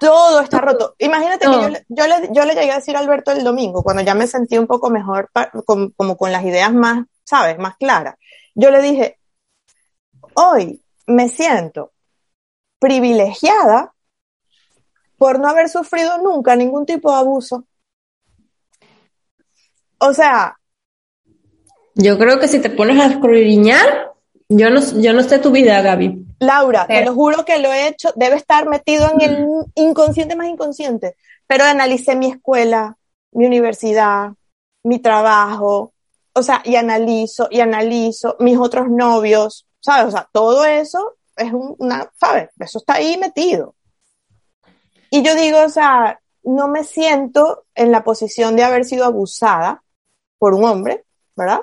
todo 0.00 0.40
está 0.40 0.60
roto. 0.60 0.94
Imagínate 0.98 1.46
que 1.46 1.52
yo, 1.52 1.68
yo, 1.88 2.06
le, 2.06 2.28
yo 2.32 2.44
le 2.44 2.54
llegué 2.54 2.72
a 2.72 2.76
decir 2.76 2.96
a 2.96 3.00
Alberto 3.00 3.32
el 3.32 3.44
domingo, 3.44 3.82
cuando 3.82 4.02
ya 4.02 4.14
me 4.14 4.26
sentí 4.26 4.56
un 4.58 4.66
poco 4.66 4.90
mejor, 4.90 5.30
como 5.64 6.16
con 6.16 6.32
las 6.32 6.44
ideas 6.44 6.72
más, 6.72 7.04
¿sabes? 7.24 7.58
Más 7.58 7.76
claras. 7.76 8.16
Yo 8.54 8.70
le 8.70 8.80
dije, 8.80 9.18
hoy 10.34 10.82
me 11.06 11.28
siento 11.28 11.92
privilegiada 12.78 13.92
por 15.16 15.40
no 15.40 15.48
haber 15.48 15.68
sufrido 15.68 16.18
nunca 16.18 16.56
ningún 16.56 16.86
tipo 16.86 17.10
de 17.10 17.18
abuso. 17.18 17.64
O 19.98 20.14
sea... 20.14 20.56
Yo 21.94 22.16
creo 22.16 22.38
que 22.38 22.46
si 22.46 22.60
te 22.60 22.70
pones 22.70 23.00
a 23.00 23.06
escribiñar, 23.06 24.12
yo 24.48 24.70
no, 24.70 24.80
yo 25.00 25.12
no 25.12 25.22
sé 25.22 25.40
tu 25.40 25.50
vida, 25.50 25.82
Gaby. 25.82 26.27
Laura, 26.40 26.86
te 26.86 27.04
lo 27.04 27.14
juro 27.14 27.44
que 27.44 27.58
lo 27.58 27.72
he 27.72 27.88
hecho, 27.88 28.12
debe 28.14 28.36
estar 28.36 28.68
metido 28.68 29.10
en 29.12 29.20
el 29.20 29.46
inconsciente 29.74 30.36
más 30.36 30.46
inconsciente, 30.48 31.16
pero 31.46 31.64
analicé 31.64 32.14
mi 32.14 32.30
escuela, 32.30 32.96
mi 33.32 33.46
universidad, 33.46 34.32
mi 34.84 35.00
trabajo, 35.00 35.92
o 36.32 36.42
sea, 36.42 36.62
y 36.64 36.76
analizo, 36.76 37.48
y 37.50 37.60
analizo 37.60 38.36
mis 38.38 38.56
otros 38.56 38.88
novios, 38.88 39.66
¿sabes? 39.80 40.06
O 40.06 40.10
sea, 40.10 40.28
todo 40.32 40.64
eso 40.64 41.16
es 41.36 41.52
una, 41.52 42.10
¿sabes? 42.18 42.50
Eso 42.58 42.78
está 42.78 42.94
ahí 42.94 43.16
metido. 43.16 43.74
Y 45.10 45.22
yo 45.22 45.34
digo, 45.34 45.62
o 45.64 45.68
sea, 45.68 46.20
no 46.44 46.68
me 46.68 46.84
siento 46.84 47.64
en 47.74 47.90
la 47.90 48.04
posición 48.04 48.56
de 48.56 48.64
haber 48.64 48.84
sido 48.84 49.04
abusada 49.04 49.82
por 50.38 50.54
un 50.54 50.64
hombre, 50.64 51.04
¿verdad? 51.34 51.60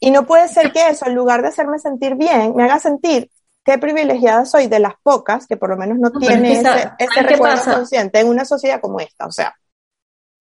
Y 0.00 0.10
no 0.10 0.26
puede 0.26 0.48
ser 0.48 0.72
que 0.72 0.88
eso, 0.88 1.06
en 1.06 1.14
lugar 1.14 1.42
de 1.42 1.48
hacerme 1.48 1.78
sentir 1.78 2.14
bien, 2.14 2.54
me 2.54 2.64
haga 2.64 2.78
sentir 2.78 3.30
qué 3.64 3.78
privilegiada 3.78 4.44
soy 4.44 4.66
de 4.66 4.78
las 4.78 4.94
pocas 5.02 5.46
que 5.46 5.56
por 5.56 5.70
lo 5.70 5.76
menos 5.76 5.98
no, 5.98 6.10
tiene 6.12 6.52
ese, 6.52 6.90
ese 6.98 7.22
recuerdo 7.22 7.74
consciente 7.74 8.20
en 8.20 8.28
una 8.28 8.44
sociedad 8.44 8.80
como 8.80 9.00
esta. 9.00 9.26
O 9.26 9.32
sea, 9.32 9.54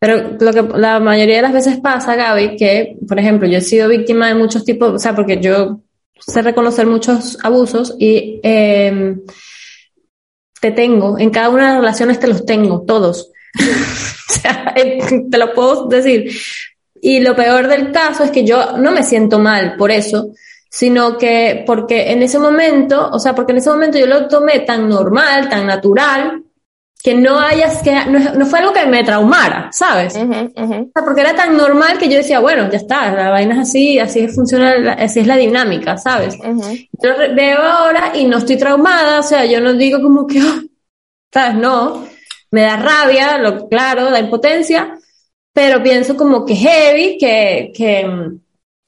pero 0.04 0.36
lo 0.38 0.52
que 0.52 0.78
la 0.78 1.00
mayoría 1.00 1.38
de 1.38 1.44
las 1.44 1.54
veces 1.54 1.80
pasa, 1.80 2.18
Gaby, 2.18 2.58
que, 2.58 2.98
por 3.08 3.18
ejemplo, 3.18 3.48
yo 3.48 3.60
he 3.60 3.62
sido 3.62 3.88
víctima 3.88 4.28
de 4.28 4.36
muchos 4.36 4.66
tipos, 4.66 4.92
o 4.92 5.00
sea, 5.00 5.16
porque 5.16 5.40
yo 5.40 5.80
sé 6.20 6.42
reconocer 6.42 6.86
muchos 6.86 7.38
abusos 7.42 7.96
y 7.98 8.42
eh, 8.44 9.16
te 10.60 10.72
tengo, 10.72 11.18
en 11.18 11.30
cada 11.30 11.48
una 11.48 11.64
de 11.64 11.70
las 11.70 11.78
relaciones 11.78 12.20
te 12.20 12.28
los 12.28 12.46
tengo, 12.46 12.82
todos. 12.82 13.32
o 13.60 14.34
sea, 14.34 14.74
te 14.76 15.38
lo 15.38 15.54
puedo 15.54 15.88
decir. 15.88 16.38
Y 17.02 17.22
lo 17.22 17.34
peor 17.34 17.70
del 17.70 17.94
caso 17.94 18.26
es 18.26 18.32
que 18.32 18.44
yo 18.44 18.78
no 18.78 18.92
me 18.92 19.04
siento 19.04 19.40
mal 19.40 19.78
por 19.78 19.90
eso, 19.90 20.34
sino 20.74 21.20
que 21.20 21.64
porque 21.68 22.12
en 22.12 22.24
ese 22.24 22.40
momento, 22.40 23.12
o 23.12 23.20
sea, 23.20 23.36
porque 23.36 23.52
en 23.52 23.60
ese 23.60 23.70
momento 23.70 24.00
yo 24.00 24.08
lo 24.08 24.28
tomé 24.28 24.62
tan 24.62 24.90
normal, 24.90 25.48
tan 25.48 25.68
natural, 25.68 26.42
que 27.04 27.14
no 27.14 27.40
hayas, 27.40 27.84
que 27.84 27.94
no, 28.06 28.44
fue 28.48 28.58
algo 28.58 28.74
que 28.74 28.88
me 28.88 29.04
traumara, 29.04 29.70
¿sabes? 29.72 30.18
porque 31.06 31.22
era 31.22 31.36
tan 31.36 31.56
normal 31.56 32.00
que 32.00 32.10
yo 32.10 32.18
decía, 32.18 32.40
bueno, 32.40 32.72
ya 32.72 32.78
está, 32.78 33.14
la 33.14 33.30
vaina 33.30 33.54
es 33.54 33.70
así, 33.70 34.00
así 34.00 34.28
funciona, 34.30 34.94
así 34.94 35.20
es 35.20 35.28
la 35.28 35.38
dinámica, 35.38 35.96
¿sabes? 35.96 36.40
Yo 36.42 37.10
veo 37.36 37.62
ahora 37.62 38.12
y 38.16 38.26
no 38.26 38.40
estoy 38.40 38.58
traumada, 38.58 39.20
o 39.20 39.24
sea, 39.24 39.46
yo 39.46 39.62
no 39.62 39.74
digo 39.74 40.02
como 40.02 40.26
que, 40.26 40.42
oh", 40.42 40.62
¿sabes? 41.32 41.56
No, 41.56 42.04
me 42.50 42.62
da 42.62 42.78
rabia, 42.78 43.38
lo, 43.38 43.70
claro, 43.70 44.10
da 44.10 44.20
impotencia, 44.20 44.98
pero 45.54 45.84
pienso 45.84 46.18
como 46.18 46.44
que 46.44 46.56
heavy, 46.56 47.20
que, 47.20 47.72
que, 47.76 48.40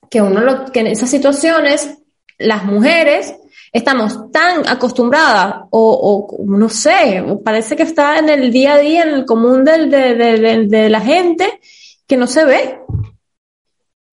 que 0.10 0.22
uno 0.22 0.42
lo, 0.42 0.66
que 0.66 0.82
en 0.82 0.88
esas 0.88 1.10
situaciones 1.10 1.98
las 2.38 2.66
mujeres 2.66 3.36
estamos 3.72 4.32
tan 4.32 4.68
acostumbradas 4.68 5.66
o, 5.70 6.30
o 6.40 6.46
no 6.46 6.70
sé, 6.70 7.24
parece 7.44 7.76
que 7.76 7.84
está 7.84 8.20
en 8.20 8.30
el 8.30 8.52
día 8.52 8.76
a 8.76 8.78
día, 8.78 9.04
en 9.04 9.10
el 9.10 9.26
común 9.26 9.64
del, 9.66 9.90
de, 9.92 10.16
de, 10.16 10.68
de 10.68 10.90
la 10.90 11.02
gente, 11.02 11.60
que 12.08 12.18
no 12.18 12.28
se 12.28 12.46
ve. 12.46 12.80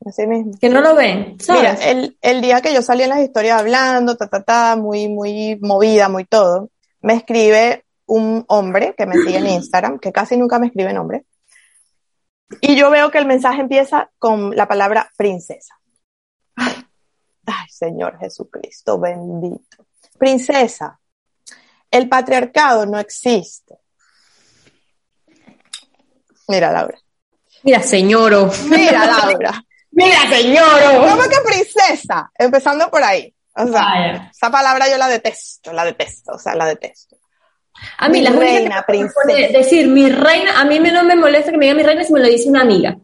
Así 0.04 0.26
mismo. 0.26 0.52
Que 0.60 0.68
no 0.68 0.80
lo 0.80 0.96
ven. 0.96 1.36
Mira, 1.48 1.74
el, 1.74 2.16
el, 2.20 2.40
día 2.40 2.60
que 2.60 2.74
yo 2.74 2.82
salí 2.82 3.04
en 3.04 3.10
las 3.10 3.20
historias 3.20 3.60
hablando, 3.60 4.16
ta, 4.16 4.26
ta, 4.26 4.42
ta, 4.42 4.76
muy, 4.76 5.08
muy 5.08 5.56
movida, 5.60 6.08
muy 6.08 6.24
todo, 6.24 6.70
me 7.00 7.14
escribe 7.14 7.84
un 8.06 8.44
hombre 8.48 8.94
que 8.96 9.06
me 9.06 9.14
sigue 9.14 9.38
en 9.38 9.46
Instagram, 9.58 10.00
que 10.00 10.10
casi 10.10 10.36
nunca 10.36 10.58
me 10.58 10.66
escribe 10.66 10.92
nombre, 10.92 11.24
y 12.60 12.76
yo 12.76 12.90
veo 12.90 13.10
que 13.10 13.18
el 13.18 13.26
mensaje 13.26 13.60
empieza 13.60 14.10
con 14.18 14.54
la 14.56 14.68
palabra 14.68 15.10
princesa. 15.16 15.78
Ay, 17.46 17.68
Señor 17.68 18.18
Jesucristo, 18.18 18.98
bendito. 18.98 19.86
Princesa, 20.18 20.98
el 21.90 22.08
patriarcado 22.08 22.86
no 22.86 22.98
existe. 22.98 23.78
Mira, 26.48 26.72
Laura. 26.72 26.98
Mira, 27.62 27.82
señoro. 27.82 28.50
Mira, 28.68 29.06
Laura. 29.24 29.64
Mira, 29.90 30.28
señor. 30.28 31.08
¿Cómo 31.08 31.22
que 31.24 31.40
princesa? 31.44 32.30
Empezando 32.38 32.90
por 32.90 33.02
ahí. 33.02 33.34
O 33.54 33.66
sea, 33.66 34.30
esa 34.32 34.50
palabra 34.50 34.88
yo 34.90 34.96
la 34.96 35.08
detesto, 35.08 35.72
la 35.72 35.84
detesto, 35.84 36.32
o 36.32 36.38
sea, 36.38 36.54
la 36.54 36.64
detesto. 36.66 37.16
A 37.98 38.08
mí, 38.08 38.18
mi 38.18 38.24
la 38.24 38.30
reina, 38.30 38.84
princesa. 38.86 39.20
Decir 39.52 39.88
mi 39.88 40.08
reina, 40.08 40.60
a 40.60 40.64
mí 40.64 40.78
no 40.78 41.04
me 41.04 41.16
molesta 41.16 41.50
que 41.50 41.58
me 41.58 41.66
diga 41.66 41.76
mi 41.76 41.82
reina 41.82 42.04
si 42.04 42.12
me 42.12 42.20
lo 42.20 42.26
dice 42.26 42.48
una 42.48 42.62
amiga. 42.62 42.96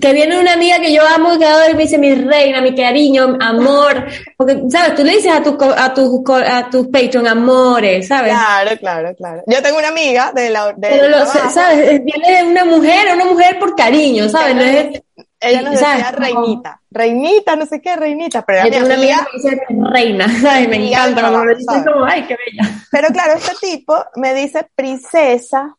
Que 0.00 0.12
viene 0.12 0.38
una 0.38 0.54
amiga 0.54 0.78
que 0.80 0.92
yo 0.92 1.02
amo 1.06 1.38
que 1.38 1.44
ahora 1.44 1.74
me 1.74 1.82
dice 1.82 1.98
mi 1.98 2.14
reina, 2.14 2.60
mi 2.62 2.74
cariño, 2.74 3.36
amor. 3.40 4.06
Porque, 4.36 4.62
¿sabes? 4.68 4.94
Tú 4.94 5.04
le 5.04 5.12
dices 5.16 5.32
a 5.32 5.42
tus 5.42 5.56
a 5.62 5.92
tu, 5.92 6.24
a 6.32 6.70
tus 6.70 6.88
Patreon 6.88 7.26
amores, 7.26 8.08
¿sabes? 8.08 8.32
Claro, 8.32 8.70
claro, 8.78 9.14
claro. 9.14 9.42
Yo 9.46 9.62
tengo 9.62 9.78
una 9.78 9.88
amiga 9.88 10.32
de 10.34 10.50
la. 10.50 10.72
De 10.72 10.88
Pero 10.88 11.08
lo, 11.08 11.26
¿sabes? 11.26 12.02
Viene 12.02 12.36
de 12.36 12.44
una 12.44 12.64
mujer, 12.64 13.14
una 13.14 13.26
mujer 13.26 13.58
por 13.58 13.76
cariño, 13.76 14.28
¿sabes? 14.28 14.54
No 14.54 14.62
es, 14.62 15.02
ella 15.44 15.62
nos 15.62 15.72
decía 15.72 16.10
reinita, 16.12 16.80
reinita, 16.90 17.56
no 17.56 17.66
sé 17.66 17.80
qué, 17.80 17.96
reinita, 17.96 18.42
pero 18.42 18.60
era 18.60 18.80
mi 18.80 18.86
una 18.86 18.94
amiga 18.94 19.28
que 19.30 19.36
dice 19.36 19.62
reina, 19.68 20.28
¿sabes? 20.40 20.68
me 20.68 20.88
encanta, 20.88 21.30
me 21.30 21.54
dice 21.54 21.84
como, 21.84 22.04
ay, 22.04 22.22
qué 22.26 22.36
bella. 22.36 22.70
Pero 22.90 23.08
claro, 23.08 23.34
este 23.34 23.52
tipo 23.60 23.94
me 24.16 24.34
dice 24.34 24.66
princesa, 24.74 25.76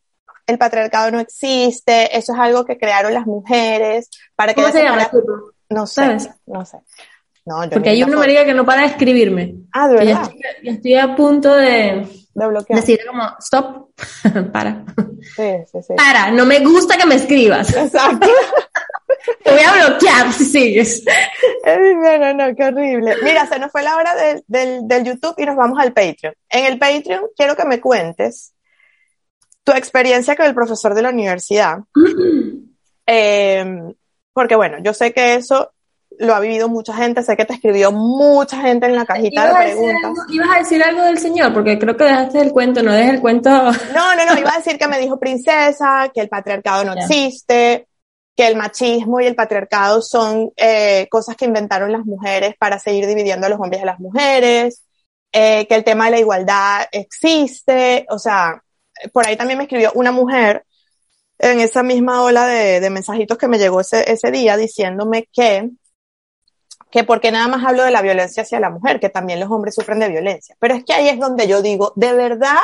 el 0.47 0.57
patriarcado 0.57 1.11
no 1.11 1.19
existe, 1.19 2.15
eso 2.17 2.33
es 2.33 2.39
algo 2.39 2.65
que 2.65 2.77
crearon 2.77 3.13
las 3.13 3.25
mujeres 3.25 4.09
para 4.35 4.53
que... 4.53 4.61
¿Cómo 4.61 4.73
se 4.73 4.83
llama? 4.83 5.09
No 5.69 5.87
sé, 5.87 5.93
¿Sabes? 5.95 6.29
no 6.45 6.65
sé. 6.65 6.77
No, 7.45 7.63
yo 7.63 7.69
Porque 7.69 7.91
hay 7.91 8.03
una 8.03 8.17
marica 8.17 8.43
que 8.43 8.53
no 8.55 8.65
para 8.65 8.81
de 8.81 8.87
escribirme. 8.87 9.55
Ah, 9.71 9.87
de 9.87 9.95
verdad. 9.95 10.31
Ya 10.63 10.71
estoy, 10.71 10.95
a 10.95 11.15
punto 11.15 11.55
de, 11.55 12.07
de 12.33 12.47
bloquear. 12.47 12.79
Decir 12.79 12.99
como, 13.07 13.23
stop, 13.39 13.91
para. 14.51 14.83
Sí, 15.35 15.51
sí, 15.71 15.77
sí. 15.87 15.93
Para, 15.95 16.31
no 16.31 16.45
me 16.45 16.59
gusta 16.61 16.97
que 16.97 17.05
me 17.05 17.15
escribas. 17.15 17.75
Exacto. 17.75 18.27
Te 19.43 19.51
voy 19.51 19.61
a 19.61 19.87
bloquear 19.87 20.33
si 20.33 20.45
sigues. 20.45 21.03
No, 21.65 22.17
no, 22.19 22.33
no, 22.33 22.55
qué 22.55 22.65
horrible. 22.65 23.15
Mira, 23.23 23.47
se 23.47 23.57
nos 23.57 23.71
fue 23.71 23.81
la 23.81 23.95
hora 23.95 24.13
del, 24.15 24.43
del, 24.47 24.87
del, 24.87 25.03
YouTube 25.03 25.33
y 25.37 25.45
nos 25.45 25.55
vamos 25.55 25.79
al 25.79 25.93
Patreon. 25.93 26.35
En 26.47 26.65
el 26.65 26.77
Patreon 26.77 27.23
quiero 27.35 27.55
que 27.55 27.65
me 27.65 27.81
cuentes 27.81 28.53
tu 29.65 29.73
experiencia 29.73 30.35
con 30.35 30.45
el 30.45 30.53
profesor 30.53 30.93
de 30.93 31.01
la 31.01 31.09
universidad. 31.09 31.79
eh, 33.05 33.65
porque 34.33 34.55
bueno, 34.55 34.77
yo 34.81 34.93
sé 34.93 35.11
que 35.11 35.35
eso 35.35 35.71
lo 36.19 36.33
ha 36.33 36.39
vivido 36.39 36.69
mucha 36.69 36.93
gente, 36.93 37.23
sé 37.23 37.35
que 37.35 37.45
te 37.45 37.53
escribió 37.53 37.91
mucha 37.91 38.61
gente 38.61 38.85
en 38.85 38.95
la 38.95 39.05
cajita 39.05 39.47
de 39.47 39.65
preguntas. 39.65 40.03
Algo, 40.03 40.33
ibas 40.33 40.49
a 40.55 40.59
decir 40.59 40.83
algo 40.83 41.01
del 41.03 41.17
señor, 41.17 41.53
porque 41.53 41.77
creo 41.77 41.97
que 41.97 42.05
dejaste 42.05 42.39
el 42.39 42.51
cuento, 42.51 42.83
no 42.83 42.93
dejes 42.93 43.15
el 43.15 43.21
cuento. 43.21 43.49
No, 43.49 44.15
no, 44.15 44.25
no, 44.25 44.39
iba 44.39 44.53
a 44.53 44.57
decir 44.57 44.77
que 44.77 44.87
me 44.87 44.99
dijo 44.99 45.19
princesa, 45.19 46.09
que 46.13 46.21
el 46.21 46.29
patriarcado 46.29 46.85
no 46.85 46.93
yeah. 46.93 47.03
existe, 47.03 47.87
que 48.35 48.47
el 48.47 48.55
machismo 48.55 49.19
y 49.19 49.25
el 49.25 49.35
patriarcado 49.35 50.01
son 50.01 50.51
eh, 50.55 51.07
cosas 51.09 51.35
que 51.35 51.45
inventaron 51.45 51.91
las 51.91 52.05
mujeres 52.05 52.55
para 52.57 52.79
seguir 52.79 53.07
dividiendo 53.07 53.47
a 53.47 53.49
los 53.49 53.59
hombres 53.59 53.79
y 53.79 53.83
a 53.83 53.87
las 53.87 53.99
mujeres, 53.99 54.83
eh, 55.31 55.65
que 55.67 55.75
el 55.75 55.83
tema 55.83 56.05
de 56.05 56.11
la 56.11 56.19
igualdad 56.19 56.85
existe, 56.91 58.05
o 58.09 58.19
sea, 58.19 58.61
por 59.13 59.27
ahí 59.27 59.35
también 59.35 59.57
me 59.57 59.65
escribió 59.65 59.91
una 59.95 60.11
mujer 60.11 60.65
en 61.37 61.59
esa 61.59 61.83
misma 61.83 62.23
ola 62.23 62.47
de, 62.47 62.79
de 62.79 62.89
mensajitos 62.89 63.37
que 63.37 63.47
me 63.47 63.57
llegó 63.57 63.81
ese, 63.81 64.09
ese 64.11 64.31
día 64.31 64.57
diciéndome 64.57 65.27
que 65.33 65.69
que 66.95 67.03
porque 67.03 67.29
nada 67.29 67.49
más 67.49 67.65
hablo 67.65 67.83
de 67.83 67.91
la 67.91 68.01
violencia 68.01 68.43
hacia 68.43 68.57
la 68.61 68.69
mujer, 68.69 69.01
que 69.01 69.09
también 69.09 69.41
los 69.41 69.51
hombres 69.51 69.75
sufren 69.75 69.99
de 69.99 70.07
violencia. 70.07 70.55
Pero 70.59 70.75
es 70.75 70.85
que 70.85 70.93
ahí 70.93 71.09
es 71.09 71.19
donde 71.19 71.45
yo 71.45 71.61
digo, 71.61 71.91
de 71.97 72.13
verdad, 72.13 72.55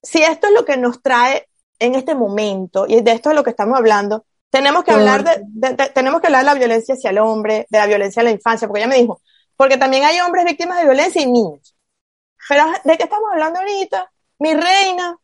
si 0.00 0.22
esto 0.22 0.46
es 0.46 0.52
lo 0.52 0.64
que 0.64 0.76
nos 0.76 1.02
trae 1.02 1.48
en 1.80 1.96
este 1.96 2.14
momento, 2.14 2.86
y 2.86 3.00
de 3.00 3.10
esto 3.10 3.30
es 3.30 3.34
lo 3.34 3.42
que 3.42 3.50
estamos 3.50 3.76
hablando, 3.76 4.24
tenemos 4.48 4.84
que 4.84 4.92
hablar 4.92 5.24
de, 5.24 5.42
de, 5.44 5.74
de, 5.74 5.88
tenemos 5.88 6.20
que 6.20 6.28
hablar 6.28 6.42
de 6.42 6.52
la 6.52 6.54
violencia 6.54 6.94
hacia 6.94 7.10
el 7.10 7.18
hombre, 7.18 7.66
de 7.68 7.78
la 7.78 7.86
violencia 7.86 8.20
a 8.20 8.24
la 8.24 8.30
infancia, 8.30 8.68
porque 8.68 8.82
ella 8.82 8.88
me 8.88 9.00
dijo, 9.00 9.20
porque 9.56 9.76
también 9.76 10.04
hay 10.04 10.20
hombres 10.20 10.44
víctimas 10.44 10.78
de 10.78 10.84
violencia 10.84 11.20
y 11.20 11.26
niños. 11.26 11.74
Pero, 12.48 12.66
¿de 12.84 12.96
qué 12.96 13.02
estamos 13.02 13.28
hablando 13.32 13.58
ahorita? 13.58 14.08
Mi 14.38 14.54
reina, 14.54 15.18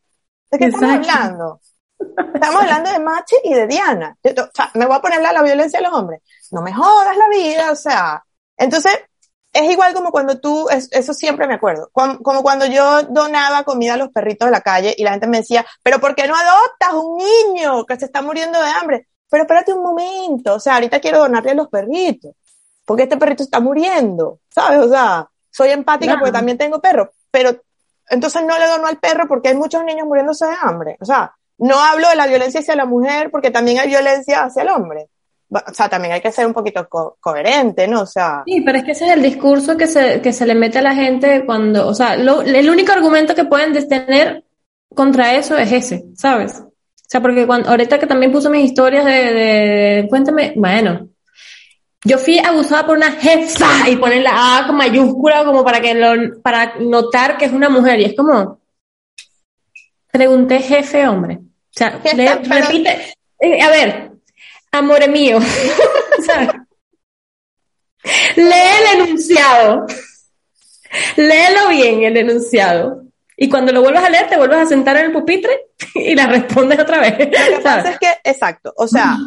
¿de 0.51 0.57
qué 0.57 0.65
Exacto. 0.65 0.85
estamos 0.85 1.07
hablando? 1.07 1.61
Estamos 2.33 2.61
hablando 2.61 2.91
de 2.91 2.99
Machi 2.99 3.35
y 3.43 3.53
de 3.53 3.67
Diana. 3.67 4.17
Yo, 4.23 4.43
o 4.43 4.49
sea, 4.53 4.71
me 4.75 4.85
voy 4.85 4.95
a 4.95 5.01
ponerle 5.01 5.27
a 5.27 5.33
la 5.33 5.43
violencia 5.43 5.79
a 5.79 5.81
los 5.81 5.93
hombres. 5.93 6.21
No 6.51 6.61
me 6.61 6.73
jodas 6.73 7.17
la 7.17 7.27
vida, 7.29 7.71
o 7.71 7.75
sea. 7.75 8.23
Entonces, 8.57 8.99
es 9.53 9.71
igual 9.71 9.93
como 9.93 10.11
cuando 10.11 10.39
tú, 10.39 10.69
es, 10.69 10.89
eso 10.91 11.13
siempre 11.13 11.47
me 11.47 11.55
acuerdo, 11.55 11.89
como, 11.91 12.19
como, 12.19 12.43
cuando 12.43 12.65
yo 12.65 13.03
donaba 13.03 13.63
comida 13.63 13.95
a 13.95 13.97
los 13.97 14.09
perritos 14.09 14.47
de 14.47 14.51
la 14.51 14.61
calle 14.61 14.93
y 14.97 15.03
la 15.03 15.11
gente 15.11 15.27
me 15.27 15.37
decía, 15.37 15.65
pero 15.81 15.99
¿por 15.99 16.15
qué 16.15 16.27
no 16.27 16.35
adoptas 16.35 16.93
un 16.93 17.17
niño 17.17 17.85
que 17.85 17.97
se 17.97 18.05
está 18.05 18.21
muriendo 18.21 18.61
de 18.61 18.69
hambre? 18.69 19.07
Pero 19.29 19.43
espérate 19.43 19.73
un 19.73 19.83
momento, 19.83 20.55
o 20.55 20.59
sea, 20.59 20.75
ahorita 20.75 20.99
quiero 20.99 21.19
donarle 21.19 21.51
a 21.51 21.55
los 21.55 21.67
perritos, 21.67 22.33
porque 22.85 23.03
este 23.03 23.17
perrito 23.17 23.43
está 23.43 23.59
muriendo, 23.59 24.39
¿sabes? 24.49 24.79
O 24.79 24.89
sea, 24.89 25.27
soy 25.51 25.69
empática 25.69 26.11
claro. 26.13 26.19
porque 26.19 26.31
también 26.31 26.57
tengo 26.57 26.79
perro, 26.79 27.11
pero 27.31 27.59
entonces 28.09 28.43
no 28.45 28.57
le 28.57 28.67
dono 28.67 28.87
al 28.87 28.97
perro 28.97 29.27
porque 29.27 29.49
hay 29.49 29.55
muchos 29.55 29.83
niños 29.83 30.07
muriéndose 30.07 30.45
de 30.45 30.55
hambre, 30.61 30.97
o 30.99 31.05
sea, 31.05 31.33
no 31.59 31.79
hablo 31.79 32.09
de 32.09 32.15
la 32.15 32.27
violencia 32.27 32.61
hacia 32.61 32.75
la 32.75 32.85
mujer 32.85 33.29
porque 33.31 33.51
también 33.51 33.79
hay 33.79 33.87
violencia 33.87 34.43
hacia 34.43 34.63
el 34.63 34.69
hombre. 34.69 35.07
O 35.51 35.73
sea, 35.73 35.89
también 35.89 36.13
hay 36.13 36.21
que 36.21 36.31
ser 36.31 36.45
un 36.45 36.53
poquito 36.53 36.87
co 36.87 37.17
coherente, 37.19 37.87
¿no? 37.87 38.01
O 38.01 38.05
sea. 38.05 38.43
Sí, 38.45 38.61
pero 38.61 38.77
es 38.77 38.83
que 38.83 38.91
ese 38.91 39.07
es 39.07 39.13
el 39.13 39.23
discurso 39.23 39.75
que 39.75 39.87
se, 39.87 40.21
que 40.21 40.31
se 40.31 40.45
le 40.45 40.53
mete 40.53 40.77
a 40.77 40.83
la 40.83 40.93
gente 40.93 41.43
cuando, 41.43 41.87
o 41.87 41.93
sea, 41.95 42.13
el 42.13 42.69
único 42.69 42.91
argumento 42.91 43.33
que 43.33 43.45
pueden 43.45 43.73
tener 43.87 44.45
contra 44.93 45.33
eso 45.33 45.57
es 45.57 45.71
ese, 45.71 46.05
¿sabes? 46.15 46.59
O 46.59 47.11
sea, 47.11 47.21
porque 47.21 47.47
cuando, 47.47 47.69
ahorita 47.69 47.97
que 47.97 48.05
también 48.05 48.31
puso 48.31 48.51
mis 48.51 48.65
historias 48.65 49.03
de, 49.05 49.11
de, 49.11 50.07
cuéntame, 50.07 50.53
bueno, 50.55 51.09
yo 52.05 52.17
fui 52.17 52.39
abusada 52.39 52.85
por 52.85 52.97
una 52.97 53.11
jefa 53.13 53.89
y 53.89 53.97
ponen 53.97 54.23
la 54.23 54.57
A 54.57 54.67
con 54.67 54.77
mayúscula 54.77 55.43
como 55.43 55.63
para 55.63 55.81
que 55.81 55.93
lo, 55.93 56.41
para 56.41 56.75
notar 56.79 57.37
que 57.37 57.45
es 57.45 57.51
una 57.51 57.69
mujer 57.69 57.99
y 57.99 58.05
es 58.05 58.15
como, 58.15 58.61
pregunté 60.11 60.59
jefe, 60.59 61.07
hombre. 61.07 61.39
O 61.39 61.71
sea, 61.71 61.99
le, 62.15 62.35
repite, 62.35 63.13
eh, 63.39 63.61
a 63.61 63.69
ver, 63.69 64.11
amor 64.71 65.07
mío, 65.09 65.39
lee 68.35 68.43
el 68.93 69.01
enunciado, 69.01 69.85
léelo 71.17 71.69
bien 71.69 72.03
el 72.03 72.17
enunciado. 72.17 73.03
Y 73.41 73.47
cuando 73.47 73.71
lo 73.71 73.81
vuelvas 73.81 74.03
a 74.03 74.09
leer, 74.09 74.27
te 74.27 74.35
vuelves 74.35 74.57
a 74.57 74.65
sentar 74.65 74.97
en 74.97 75.05
el 75.05 75.11
pupitre 75.13 75.67
y 75.95 76.13
la 76.13 76.27
respondes 76.27 76.79
otra 76.79 76.99
vez. 76.99 77.17
Lo 77.17 77.57
que 77.57 77.63
pasa 77.63 77.91
es 77.91 77.99
que, 77.99 78.17
exacto, 78.23 78.73
o 78.75 78.87
sea, 78.87 79.17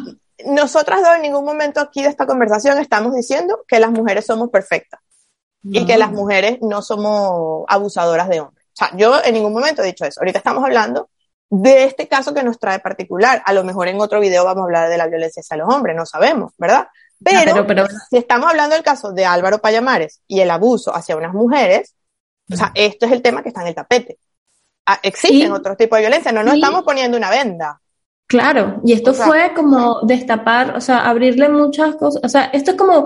nosotras 0.45 1.01
dos 1.01 1.15
en 1.15 1.21
ningún 1.23 1.45
momento 1.45 1.79
aquí 1.79 2.03
de 2.03 2.09
esta 2.09 2.25
conversación 2.25 2.79
estamos 2.79 3.15
diciendo 3.15 3.63
que 3.67 3.79
las 3.79 3.91
mujeres 3.91 4.25
somos 4.25 4.49
perfectas 4.49 4.99
no. 5.61 5.79
y 5.79 5.85
que 5.85 5.97
las 5.97 6.11
mujeres 6.11 6.59
no 6.61 6.81
somos 6.81 7.65
abusadoras 7.67 8.29
de 8.29 8.41
hombres. 8.41 8.65
O 8.73 8.75
sea, 8.75 8.91
yo 8.97 9.23
en 9.23 9.33
ningún 9.33 9.53
momento 9.53 9.83
he 9.83 9.87
dicho 9.87 10.05
eso. 10.05 10.21
Ahorita 10.21 10.39
estamos 10.39 10.63
hablando 10.63 11.09
de 11.49 11.83
este 11.83 12.07
caso 12.07 12.33
que 12.33 12.43
nos 12.43 12.57
trae 12.57 12.79
particular. 12.79 13.43
A 13.45 13.53
lo 13.53 13.63
mejor 13.63 13.87
en 13.87 14.01
otro 14.01 14.19
video 14.19 14.43
vamos 14.43 14.61
a 14.61 14.65
hablar 14.65 14.89
de 14.89 14.97
la 14.97 15.07
violencia 15.07 15.41
hacia 15.41 15.57
los 15.57 15.71
hombres, 15.71 15.95
no 15.95 16.05
sabemos, 16.05 16.53
¿verdad? 16.57 16.87
Pero, 17.23 17.39
ah, 17.39 17.43
pero, 17.45 17.67
pero, 17.67 17.87
si 18.09 18.17
estamos 18.17 18.49
hablando 18.49 18.75
del 18.75 18.83
caso 18.83 19.11
de 19.11 19.25
Álvaro 19.25 19.59
Payamares 19.59 20.21
y 20.27 20.41
el 20.41 20.49
abuso 20.49 20.93
hacia 20.93 21.15
unas 21.15 21.33
mujeres, 21.33 21.95
o 22.51 22.55
sea, 22.55 22.71
esto 22.75 23.05
es 23.05 23.11
el 23.11 23.21
tema 23.21 23.41
que 23.41 23.49
está 23.49 23.61
en 23.61 23.67
el 23.67 23.75
tapete. 23.75 24.17
Ah, 24.85 24.99
existen 25.01 25.47
sí. 25.47 25.51
otros 25.51 25.77
tipos 25.77 25.97
de 25.97 26.01
violencia, 26.01 26.31
no 26.31 26.43
nos 26.43 26.53
sí. 26.53 26.59
estamos 26.59 26.83
poniendo 26.83 27.17
una 27.17 27.29
venda. 27.29 27.79
Claro, 28.39 28.81
y 28.83 28.93
esto 28.93 29.11
o 29.11 29.13
sea, 29.13 29.25
fue 29.27 29.53
como 29.53 30.01
destapar, 30.01 30.75
o 30.75 30.81
sea, 30.81 31.07
abrirle 31.07 31.49
muchas 31.49 31.95
cosas, 31.95 32.21
o 32.23 32.29
sea, 32.29 32.45
esto 32.45 32.71
es 32.71 32.77
como 32.77 33.05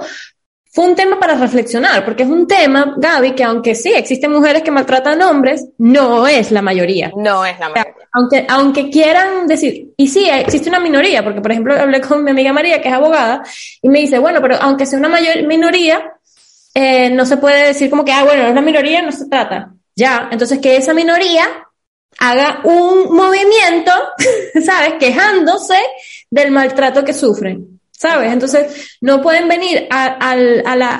fue 0.71 0.85
un 0.85 0.95
tema 0.95 1.19
para 1.19 1.35
reflexionar, 1.35 2.05
porque 2.05 2.23
es 2.23 2.29
un 2.29 2.47
tema, 2.47 2.93
Gaby, 2.95 3.31
que 3.31 3.43
aunque 3.43 3.73
sí 3.73 3.91
existen 3.93 4.31
mujeres 4.31 4.61
que 4.61 4.71
maltratan 4.71 5.21
hombres, 5.23 5.67
no 5.79 6.27
es 6.27 6.51
la 6.51 6.61
mayoría. 6.61 7.11
No 7.15 7.43
es 7.43 7.59
la 7.59 7.69
mayoría. 7.69 7.95
Aunque, 8.13 8.45
aunque 8.47 8.89
quieran 8.89 9.47
decir, 9.47 9.93
y 9.97 10.07
sí, 10.07 10.29
existe 10.29 10.69
una 10.69 10.79
minoría, 10.79 11.23
porque 11.23 11.41
por 11.41 11.51
ejemplo 11.51 11.73
hablé 11.73 11.99
con 11.99 12.23
mi 12.23 12.31
amiga 12.31 12.53
María, 12.53 12.81
que 12.81 12.89
es 12.89 12.93
abogada, 12.93 13.43
y 13.81 13.89
me 13.89 13.99
dice, 13.99 14.19
bueno, 14.19 14.39
pero 14.41 14.55
aunque 14.61 14.85
sea 14.85 14.99
una 14.99 15.09
mayor 15.09 15.47
minoría, 15.47 16.13
eh, 16.73 17.09
no 17.09 17.25
se 17.25 17.37
puede 17.37 17.67
decir 17.67 17.89
como 17.89 18.05
que, 18.05 18.11
ah, 18.11 18.23
bueno, 18.23 18.43
es 18.43 18.51
una 18.51 18.61
minoría, 18.61 19.01
no 19.01 19.11
se 19.11 19.27
trata. 19.27 19.73
Ya, 19.95 20.29
entonces 20.31 20.59
que 20.59 20.77
esa 20.77 20.93
minoría 20.93 21.66
haga 22.19 22.61
un 22.63 23.15
movimiento, 23.15 23.91
¿sabes? 24.65 24.93
Quejándose 24.99 25.77
del 26.29 26.51
maltrato 26.51 27.03
que 27.03 27.13
sufren. 27.13 27.79
¿Sabes? 27.91 28.31
Entonces, 28.31 28.97
no 29.01 29.23
pueden 29.23 29.47
venir 29.47 29.87
a, 29.89 30.05
al, 30.05 30.61
a, 30.67 30.75
la, 30.75 30.93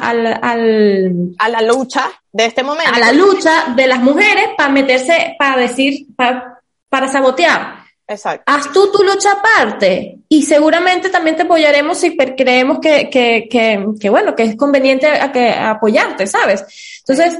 A 1.37 1.49
la 1.49 1.61
lucha 1.61 2.09
de 2.31 2.45
este 2.45 2.63
momento. 2.63 2.91
a 2.91 2.97
la 2.97 3.11
lucha 3.13 3.65
de 3.75 3.85
las 3.85 3.99
mujeres 3.99 4.49
para 4.57 4.69
meterse, 4.69 5.35
para 5.37 5.61
decir, 5.61 6.07
para, 6.15 6.59
para 6.89 7.07
sabotear. 7.07 7.87
Exacto. 8.07 8.43
Haz 8.51 8.71
tú 8.71 8.91
tu 8.91 9.03
lucha 9.03 9.33
aparte 9.33 10.19
y 10.27 10.41
seguramente 10.43 11.09
también 11.09 11.35
te 11.35 11.43
apoyaremos 11.43 11.99
si 11.99 12.15
creemos 12.17 12.79
que, 12.79 13.09
que, 13.11 13.47
que, 13.47 13.85
que, 13.99 14.09
bueno, 14.09 14.33
que 14.33 14.43
es 14.43 14.55
conveniente 14.55 15.07
a 15.07 15.31
que, 15.31 15.49
a 15.49 15.71
apoyarte, 15.71 16.25
¿sabes? 16.25 16.65
Entonces, 16.99 17.37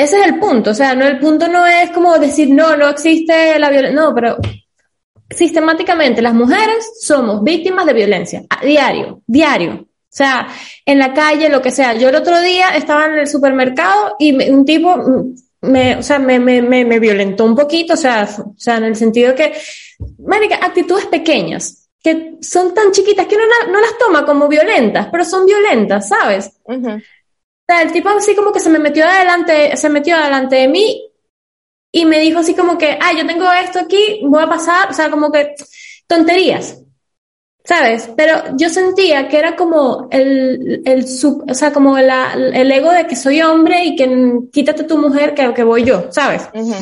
ese 0.00 0.18
es 0.18 0.26
el 0.26 0.38
punto. 0.38 0.70
O 0.70 0.74
sea, 0.74 0.94
no, 0.94 1.06
el 1.06 1.18
punto 1.18 1.46
no 1.46 1.66
es 1.66 1.90
como 1.90 2.18
decir, 2.18 2.48
no, 2.50 2.76
no 2.76 2.88
existe 2.88 3.58
la 3.58 3.68
violencia. 3.68 4.00
No, 4.00 4.14
pero 4.14 4.38
sistemáticamente 5.28 6.22
las 6.22 6.32
mujeres 6.32 6.92
somos 7.00 7.44
víctimas 7.44 7.84
de 7.84 7.92
violencia. 7.92 8.42
A 8.48 8.64
diario, 8.64 9.22
diario. 9.26 9.72
O 9.72 10.12
sea, 10.12 10.48
en 10.86 10.98
la 10.98 11.12
calle, 11.12 11.50
lo 11.50 11.60
que 11.60 11.70
sea. 11.70 11.94
Yo 11.94 12.08
el 12.08 12.16
otro 12.16 12.40
día 12.40 12.70
estaba 12.70 13.06
en 13.06 13.18
el 13.18 13.28
supermercado 13.28 14.16
y 14.18 14.50
un 14.50 14.64
tipo 14.64 14.96
me, 15.60 15.96
o 15.96 16.02
sea, 16.02 16.18
me, 16.18 16.40
me, 16.40 16.62
me, 16.62 16.98
violentó 16.98 17.44
un 17.44 17.54
poquito, 17.54 17.92
o 17.92 17.96
sea, 17.96 18.26
o 18.38 18.54
sea, 18.56 18.78
en 18.78 18.84
el 18.84 18.96
sentido 18.96 19.34
que, 19.34 19.52
marica, 20.18 20.56
actitudes 20.56 21.06
pequeñas, 21.06 21.90
que 22.02 22.38
son 22.40 22.72
tan 22.72 22.90
chiquitas 22.92 23.26
que 23.26 23.36
no, 23.36 23.42
no 23.70 23.80
las 23.80 23.98
toma 23.98 24.24
como 24.24 24.48
violentas, 24.48 25.08
pero 25.12 25.24
son 25.24 25.44
violentas, 25.44 26.08
¿sabes? 26.08 26.50
Sea, 27.72 27.82
el 27.82 27.92
tipo 27.92 28.08
así 28.08 28.34
como 28.34 28.52
que 28.52 28.60
se 28.60 28.70
me 28.70 28.78
metió 28.78 29.04
adelante, 29.06 29.76
se 29.76 29.88
metió 29.88 30.16
adelante 30.16 30.56
de 30.56 30.68
mí 30.68 31.06
y 31.92 32.04
me 32.04 32.20
dijo 32.20 32.40
así 32.40 32.54
como 32.54 32.78
que, 32.78 32.98
ah, 33.00 33.12
yo 33.16 33.26
tengo 33.26 33.50
esto 33.52 33.80
aquí, 33.80 34.20
voy 34.24 34.42
a 34.42 34.48
pasar, 34.48 34.90
o 34.90 34.94
sea, 34.94 35.10
como 35.10 35.30
que 35.32 35.54
tonterías, 36.06 36.78
¿sabes? 37.64 38.10
Pero 38.16 38.56
yo 38.56 38.68
sentía 38.68 39.28
que 39.28 39.38
era 39.38 39.56
como 39.56 40.08
el, 40.10 40.82
el 40.84 41.08
sub, 41.08 41.44
o 41.50 41.54
sea, 41.54 41.72
como 41.72 41.98
la- 41.98 42.32
el 42.34 42.70
ego 42.72 42.90
de 42.92 43.06
que 43.06 43.16
soy 43.16 43.42
hombre 43.42 43.84
y 43.84 43.96
que 43.96 44.08
quítate 44.52 44.84
tu 44.84 44.98
mujer 44.98 45.34
que, 45.34 45.52
que 45.54 45.64
voy 45.64 45.84
yo, 45.84 46.10
¿sabes? 46.12 46.48
Ujú. 46.54 46.74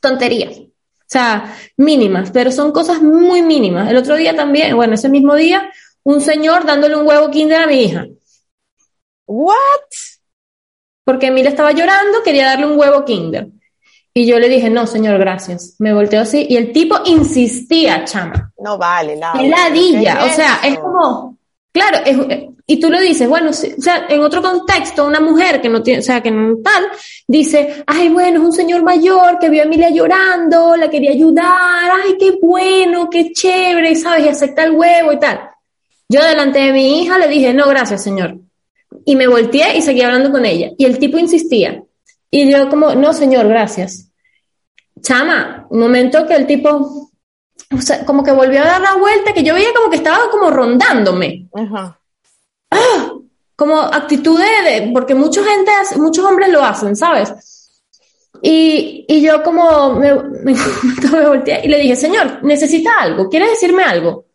Tonterías. 0.00 0.58
O 0.58 1.10
sea, 1.10 1.56
mínimas, 1.78 2.30
pero 2.30 2.52
son 2.52 2.70
cosas 2.70 3.00
muy 3.02 3.40
mínimas. 3.42 3.90
El 3.90 3.96
otro 3.96 4.14
día 4.16 4.36
también, 4.36 4.76
bueno, 4.76 4.94
ese 4.94 5.08
mismo 5.08 5.34
día, 5.34 5.70
un 6.02 6.20
señor 6.20 6.66
dándole 6.66 6.96
un 6.96 7.06
huevo 7.06 7.30
kinder 7.30 7.62
a 7.62 7.66
mi 7.66 7.82
hija. 7.82 8.06
What? 9.28 9.54
porque 11.04 11.28
Emilia 11.28 11.48
estaba 11.48 11.72
llorando, 11.72 12.22
quería 12.22 12.44
darle 12.44 12.66
un 12.66 12.78
huevo 12.78 13.02
Kinder. 13.06 13.48
Y 14.12 14.26
yo 14.26 14.38
le 14.38 14.50
dije, 14.50 14.68
no, 14.68 14.86
señor, 14.86 15.16
gracias. 15.18 15.76
Me 15.78 15.94
volteó 15.94 16.20
así 16.20 16.46
y 16.50 16.58
el 16.58 16.70
tipo 16.70 16.98
insistía, 17.06 18.04
chama. 18.04 18.52
No 18.58 18.76
vale, 18.76 19.16
la. 19.16 19.32
¡Qué 19.32 19.48
ladilla! 19.48 20.18
¿Qué 20.18 20.24
O 20.24 20.32
sea, 20.34 20.60
es 20.64 20.78
como, 20.78 21.38
claro, 21.72 21.98
es- 22.04 22.48
y 22.66 22.78
tú 22.78 22.90
lo 22.90 23.00
dices, 23.00 23.26
bueno, 23.26 23.54
sí, 23.54 23.74
o 23.78 23.80
sea, 23.80 24.04
en 24.10 24.20
otro 24.20 24.42
contexto, 24.42 25.06
una 25.06 25.20
mujer 25.20 25.62
que 25.62 25.70
no 25.70 25.82
tiene, 25.82 26.00
o 26.00 26.02
sea, 26.02 26.20
que 26.22 26.30
no 26.30 26.56
tal, 26.62 26.84
dice, 27.26 27.82
ay, 27.86 28.10
bueno, 28.10 28.40
es 28.40 28.44
un 28.44 28.52
señor 28.52 28.82
mayor 28.82 29.38
que 29.38 29.48
vio 29.48 29.62
a 29.62 29.64
Emilia 29.64 29.88
llorando, 29.88 30.76
la 30.76 30.90
quería 30.90 31.12
ayudar, 31.12 31.90
ay, 32.04 32.18
qué 32.18 32.32
bueno, 32.42 33.08
qué 33.08 33.32
chévere, 33.32 33.94
¿sabes? 33.96 34.26
Y 34.26 34.28
acepta 34.28 34.64
el 34.64 34.72
huevo 34.72 35.10
y 35.14 35.18
tal. 35.18 35.40
Yo 36.10 36.22
delante 36.22 36.58
de 36.58 36.72
mi 36.74 37.00
hija 37.00 37.16
le 37.16 37.28
dije, 37.28 37.54
no, 37.54 37.66
gracias, 37.68 38.04
señor. 38.04 38.36
Y 39.08 39.16
me 39.16 39.26
volteé 39.26 39.78
y 39.78 39.80
seguí 39.80 40.02
hablando 40.02 40.30
con 40.30 40.44
ella. 40.44 40.70
Y 40.76 40.84
el 40.84 40.98
tipo 40.98 41.16
insistía. 41.16 41.82
Y 42.30 42.50
yo 42.50 42.68
como, 42.68 42.94
no, 42.94 43.14
señor, 43.14 43.48
gracias. 43.48 44.10
Chama, 45.00 45.66
un 45.70 45.80
momento 45.80 46.26
que 46.26 46.34
el 46.34 46.46
tipo, 46.46 46.68
o 47.74 47.80
sea, 47.80 48.04
como 48.04 48.22
que 48.22 48.32
volvió 48.32 48.60
a 48.60 48.66
dar 48.66 48.80
la 48.82 48.96
vuelta, 48.96 49.32
que 49.32 49.42
yo 49.42 49.54
veía 49.54 49.72
como 49.74 49.88
que 49.90 49.96
estaba 49.96 50.28
como 50.30 50.50
rondándome. 50.50 51.48
Ajá. 51.54 51.98
Como 53.56 53.80
actitud 53.80 54.38
de, 54.38 54.70
de- 54.70 54.90
porque 54.92 55.14
mucha 55.14 55.42
gente, 55.42 55.70
hace- 55.70 55.98
muchos 55.98 56.24
hombres 56.26 56.50
lo 56.50 56.62
hacen, 56.62 56.94
¿sabes? 56.94 57.32
Y, 58.42 59.06
y 59.08 59.22
yo 59.22 59.42
como 59.42 59.94
me, 59.94 60.14
me, 60.44 60.54
me 61.12 61.26
volteé 61.28 61.62
y 61.64 61.68
le 61.68 61.78
dije, 61.78 61.96
señor, 61.96 62.44
necesita 62.44 62.90
algo, 63.00 63.28
¿quiere 63.30 63.48
decirme 63.48 63.82
algo? 63.84 64.26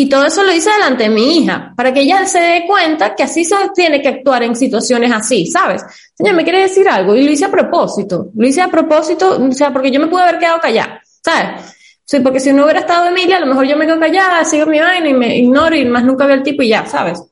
Y 0.00 0.08
todo 0.08 0.24
eso 0.24 0.42
lo 0.42 0.50
hice 0.52 0.70
delante 0.70 1.02
de 1.04 1.10
mi 1.10 1.36
hija, 1.38 1.74
para 1.76 1.92
que 1.92 2.00
ella 2.00 2.24
se 2.24 2.40
dé 2.40 2.64
cuenta 2.66 3.14
que 3.14 3.22
así 3.22 3.44
se 3.44 3.54
tiene 3.74 4.00
que 4.00 4.08
actuar 4.08 4.42
en 4.42 4.56
situaciones 4.56 5.12
así, 5.12 5.44
¿sabes? 5.46 5.82
Señor, 6.14 6.34
¿me 6.36 6.42
quiere 6.44 6.62
decir 6.62 6.88
algo? 6.88 7.14
Y 7.14 7.22
lo 7.22 7.30
hice 7.30 7.44
a 7.44 7.50
propósito, 7.50 8.30
lo 8.34 8.46
hice 8.46 8.62
a 8.62 8.68
propósito, 8.68 9.38
o 9.46 9.52
sea, 9.52 9.70
porque 9.72 9.90
yo 9.90 10.00
me 10.00 10.06
pude 10.06 10.22
haber 10.22 10.38
quedado 10.38 10.58
callada, 10.58 11.02
¿sabes? 11.22 11.76
Sí, 12.04 12.20
porque 12.20 12.40
si 12.40 12.50
no 12.52 12.64
hubiera 12.64 12.80
estado 12.80 13.06
Emilia, 13.08 13.36
a 13.36 13.40
lo 13.40 13.46
mejor 13.46 13.66
yo 13.66 13.76
me 13.76 13.86
quedo 13.86 14.00
callada, 14.00 14.42
sigo 14.44 14.64
mi 14.66 14.80
vaina 14.80 15.06
y 15.08 15.12
me 15.12 15.36
ignoro 15.36 15.76
y 15.76 15.84
más 15.84 16.02
nunca 16.02 16.24
veo 16.24 16.36
al 16.36 16.42
tipo 16.42 16.62
y 16.62 16.68
ya, 16.68 16.86
¿sabes? 16.86 17.22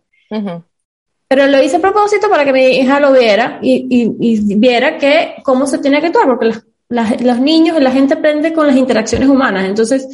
Pero 1.27 1.47
lo 1.47 1.63
hice 1.63 1.77
a 1.77 1.81
propósito 1.81 2.29
para 2.29 2.45
que 2.45 2.53
mi 2.53 2.67
hija 2.67 3.01
lo 3.01 3.13
viera 3.13 3.59
y, 3.63 3.87
y- 3.91 4.15
y 4.21 4.55
viera 4.57 4.99
que 4.99 5.37
cómo 5.43 5.67
se 5.67 5.79
tiene 5.79 6.01
que 6.01 6.09
actuar, 6.09 6.27
porque 6.27 6.47
las- 6.47 6.65
las- 6.91 7.21
los 7.23 7.39
niños 7.41 7.79
y 7.79 7.83
la 7.83 7.93
gente 7.93 8.13
aprende 8.15 8.53
con 8.53 8.67
las 8.67 8.77
interacciones 8.77 9.29
humanas. 9.29 9.65
Entonces 9.65 10.07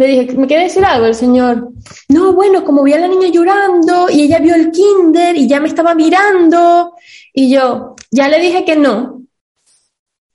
le 0.00 0.06
dije, 0.06 0.36
¿me 0.36 0.46
quiere 0.46 0.64
decir 0.64 0.84
algo 0.84 1.06
el 1.06 1.14
señor? 1.14 1.70
No, 2.08 2.32
bueno, 2.32 2.64
como 2.64 2.82
vi 2.82 2.92
a 2.92 2.98
la 2.98 3.08
niña 3.08 3.28
llorando 3.28 4.08
y 4.10 4.22
ella 4.22 4.38
vio 4.38 4.54
el 4.54 4.70
kinder 4.70 5.36
y 5.36 5.46
ya 5.46 5.60
me 5.60 5.68
estaba 5.68 5.94
mirando 5.94 6.94
y 7.32 7.50
yo 7.50 7.94
ya 8.10 8.28
le 8.28 8.40
dije 8.40 8.64
que 8.64 8.76
no. 8.76 9.22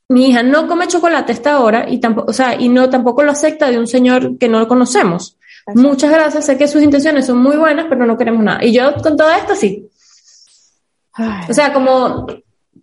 Mi 0.08 0.28
hija 0.28 0.44
no 0.44 0.68
come 0.68 0.88
chocolate 0.88 1.32
a 1.32 1.36
esta 1.36 1.60
hora 1.62 1.86
y 1.90 2.00
tampoco, 2.00 2.30
o 2.30 2.34
sea, 2.34 2.60
y 2.60 2.70
no 2.70 2.90
tampoco 2.90 3.24
lo 3.24 3.32
acepta 3.32 3.72
de 3.72 3.80
un 3.80 3.88
señor 3.88 4.38
que 4.38 4.48
no 4.48 4.60
lo 4.60 4.68
conocemos. 4.68 5.38
Exacto. 5.62 5.82
Muchas 5.82 6.12
gracias, 6.12 6.46
sé 6.46 6.58
que 6.58 6.68
sus 6.68 6.84
intenciones 6.84 7.26
son 7.26 7.40
muy 7.40 7.58
buenas, 7.58 7.88
pero 7.90 8.06
no 8.06 8.18
queremos 8.18 8.44
nada. 8.44 8.64
Y 8.64 8.72
yo 8.72 8.94
con 9.02 9.18
todo 9.18 9.32
esto 9.32 9.56
sí, 9.56 9.90
Ay, 11.14 11.46
o 11.50 11.54
sea, 11.54 11.74
como 11.74 12.28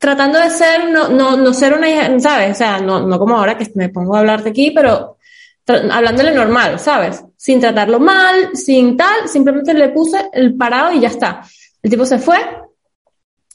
tratando 0.00 0.40
de 0.40 0.50
ser, 0.50 0.90
no, 0.90 1.08
no, 1.10 1.36
no 1.36 1.54
ser 1.54 1.74
una 1.74 1.88
hija, 1.88 2.18
¿sabes? 2.18 2.50
O 2.50 2.54
sea, 2.54 2.80
no, 2.80 3.06
no 3.06 3.18
como 3.20 3.36
ahora 3.36 3.56
que 3.56 3.70
me 3.76 3.88
pongo 3.88 4.16
a 4.16 4.18
hablarte 4.18 4.48
aquí, 4.48 4.72
pero 4.72 5.16
hablándole 5.90 6.32
normal, 6.32 6.78
¿sabes? 6.78 7.22
Sin 7.36 7.60
tratarlo 7.60 7.98
mal, 8.00 8.50
sin 8.56 8.96
tal, 8.96 9.28
simplemente 9.28 9.74
le 9.74 9.88
puse 9.90 10.28
el 10.32 10.54
parado 10.56 10.92
y 10.92 11.00
ya 11.00 11.08
está. 11.08 11.42
El 11.82 11.90
tipo 11.90 12.04
se 12.06 12.18
fue. 12.18 12.38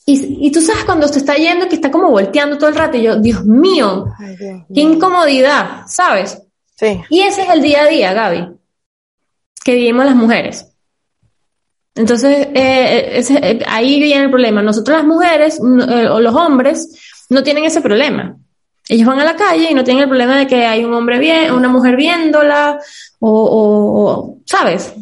Y, 0.06 0.48
y 0.48 0.52
tú 0.52 0.62
sabes 0.62 0.86
cuando 0.86 1.08
se 1.08 1.20
está 1.20 1.36
yendo 1.36 1.68
que 1.68 1.76
está 1.76 1.92
como 1.92 2.10
volteando 2.12 2.58
todo 2.58 2.70
el 2.70 2.76
rato 2.76 2.98
y 2.98 3.02
yo, 3.04 3.18
Dios 3.18 3.44
mío, 3.46 4.06
ay, 4.20 4.36
Dios 4.38 4.62
qué 4.74 4.82
incomodidad, 4.82 5.82
¿sabes? 5.88 6.42
Sí. 6.76 7.02
Y 7.10 7.22
ese 7.22 7.44
es 7.44 7.50
el 7.50 7.62
día 7.62 7.84
a 7.84 7.88
día, 7.88 8.14
Gaby, 8.14 8.48
que 9.66 9.74
vivimos 9.76 10.06
las 10.06 10.16
mujeres. 10.16 10.66
Entonces, 11.96 12.48
eh, 12.54 13.18
ese- 13.18 13.40
eh, 13.42 13.60
ahí 13.68 14.00
viene 14.00 14.26
el 14.26 14.30
problema. 14.30 14.62
Nosotros 14.62 14.98
las 14.98 15.06
mujeres 15.08 15.60
no- 15.62 15.84
eh, 15.84 16.08
o 16.10 16.20
los 16.20 16.36
hombres 16.36 17.26
no 17.30 17.42
tienen 17.44 17.66
ese 17.66 17.82
problema. 17.82 18.38
Ellos 18.90 19.08
van 19.08 19.20
a 19.20 19.26
la 19.26 19.36
calle 19.36 19.70
y 19.70 19.74
no 19.74 19.84
tienen 19.84 20.04
el 20.04 20.10
problema 20.10 20.38
de 20.38 20.48
que 20.48 20.66
hay 20.66 20.84
un 20.86 20.94
hombre 20.94 21.20
bien, 21.20 21.52
una 21.52 21.68
mujer 21.68 21.96
viéndola, 21.96 22.80
o, 23.20 23.30
o- 23.30 24.38
¿sabes? 24.46 24.94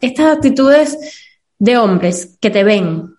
Estas 0.00 0.36
actitudes 0.36 0.98
de 1.58 1.78
hombres 1.78 2.36
que 2.40 2.50
te 2.50 2.64
ven. 2.64 3.14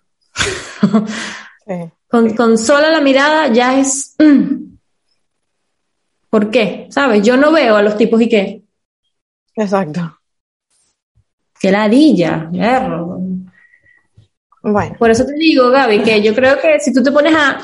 Sí. 1.66 1.74
Con, 2.08 2.34
con 2.34 2.56
sola 2.58 2.90
la 2.90 3.00
mirada 3.00 3.48
ya 3.52 3.78
es... 3.78 4.14
mm. 4.18 4.70
¿Por 6.30 6.50
qué? 6.50 6.86
¿Sabes? 6.90 7.22
Yo 7.24 7.36
no 7.36 7.50
veo 7.52 7.76
a 7.76 7.82
los 7.82 7.96
tipos 7.96 8.20
y 8.20 8.28
qué. 8.28 8.62
Exacto. 9.56 10.18
Qué 11.60 11.70
ladilla, 11.72 12.48
perro. 12.52 13.18
Bueno. 14.62 14.96
Por 14.98 15.10
eso 15.10 15.26
te 15.26 15.32
digo, 15.34 15.70
Gaby, 15.70 16.02
que 16.02 16.22
yo 16.22 16.34
creo 16.34 16.60
que 16.60 16.78
si 16.80 16.92
tú 16.92 17.02
te 17.02 17.10
pones 17.12 17.34
a, 17.34 17.58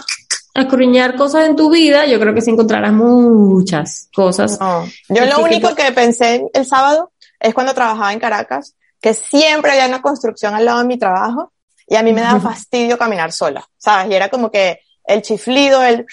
a 0.58 0.62
escudriñar 0.62 1.16
cosas 1.16 1.46
en 1.46 1.56
tu 1.56 1.70
vida, 1.70 2.06
yo 2.06 2.18
creo 2.20 2.34
que 2.34 2.42
sí 2.42 2.50
encontrarás 2.50 2.92
muchas 2.92 4.08
cosas. 4.14 4.58
No. 4.60 4.86
Yo 5.08 5.22
Así 5.22 5.32
lo 5.32 5.44
único 5.44 5.68
pues- 5.68 5.74
que 5.74 5.92
pensé 5.92 6.46
el 6.52 6.66
sábado 6.66 7.12
es 7.40 7.54
cuando 7.54 7.74
trabajaba 7.74 8.12
en 8.12 8.20
Caracas, 8.20 8.74
que 9.00 9.14
siempre 9.14 9.72
había 9.72 9.86
una 9.86 10.02
construcción 10.02 10.54
al 10.54 10.64
lado 10.64 10.78
de 10.78 10.86
mi 10.86 10.98
trabajo 10.98 11.52
y 11.86 11.96
a 11.96 12.02
mí 12.02 12.12
me 12.12 12.20
daba 12.22 12.40
fastidio 12.40 12.98
caminar 12.98 13.32
sola, 13.32 13.64
¿sabes? 13.76 14.10
Y 14.10 14.14
era 14.14 14.28
como 14.28 14.50
que 14.50 14.80
el 15.04 15.22
chiflido, 15.22 15.82
el 15.84 16.04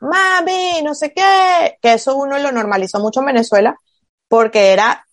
mami, 0.00 0.82
no 0.82 0.94
sé 0.94 1.12
qué, 1.14 1.78
que 1.80 1.94
eso 1.94 2.16
uno 2.16 2.38
lo 2.38 2.52
normalizó 2.52 2.98
mucho 3.00 3.20
en 3.20 3.26
Venezuela 3.26 3.78
porque 4.28 4.72
era 4.72 5.06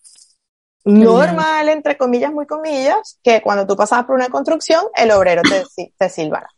normal, 0.86 1.70
entre 1.70 1.98
comillas, 1.98 2.34
muy 2.34 2.46
comillas, 2.46 3.20
que 3.24 3.42
cuando 3.42 3.66
tú 3.66 3.76
pasabas 3.78 4.06
por 4.06 4.16
una 4.16 4.28
construcción, 4.28 4.84
el 4.96 5.12
obrero 5.12 5.42
te, 5.44 5.64
te 5.98 6.10
silbara. 6.10 6.50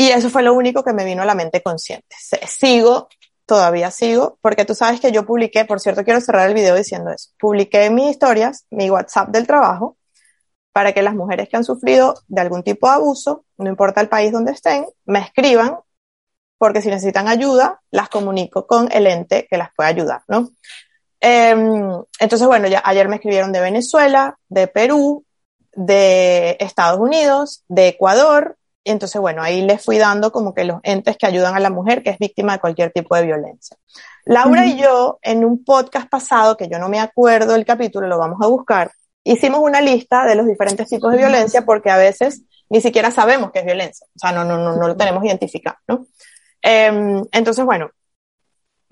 Y 0.00 0.12
eso 0.12 0.30
fue 0.30 0.42
lo 0.42 0.54
único 0.54 0.82
que 0.82 0.94
me 0.94 1.04
vino 1.04 1.20
a 1.20 1.26
la 1.26 1.34
mente 1.34 1.62
consciente. 1.62 2.16
Sigo, 2.48 3.10
todavía 3.44 3.90
sigo, 3.90 4.38
porque 4.40 4.64
tú 4.64 4.74
sabes 4.74 4.98
que 4.98 5.12
yo 5.12 5.26
publiqué, 5.26 5.66
por 5.66 5.78
cierto, 5.78 6.04
quiero 6.04 6.22
cerrar 6.22 6.48
el 6.48 6.54
video 6.54 6.74
diciendo 6.74 7.10
eso, 7.10 7.28
publiqué 7.38 7.90
mis 7.90 8.12
historias, 8.12 8.64
mi 8.70 8.88
WhatsApp 8.88 9.28
del 9.28 9.46
trabajo, 9.46 9.98
para 10.72 10.94
que 10.94 11.02
las 11.02 11.14
mujeres 11.14 11.50
que 11.50 11.58
han 11.58 11.64
sufrido 11.64 12.14
de 12.28 12.40
algún 12.40 12.62
tipo 12.62 12.88
de 12.88 12.94
abuso, 12.94 13.44
no 13.58 13.68
importa 13.68 14.00
el 14.00 14.08
país 14.08 14.32
donde 14.32 14.52
estén, 14.52 14.86
me 15.04 15.18
escriban, 15.18 15.76
porque 16.56 16.80
si 16.80 16.88
necesitan 16.88 17.28
ayuda, 17.28 17.82
las 17.90 18.08
comunico 18.08 18.66
con 18.66 18.90
el 18.90 19.06
ente 19.06 19.46
que 19.50 19.58
las 19.58 19.68
puede 19.76 19.90
ayudar, 19.90 20.22
¿no? 20.28 20.48
Em, 21.20 21.92
entonces, 22.18 22.46
bueno, 22.46 22.68
ya 22.68 22.80
ayer 22.86 23.06
me 23.06 23.16
escribieron 23.16 23.52
de 23.52 23.60
Venezuela, 23.60 24.38
de 24.48 24.66
Perú, 24.66 25.26
de 25.74 26.56
Estados 26.58 26.98
Unidos, 26.98 27.64
de 27.68 27.88
Ecuador, 27.88 28.56
y 28.90 28.92
entonces, 28.92 29.20
bueno, 29.20 29.40
ahí 29.40 29.62
les 29.62 29.84
fui 29.84 29.98
dando 29.98 30.32
como 30.32 30.52
que 30.52 30.64
los 30.64 30.80
entes 30.82 31.16
que 31.16 31.26
ayudan 31.26 31.54
a 31.54 31.60
la 31.60 31.70
mujer 31.70 32.02
que 32.02 32.10
es 32.10 32.18
víctima 32.18 32.54
de 32.54 32.58
cualquier 32.58 32.90
tipo 32.90 33.14
de 33.14 33.22
violencia. 33.22 33.76
Laura 34.24 34.66
y 34.66 34.76
yo, 34.76 35.20
en 35.22 35.44
un 35.44 35.64
podcast 35.64 36.08
pasado, 36.08 36.56
que 36.56 36.68
yo 36.68 36.80
no 36.80 36.88
me 36.88 36.98
acuerdo 36.98 37.54
el 37.54 37.64
capítulo, 37.64 38.08
lo 38.08 38.18
vamos 38.18 38.38
a 38.42 38.48
buscar, 38.48 38.90
hicimos 39.22 39.60
una 39.60 39.80
lista 39.80 40.26
de 40.26 40.34
los 40.34 40.44
diferentes 40.44 40.88
tipos 40.88 41.12
de 41.12 41.18
violencia 41.18 41.62
porque 41.62 41.88
a 41.88 41.96
veces 41.96 42.42
ni 42.68 42.80
siquiera 42.80 43.12
sabemos 43.12 43.52
qué 43.52 43.60
es 43.60 43.64
violencia. 43.64 44.08
O 44.16 44.18
sea, 44.18 44.32
no, 44.32 44.44
no, 44.44 44.58
no, 44.58 44.74
no 44.74 44.88
lo 44.88 44.96
tenemos 44.96 45.24
identificado, 45.24 45.76
¿no? 45.86 46.06
Em, 46.60 47.22
entonces, 47.30 47.64
bueno, 47.64 47.90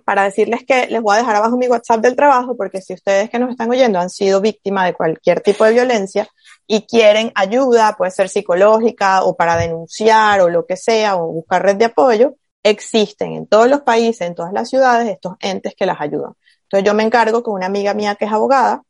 para 0.09 0.25
decirles 0.25 0.65
que 0.67 0.87
les 0.87 1.03
voy 1.03 1.17
a 1.17 1.19
dejar 1.19 1.37
abajo 1.37 1.59
mi 1.59 1.69
WhatsApp 1.69 2.01
del 2.01 2.17
trabajo, 2.17 2.57
porque 2.57 2.81
si 2.81 2.95
ustedes 2.95 3.29
que 3.29 3.39
nos 3.39 3.51
están 3.51 3.69
oyendo 3.69 3.99
han 3.99 4.09
sido 4.09 4.41
víctimas 4.41 4.87
de 4.87 4.95
cualquier 4.95 5.43
tipo 5.43 5.67
de 5.67 5.75
violencia 5.75 6.27
y 6.67 6.87
quieren 6.87 7.31
ayuda, 7.35 7.95
puede 7.95 8.11
ser 8.11 8.31
psicológica 8.31 9.23
o 9.25 9.37
para 9.37 9.59
denunciar 9.59 10.41
o 10.41 10.49
lo 10.49 10.65
que 10.65 10.79
sea, 10.79 11.17
o 11.17 11.31
buscar 11.31 11.63
red 11.63 11.77
de 11.77 11.85
apoyo, 11.85 12.37
existen 12.63 13.33
en 13.33 13.47
todos 13.47 13.69
los 13.69 13.83
países, 13.83 14.27
en 14.27 14.35
todas 14.35 14.55
las 14.55 14.71
ciudades, 14.71 15.11
estos 15.11 15.35
entes 15.41 15.75
que 15.77 15.85
las 15.85 16.01
ayudan. 16.01 16.33
Entonces 16.63 16.87
yo 16.87 16.95
me 16.95 17.03
encargo 17.03 17.43
con 17.43 17.53
una 17.53 17.67
amiga 17.67 17.93
mía 17.93 18.15
que 18.15 18.25
es 18.25 18.33
abogada 18.33 18.81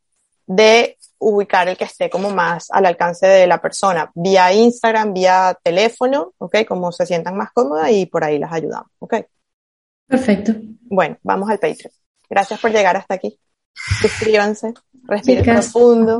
de 0.47 0.97
ubicar 1.17 1.67
el 1.67 1.75
que 1.75 1.83
esté 1.83 2.09
como 2.09 2.29
más 2.29 2.71
al 2.71 2.85
alcance 2.85 3.27
de 3.27 3.45
la 3.45 3.61
persona, 3.61 4.09
vía 4.15 4.53
Instagram, 4.53 5.13
vía 5.13 5.59
teléfono, 5.61 6.31
¿ok? 6.37 6.59
Como 6.65 6.93
se 6.93 7.05
sientan 7.05 7.35
más 7.35 7.51
cómodas 7.51 7.91
y 7.91 8.05
por 8.05 8.23
ahí 8.23 8.39
las 8.39 8.53
ayudamos, 8.53 8.87
¿ok? 8.99 9.15
Perfecto. 10.07 10.53
Bueno, 10.89 11.17
vamos 11.23 11.49
al 11.49 11.59
Patreon. 11.59 11.93
Gracias 12.29 12.59
por 12.59 12.71
llegar 12.71 12.97
hasta 12.97 13.13
aquí. 13.15 13.39
Suscríbanse, 14.01 14.73
respiren 15.03 15.45
profundo. 15.45 16.19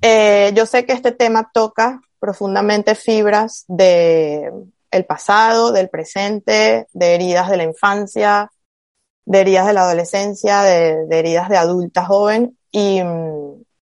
Eh, 0.00 0.52
yo 0.54 0.66
sé 0.66 0.84
que 0.84 0.92
este 0.92 1.12
tema 1.12 1.50
toca 1.52 2.00
profundamente 2.18 2.94
fibras 2.94 3.64
de 3.66 4.50
el 4.90 5.04
pasado, 5.04 5.72
del 5.72 5.88
presente, 5.88 6.86
de 6.92 7.14
heridas 7.14 7.50
de 7.50 7.56
la 7.56 7.64
infancia, 7.64 8.50
de 9.24 9.40
heridas 9.40 9.66
de 9.66 9.72
la 9.72 9.82
adolescencia, 9.82 10.62
de, 10.62 11.06
heridas 11.10 11.48
de 11.48 11.56
adulta 11.56 12.04
joven 12.04 12.56
y, 12.70 13.00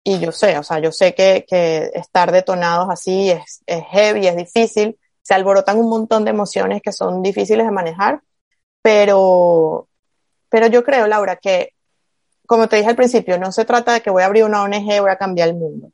y, 0.02 0.18
yo 0.18 0.32
sé, 0.32 0.58
o 0.58 0.62
sea, 0.62 0.80
yo 0.80 0.92
sé 0.92 1.14
que, 1.14 1.46
que 1.48 1.90
estar 1.94 2.32
detonados 2.32 2.88
así 2.90 3.30
es, 3.30 3.62
es 3.66 3.84
heavy, 3.90 4.26
es 4.26 4.36
difícil, 4.36 4.98
se 5.22 5.34
alborotan 5.34 5.78
un 5.78 5.88
montón 5.88 6.24
de 6.24 6.30
emociones 6.30 6.82
que 6.82 6.92
son 6.92 7.22
difíciles 7.22 7.64
de 7.64 7.72
manejar 7.72 8.20
pero, 8.88 9.86
pero 10.48 10.66
yo 10.68 10.82
creo, 10.82 11.06
Laura, 11.06 11.36
que, 11.36 11.74
como 12.46 12.68
te 12.68 12.76
dije 12.76 12.88
al 12.88 12.96
principio, 12.96 13.38
no 13.38 13.52
se 13.52 13.66
trata 13.66 13.92
de 13.92 14.00
que 14.00 14.08
voy 14.08 14.22
a 14.22 14.26
abrir 14.26 14.44
una 14.44 14.62
ONG 14.62 15.02
voy 15.02 15.10
a 15.10 15.18
cambiar 15.18 15.50
el 15.50 15.56
mundo. 15.56 15.92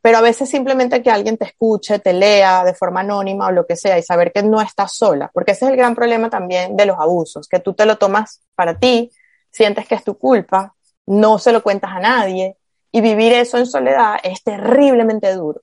Pero 0.00 0.16
a 0.16 0.22
veces 0.22 0.48
simplemente 0.48 1.02
que 1.02 1.10
alguien 1.10 1.36
te 1.36 1.44
escuche, 1.44 1.98
te 1.98 2.14
lea 2.14 2.64
de 2.64 2.72
forma 2.72 3.00
anónima 3.00 3.48
o 3.48 3.52
lo 3.52 3.66
que 3.66 3.76
sea 3.76 3.98
y 3.98 4.02
saber 4.02 4.32
que 4.32 4.42
no 4.42 4.62
estás 4.62 4.96
sola, 4.96 5.30
porque 5.34 5.52
ese 5.52 5.66
es 5.66 5.72
el 5.72 5.76
gran 5.76 5.94
problema 5.94 6.30
también 6.30 6.78
de 6.78 6.86
los 6.86 6.98
abusos, 6.98 7.46
que 7.46 7.60
tú 7.60 7.74
te 7.74 7.84
lo 7.84 7.98
tomas 7.98 8.40
para 8.54 8.78
ti, 8.78 9.10
sientes 9.50 9.86
que 9.86 9.96
es 9.96 10.02
tu 10.02 10.16
culpa, 10.16 10.74
no 11.04 11.38
se 11.38 11.52
lo 11.52 11.62
cuentas 11.62 11.90
a 11.92 12.00
nadie 12.00 12.56
y 12.90 13.02
vivir 13.02 13.34
eso 13.34 13.58
en 13.58 13.66
soledad 13.66 14.16
es 14.22 14.42
terriblemente 14.42 15.30
duro. 15.34 15.60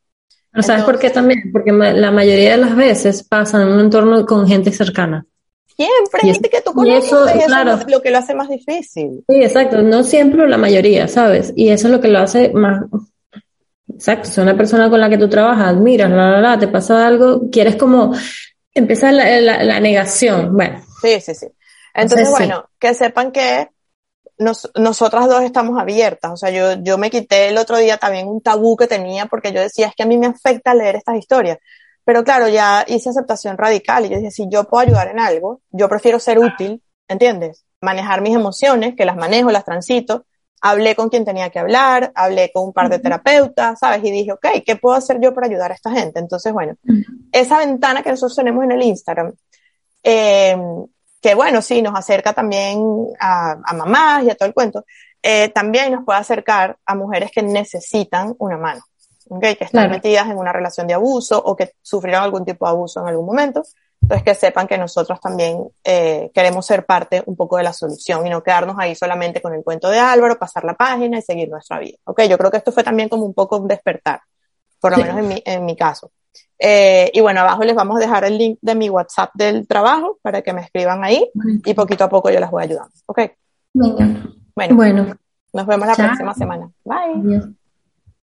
¿Sabes 0.59 0.83
por 0.83 0.99
qué 0.99 1.09
también? 1.09 1.51
Porque 1.51 1.71
la 1.71 2.11
mayoría 2.11 2.51
de 2.51 2.57
las 2.57 2.75
veces 2.75 3.23
pasa 3.23 3.63
en 3.63 3.69
un 3.69 3.79
entorno 3.79 4.27
con 4.27 4.47
gente 4.47 4.71
cercana. 4.71 5.25
Siempre, 5.75 6.21
gente 6.21 6.49
que 6.49 6.61
tú 6.61 6.73
conoces, 6.73 7.05
eso, 7.05 7.25
claro. 7.47 7.73
es 7.73 7.89
lo 7.89 8.01
que 8.01 8.11
lo 8.11 8.17
hace 8.17 8.35
más 8.35 8.49
difícil. 8.49 9.23
Sí, 9.27 9.35
exacto, 9.43 9.81
no 9.81 10.03
siempre 10.03 10.47
la 10.47 10.57
mayoría, 10.57 11.07
¿sabes? 11.07 11.53
Y 11.55 11.69
eso 11.69 11.87
es 11.87 11.93
lo 11.93 12.01
que 12.01 12.07
lo 12.07 12.19
hace 12.19 12.49
más... 12.49 12.83
Exacto, 13.93 14.29
si 14.29 14.39
una 14.39 14.55
persona 14.55 14.89
con 14.89 14.99
la 14.99 15.09
que 15.09 15.17
tú 15.17 15.29
trabajas, 15.29 15.67
admiras, 15.67 16.09
la, 16.09 16.31
la, 16.31 16.41
la, 16.41 16.59
te 16.59 16.67
pasa 16.67 17.05
algo, 17.05 17.49
quieres 17.51 17.75
como 17.75 18.13
empezar 18.73 19.13
la, 19.13 19.41
la, 19.41 19.79
negación, 19.79 20.55
bueno. 20.55 20.81
Sí, 21.01 21.19
sí, 21.19 21.35
sí. 21.35 21.47
Entonces, 21.93 22.29
bueno, 22.29 22.69
que 22.79 22.93
sepan 22.93 23.31
que 23.31 23.69
nos, 24.37 24.71
nosotras 24.75 25.27
dos 25.27 25.43
estamos 25.43 25.79
abiertas. 25.79 26.31
O 26.31 26.37
sea, 26.37 26.49
yo, 26.49 26.81
yo 26.83 26.97
me 26.97 27.09
quité 27.09 27.49
el 27.49 27.57
otro 27.57 27.77
día 27.77 27.97
también 27.97 28.27
un 28.27 28.41
tabú 28.41 28.75
que 28.75 28.87
tenía 28.87 29.25
porque 29.27 29.51
yo 29.51 29.61
decía, 29.61 29.87
es 29.87 29.95
que 29.95 30.03
a 30.03 30.07
mí 30.07 30.17
me 30.17 30.27
afecta 30.27 30.73
leer 30.73 30.95
estas 30.95 31.17
historias. 31.17 31.57
Pero 32.03 32.23
claro, 32.23 32.47
ya 32.47 32.83
hice 32.87 33.09
aceptación 33.09 33.57
radical 33.57 34.05
y 34.05 34.09
yo 34.09 34.17
dije, 34.17 34.31
si 34.31 34.47
yo 34.49 34.63
puedo 34.65 34.81
ayudar 34.81 35.09
en 35.09 35.19
algo, 35.19 35.61
yo 35.69 35.87
prefiero 35.87 36.19
ser 36.19 36.39
útil, 36.39 36.81
¿entiendes? 37.07 37.65
Manejar 37.81 38.21
mis 38.21 38.35
emociones, 38.35 38.95
que 38.95 39.05
las 39.05 39.15
manejo, 39.15 39.51
las 39.51 39.65
transito. 39.65 40.25
Hablé 40.63 40.95
con 40.95 41.09
quien 41.09 41.25
tenía 41.25 41.49
que 41.49 41.59
hablar, 41.59 42.11
hablé 42.13 42.51
con 42.53 42.65
un 42.65 42.73
par 42.73 42.89
de 42.89 42.99
terapeutas, 42.99 43.79
¿sabes? 43.79 44.03
Y 44.03 44.11
dije, 44.11 44.31
ok, 44.31 44.47
¿qué 44.65 44.75
puedo 44.75 44.95
hacer 44.95 45.19
yo 45.19 45.33
para 45.33 45.47
ayudar 45.47 45.71
a 45.71 45.75
esta 45.75 45.91
gente? 45.91 46.19
Entonces, 46.19 46.53
bueno, 46.53 46.75
esa 47.31 47.57
ventana 47.57 48.03
que 48.03 48.11
nosotros 48.11 48.35
tenemos 48.35 48.63
en 48.63 48.71
el 48.71 48.83
Instagram, 48.83 49.33
eh, 50.03 50.55
que 51.19 51.35
bueno, 51.35 51.61
sí, 51.63 51.81
nos 51.81 51.95
acerca 51.95 52.33
también 52.33 52.79
a, 53.19 53.57
a 53.63 53.73
mamás 53.73 54.23
y 54.23 54.29
a 54.29 54.35
todo 54.35 54.47
el 54.47 54.53
cuento, 54.53 54.85
eh, 55.23 55.49
también 55.49 55.91
nos 55.91 56.03
puede 56.03 56.19
acercar 56.19 56.77
a 56.85 56.95
mujeres 56.95 57.31
que 57.31 57.41
necesitan 57.41 58.35
una 58.37 58.57
mano 58.57 58.81
que 59.39 59.57
están 59.61 59.89
metidas 59.89 60.29
en 60.29 60.37
una 60.37 60.51
relación 60.51 60.87
de 60.87 60.93
abuso 60.93 61.41
o 61.41 61.55
que 61.55 61.73
sufrieron 61.81 62.23
algún 62.23 62.43
tipo 62.43 62.65
de 62.65 62.71
abuso 62.71 63.01
en 63.01 63.07
algún 63.07 63.25
momento. 63.25 63.63
Entonces 64.01 64.23
que 64.23 64.35
sepan 64.35 64.67
que 64.67 64.77
nosotros 64.77 65.19
también 65.21 65.63
eh, 65.83 66.31
queremos 66.33 66.65
ser 66.65 66.85
parte 66.85 67.23
un 67.25 67.35
poco 67.35 67.57
de 67.57 67.63
la 67.63 67.71
solución 67.71 68.25
y 68.25 68.29
no 68.29 68.41
quedarnos 68.41 68.75
ahí 68.79 68.95
solamente 68.95 69.41
con 69.41 69.53
el 69.53 69.63
cuento 69.63 69.89
de 69.89 69.99
Álvaro, 69.99 70.39
pasar 70.39 70.63
la 70.63 70.73
página 70.73 71.19
y 71.19 71.21
seguir 71.21 71.49
nuestra 71.49 71.79
vida. 71.79 71.97
Okay, 72.03 72.27
yo 72.27 72.37
creo 72.37 72.49
que 72.49 72.57
esto 72.57 72.71
fue 72.71 72.83
también 72.83 73.09
como 73.09 73.25
un 73.25 73.33
poco 73.33 73.57
un 73.57 73.67
despertar, 73.67 74.21
por 74.79 74.91
lo 74.91 74.97
menos 74.97 75.17
en 75.19 75.27
mi, 75.27 75.41
en 75.45 75.65
mi 75.65 75.75
caso. 75.75 76.11
Eh, 76.57 77.11
y 77.13 77.21
bueno, 77.21 77.41
abajo 77.41 77.63
les 77.63 77.75
vamos 77.75 77.97
a 77.97 77.99
dejar 77.99 78.23
el 78.23 78.37
link 78.37 78.59
de 78.61 78.75
mi 78.75 78.89
WhatsApp 78.89 79.31
del 79.35 79.67
trabajo 79.67 80.17
para 80.21 80.41
que 80.41 80.53
me 80.53 80.61
escriban 80.61 81.03
ahí 81.03 81.29
y 81.65 81.73
poquito 81.73 82.03
a 82.03 82.09
poco 82.09 82.29
yo 82.29 82.39
las 82.39 82.51
voy 82.51 82.63
ayudando. 82.63 82.93
¿Ok? 83.05 83.19
Bueno, 84.55 84.75
bueno 84.75 85.15
nos 85.53 85.65
vemos 85.65 85.87
la 85.87 85.95
próxima 85.95 86.33
semana. 86.33 86.71
Bye. 86.83 87.55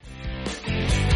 Thank 0.01 1.03
you. 1.03 1.08